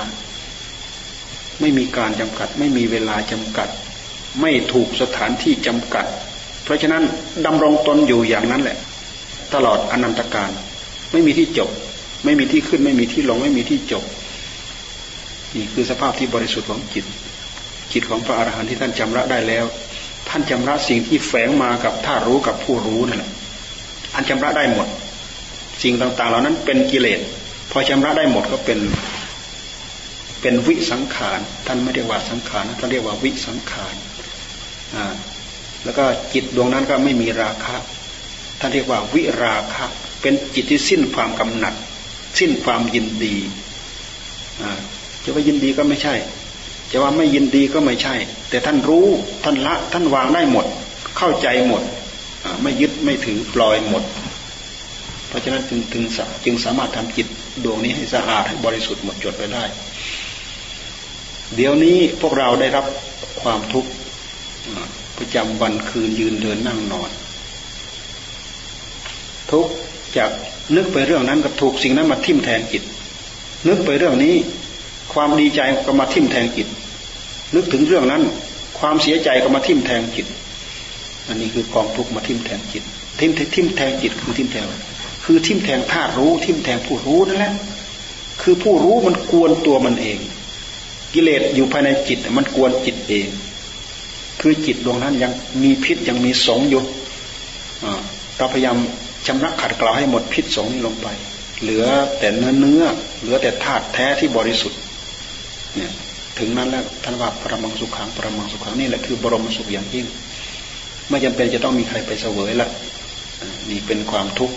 [1.61, 3.69] ไม่มีการจำกัด ไม่มีเวลาจำกัด
[4.41, 6.07] ไม่ถูกสถานที่จำกัด
[6.65, 7.03] เพราะฉะนั้น
[7.47, 8.79] ดำรงตนอยู่อย่างนั้นแหละ
[9.55, 10.51] ตลอดอนันตการ
[11.13, 11.71] ไม่มีที่จบ
[12.25, 14.05] ไม่มีที่ขึ้น ไม่มีที่ลง ไม่มีที่จบ
[15.55, 17.05] นี่คือสภาพที่บริสุทธิ์ของจิต
[17.93, 19.65] จิตของพระอรหันต์ที่ท่านจำระได้แล้ว
[20.29, 23.31] ท่านจำระสิ่งที่แฝงมากับท่ารู้กับผู้รู้นั่นแหละ
[24.15, 24.89] อันจำระได้หมด
[25.83, 27.21] สิ่งต่างๆ เหล่านั้นเป็นกิเลส
[27.71, 28.79] พอจำระได้หมดก็เป็น
[30.41, 33.95] เป็นวิสังขาร ท่านไม่เรียกว่าสังขารท่านเรียกว่าวิสังขาร
[35.85, 37.75] แล้วก็จิตดวงนั้นก็ไม่มีราคะ
[38.61, 39.85] ท่านเรียกว่าวิราคะ
[40.21, 41.75] เป็นจิตที่สิ้นความกำหนัด
[42.39, 43.37] สิ้นความยินดี
[45.23, 46.15] จะว่ายินดีก็ไม่ใช่
[46.93, 48.15] จะว่าไม่ยินดีก็ไม่ใช่
[48.51, 49.07] แต่ท่านรู้
[49.45, 50.67] ท่านละท่านวางได้หมด
[51.17, 51.83] เข้าใจหมด
[52.63, 54.03] ไม่ยึดไม่ถือปล่อยหมด
[55.29, 56.05] เพราะฉะนั้นจึงถึง
[56.45, 57.27] จึงสามารถทำจิต
[57.65, 59.65] ดวงนี้ให้สะอาดให้บริสุทธิ์หมดจดไปได้
[61.55, 62.85] เดี๋ยวนี้พวกเราได้รับ
[63.43, 63.91] ความทุกข์
[65.19, 67.11] ประจำวันคืนยืนเดินนั่งนอน
[69.51, 69.67] ทุก
[70.17, 70.31] จาก
[70.77, 72.83] นึกไปเรื่องนั้นก็ถูกสิ่งนั้นมาทิ่มแทงจิต
[73.69, 74.35] นึกไปเรื่องนี้
[75.13, 76.69] ความดีใจก็มาทิ่มแทงจิต
[77.55, 78.23] นึกถึงเรื่องนั้น
[78.79, 80.27] ความเสียใจก็มาทิ่มแทงจิต
[81.29, 82.85] อันนี้คือกองทุกมาทิ่มแทงจิต
[83.21, 84.67] ทิ่มทิ่มแทงจิตคือทิ่มแทง
[85.25, 87.55] คือทิ่มแทงธาตุรู้ ทิ่มแทงผู้รู้นั่นแหละ
[88.43, 90.19] คือผู้รู้มันกวนตัวมันเอง
[91.15, 93.27] กิเลสอยู่ภายในจิต มันกวนจิตเอง
[94.41, 95.33] คือจิตดวงนั้นยัง
[95.63, 96.83] มีพิษยังมีสงอยู่
[98.37, 98.77] เราพยายาม
[99.27, 101.09] ชำระขัดเกลาให้หมดพิษสงนี้ลงไป
[101.63, 101.85] เหลือ
[102.19, 102.85] แต่เนื้อเนื้อ
[103.21, 104.79] เหลือแต่ธาตุแท้ที่บริสุทธิ์
[105.77, 105.93] เนี่ย
[106.39, 110.07] ถึงนั้นแล้วท่านว่าปรมังสุขังปรมังสุขังนี่แหละคือบรมสุขอย่างยิ่ง
[111.09, 112.69] ไม่จำเป็นจะต้องมีใครไปเสวยละ
[113.71, 114.57] นี่เป็นความทุกข์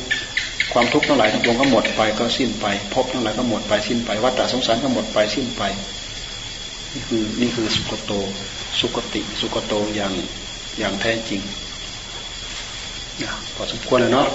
[0.74, 5.64] ความทุกข์ทั้งหลายทั้งปวงก็หมดไปก็สิ้นไปภพทั้งหลายก็หมดไปสิ้นไปวัฏสงสารก็หมดไปสิ้นไป
[6.94, 8.12] นี่คือนี่คือสุกโต
[8.80, 10.14] สุกติสุกโตอย่าง
[10.80, 11.42] อย่างแท้จริง
[13.24, 14.28] นะพอสมควรแล้วเนาะ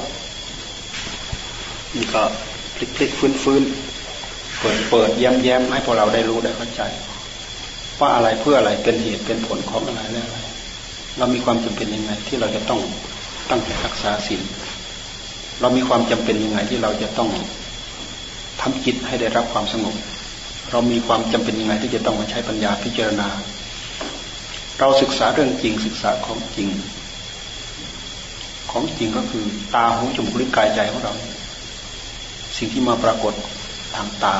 [1.94, 2.22] นี่ก็
[2.76, 3.62] พลิกพลิกฟื้นฟื้น
[4.60, 6.82] เปิดเปิดแย้มแย้มให้พวกเราได้รู้ได้เข้าใจ
[8.00, 10.38] ว่าอะไรเพื่ออะไรเป็นเหตุเป็นผลของอะไรและอะไร
[11.18, 12.80] เรามีความจำเป็นยังไงที่เราจะต้อง
[13.50, 14.42] ตั้งใจรักษาศีล
[15.60, 17.30] เรามีความจำเป็นยังไงที่เราจะต้อง
[18.60, 19.94] ทำจิตให้ได้รับความสงบ
[20.70, 23.28] เรามีความจำเป็นยังไงที่จะต้องมาใช้ปัญญาพิจารณา
[24.84, 26.68] เราศึกษาเรื่องจริงศึกษาของจริง
[28.70, 31.12] ของจริงก็คือตาหูจมูกลิ้นกายใจของเรา
[32.56, 33.34] สิ่งที่มาปรากฏ
[33.96, 34.36] ทางตา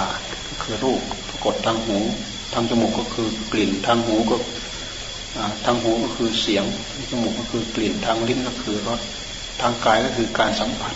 [0.49, 1.99] ก็คือรูปปรากฏทางหู
[2.53, 4.37] ทางจมูกก็คือกลิ่นทางหูก็
[5.65, 6.65] ทางหูก็คือเสียง
[7.11, 9.01] จมูกก็คือกลิ่นทางลิ้นก็คือรส
[9.61, 10.95] ทางกายก็คือการสัมผัส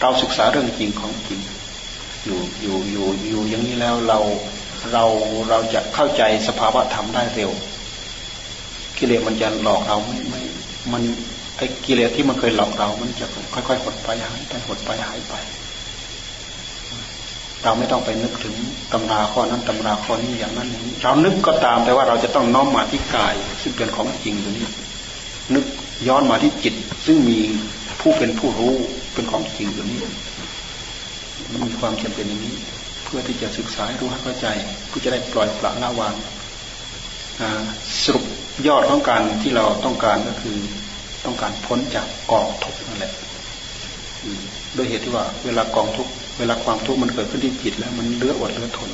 [0.00, 1.40] เราศึกษาเรื่องจริงของจริง
[2.24, 4.18] อยู่อยู่อยู่อยู่อย่างนี้แล้วเรา
[4.92, 5.04] เรา
[5.50, 7.52] เราจะเข้าใจสภาวะธรรมได้เร็ว
[8.98, 10.40] กิเลสมันจะหลอกเราไม่ไม่
[10.92, 11.02] มัน
[11.56, 15.34] ไอ้กิเลสที่มันเคยหลอกเรา มันจะค่อยๆหดไปหายไปหดไปหายไป
[17.62, 18.54] เราไม่ต้องไปนึกถึง
[18.92, 24.66] ตำราข้อนั้นตำราข้อนี้อย่างนั้นอย่างนี้เรานึกก็ตามแต่ว่าเราจะต้องน้อมมาที่กาย ซึ่งเป็นของจริงอยู่นี้
[25.54, 25.64] นึก
[26.08, 26.74] ย้อนมาที่จิต
[27.06, 27.38] ซึ่งมี
[28.00, 28.74] ผู้เป็นผู้รู้
[29.14, 29.98] เป็นของจริงอยู่นี้
[31.52, 32.56] มันมีความจำเป็นอย่างนี้
[33.04, 34.46] เพื่อที่จะศึกษาให้รู้ให้เข้าใจ
[34.88, 36.14] เพื่อจะได้ปล่อยปละละวาง
[38.02, 38.26] สรุป
[38.66, 40.56] ยอดของการที่เราต้องการก็คือ
[41.24, 43.12] ต้องการพ้นจากกองทุกข์นั่นแหละ
[44.74, 48.90] โดยเหตุที่ว่า เวลากองทุกข์เวลาความทุกข์มันเกิดขึ้นที่จิตแล้ว มันเลืออดเลือทน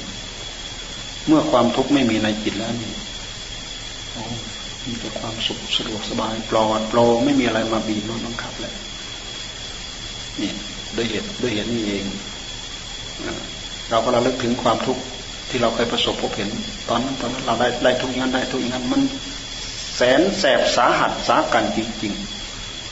[1.26, 2.92] เมื่อความทุกข์ไม่มีในจิตแล้วนี่
[4.86, 8.74] มีแต่ความสุขสะดวกสบายปลอดโปร่งไม่มีอะไรมาบีบนบังคับเลย
[10.40, 10.52] นี่
[10.96, 12.04] ด้วยเหตุด้วยเหตุนี้เอง
[13.90, 15.02] เราก็ระลึกถึงความทุกข์
[15.48, 16.50] ที่เราเคยประสบพบเห็น
[16.88, 19.02] ตอนนั้นตอนนั้นเราได้ได้ทุกอย่างได้ทุกอย่างมัน
[19.96, 22.12] แสนแสบสาหัสสากันจริง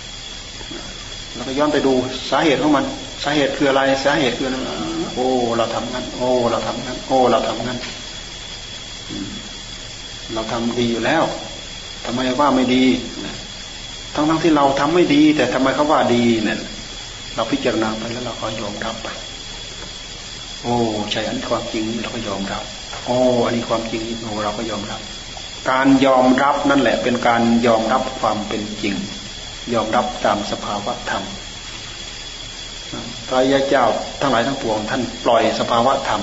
[0.08, 1.92] ๆเราก็ย้อนไปดู
[2.30, 2.84] สาเหตุของมัน
[3.22, 4.56] สาเหตุคืออะไร สาเหตุคืออะไร
[5.14, 7.78] โอ้เราทำงั้น โอ้เราทำงั้น โอ้เราทำงั้น
[10.34, 11.24] เราทำดีอยู่แล้ว
[12.04, 12.84] ทำไมว่าไม่ดี
[14.14, 16.58] ทั้งทั้งที่เราทำไม่ดี แต่ทำไมเขาว่าดีเนี่ย
[17.34, 19.08] เราพิจารณาไปแล้วเราก็ยอมรับไป
[20.62, 20.74] โอ้
[21.10, 22.62] ใช่อันนี้ความจริงเราก็ยอมรับ
[23.06, 25.00] โอ้อันนี้ความจริงโอ้เราก็ยอมรับ
[25.70, 28.94] การยอมรับนั่นแหละเป็นการยอมรับความเป็นจริง
[29.74, 31.24] ยอมรับตามสภาวะธรรม
[33.28, 33.84] พระยาเจ้า
[34.20, 36.22] ทั้งหลายทั้งปวงท่านปล่อยสภาวะธรรม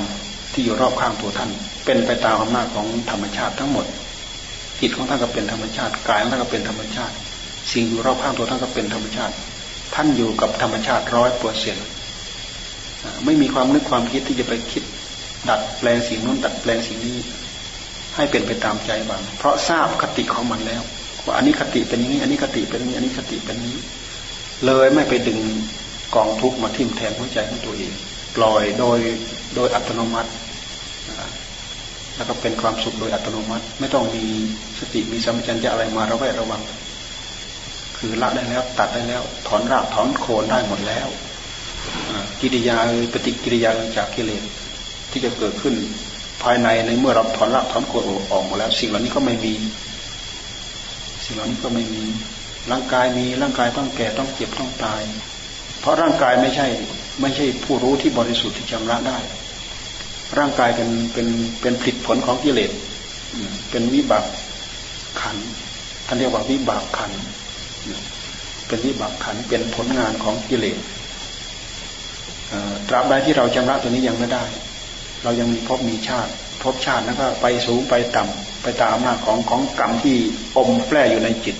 [0.53, 1.49] ที่อยู่รอบข้างตัวท่าน
[1.85, 3.85] เป็นไปตามอำนาจของธรรมชาติทั้งหมด
[4.79, 7.15] จิตของท่านก็เป็นธรรมชาติกายของท่านก็เป็นธรรมชาติ
[7.73, 9.33] สิ่งอยู่รอบข้างตัวท่านก็เป็นธรรมชาติ
[9.95, 11.85] ท่านอยู่กับธรรมชาติร้อยเปอร์เซ็นต์
[13.25, 14.83] ไม่มีความนึกความคิดที่จะไปคิด
[15.49, 17.17] ดัดแปลงสิ่งนู้นดัดแปลงสิ่งนี้
[18.19, 20.81] ให้เป็นไปตามใจบังเพราะทราบคติของมันแล้ว
[21.25, 23.75] ว่าอันนี้คติเป็นอย่างนี้อันนี้คติเป็นนี้อันนี้คติเป็นนี้
[24.65, 25.39] เลยไม่ไปดึง
[26.15, 27.93] กองทุกมาทิ่มแทงหัวใจของตัวเอง
[28.35, 28.99] ปล่อยโดย
[29.55, 30.31] โดยอัตโนมัติ
[32.15, 34.25] แล้วก็เป็นความสุขโดยอัตโนมัติ ไม่ต้องมี
[34.79, 36.61] สติมีสัมปชัญญะอะไรมาระแวดระวัง
[37.97, 41.07] คือละได้แล้วตัดได้แล้ว ถอนรากถอนโคนได้หมดแล้ว
[42.41, 42.77] กิริยา
[43.13, 44.43] ปฏิกิริยาจากกิเลส
[45.11, 45.75] ที่จะเกิดขึ้น
[46.43, 49.53] ภายในในเมื่อเราถอนรากถอนโคนออกหมดแล้ว สิ่งเหล่านี้ก็ไม่มี
[51.25, 52.03] สิ่งเหล่านี้ก็ไม่มี
[52.71, 55.01] ร่างกายมีร่างกายต้องแก่ต้องเจ็บต้องตาย
[55.79, 56.67] เพราะร่างกายไม่ใช่
[57.21, 59.17] ไม่ใช่ผู้รู้ที่บริสุทธิ์ที่ชำระได้
[60.37, 61.27] ร่างกายเป็นเป็น
[61.61, 62.71] เป็นผลิตผลของกิเลส
[63.69, 64.25] เป็นวิบาก
[65.21, 65.37] ขัน
[66.07, 67.11] ท่านเรียกว่าวิบากขัน
[68.67, 70.79] เป็นวิบากขันเป็นผลงานของกิเลส
[72.89, 74.45] ตราบใดที่เราชำระตัวนี้ยังไม่ได้
[75.23, 76.31] เรายังมีภพมีชาติ
[76.63, 80.17] ภพชาติแล้วก็ไปสูงไปต่ำไปตามอำนาจของของกรรมที่
[80.57, 81.55] อมแฝงอยู่ในจิต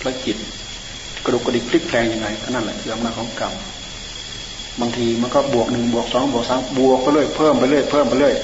[0.00, 0.36] พระจิต
[1.24, 3.54] กระดุกกระดิกพลิกแปลงยังไงก็นั่นแหละคืออำนาจของกรรม
[4.80, 8.34] บางทีมันก็บวกหนึ่งบวกสองบวกสามบวกไปเรื่อยเพิ่มไปเรื่อยเพิ่มไปเรื่อย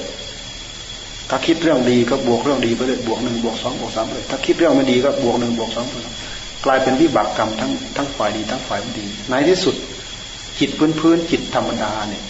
[1.29, 5.85] ถ้าคิดเรื่องดีก็บวกเรื่องดีไปเรื่อยบวกหนึ่งบวกสองบวกสามเลยถ้าคิดเรื่องไม่ดีก็บวกหนึ่งบวกสอง
[6.65, 9.75] กลายเป็นวิบากกรรมทั้งทั้งฝ่ายดีทั้งฝ่ายไม่ดีในที่สุด
[10.59, 12.23] จิตพื้นพื้นจิตธรรมดาเนี่ย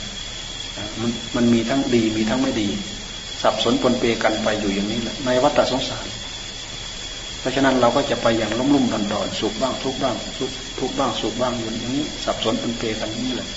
[1.02, 2.70] มันมันมีทั้งดีมีทั้งไม่ดี
[3.42, 6.08] สับสนปนเปกันไปอยู่อย่างนี้แหละในวัฏสงสาร
[7.40, 13.50] เพราะฉะนั้นเราก็จะไปอย่างลุ่มลุ่มดอนดอนสุขบ้างทุกบ้างสุขทุกบ้างสุขบ้างอย่างนี้ สับสนปนเปรกันนี้แหละ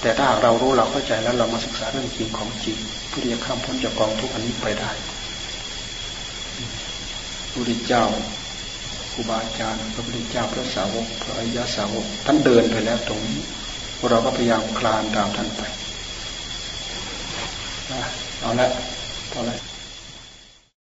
[0.00, 2.78] แต่ถ้าเรารู้เราเข้าใจแล้วเรามาศึกษาเรื่องจริงของจริง
[3.08, 5.06] เพื่อจะข้ามพ้นจากกองทุกอันนี้ไปได้พ
[7.46, 8.04] ระพุทธเจ้า
[9.12, 13.40] ครูบาอาจารย์พระพุทธเจ้าพระสาวกพระอริยสาวกท่านเดินไปแล้วตรงนี้
[14.10, 15.62] เราก็พยายามคลานตามท่านไป
[18.40, 18.68] เอาละ
[19.30, 19.71] เอาละ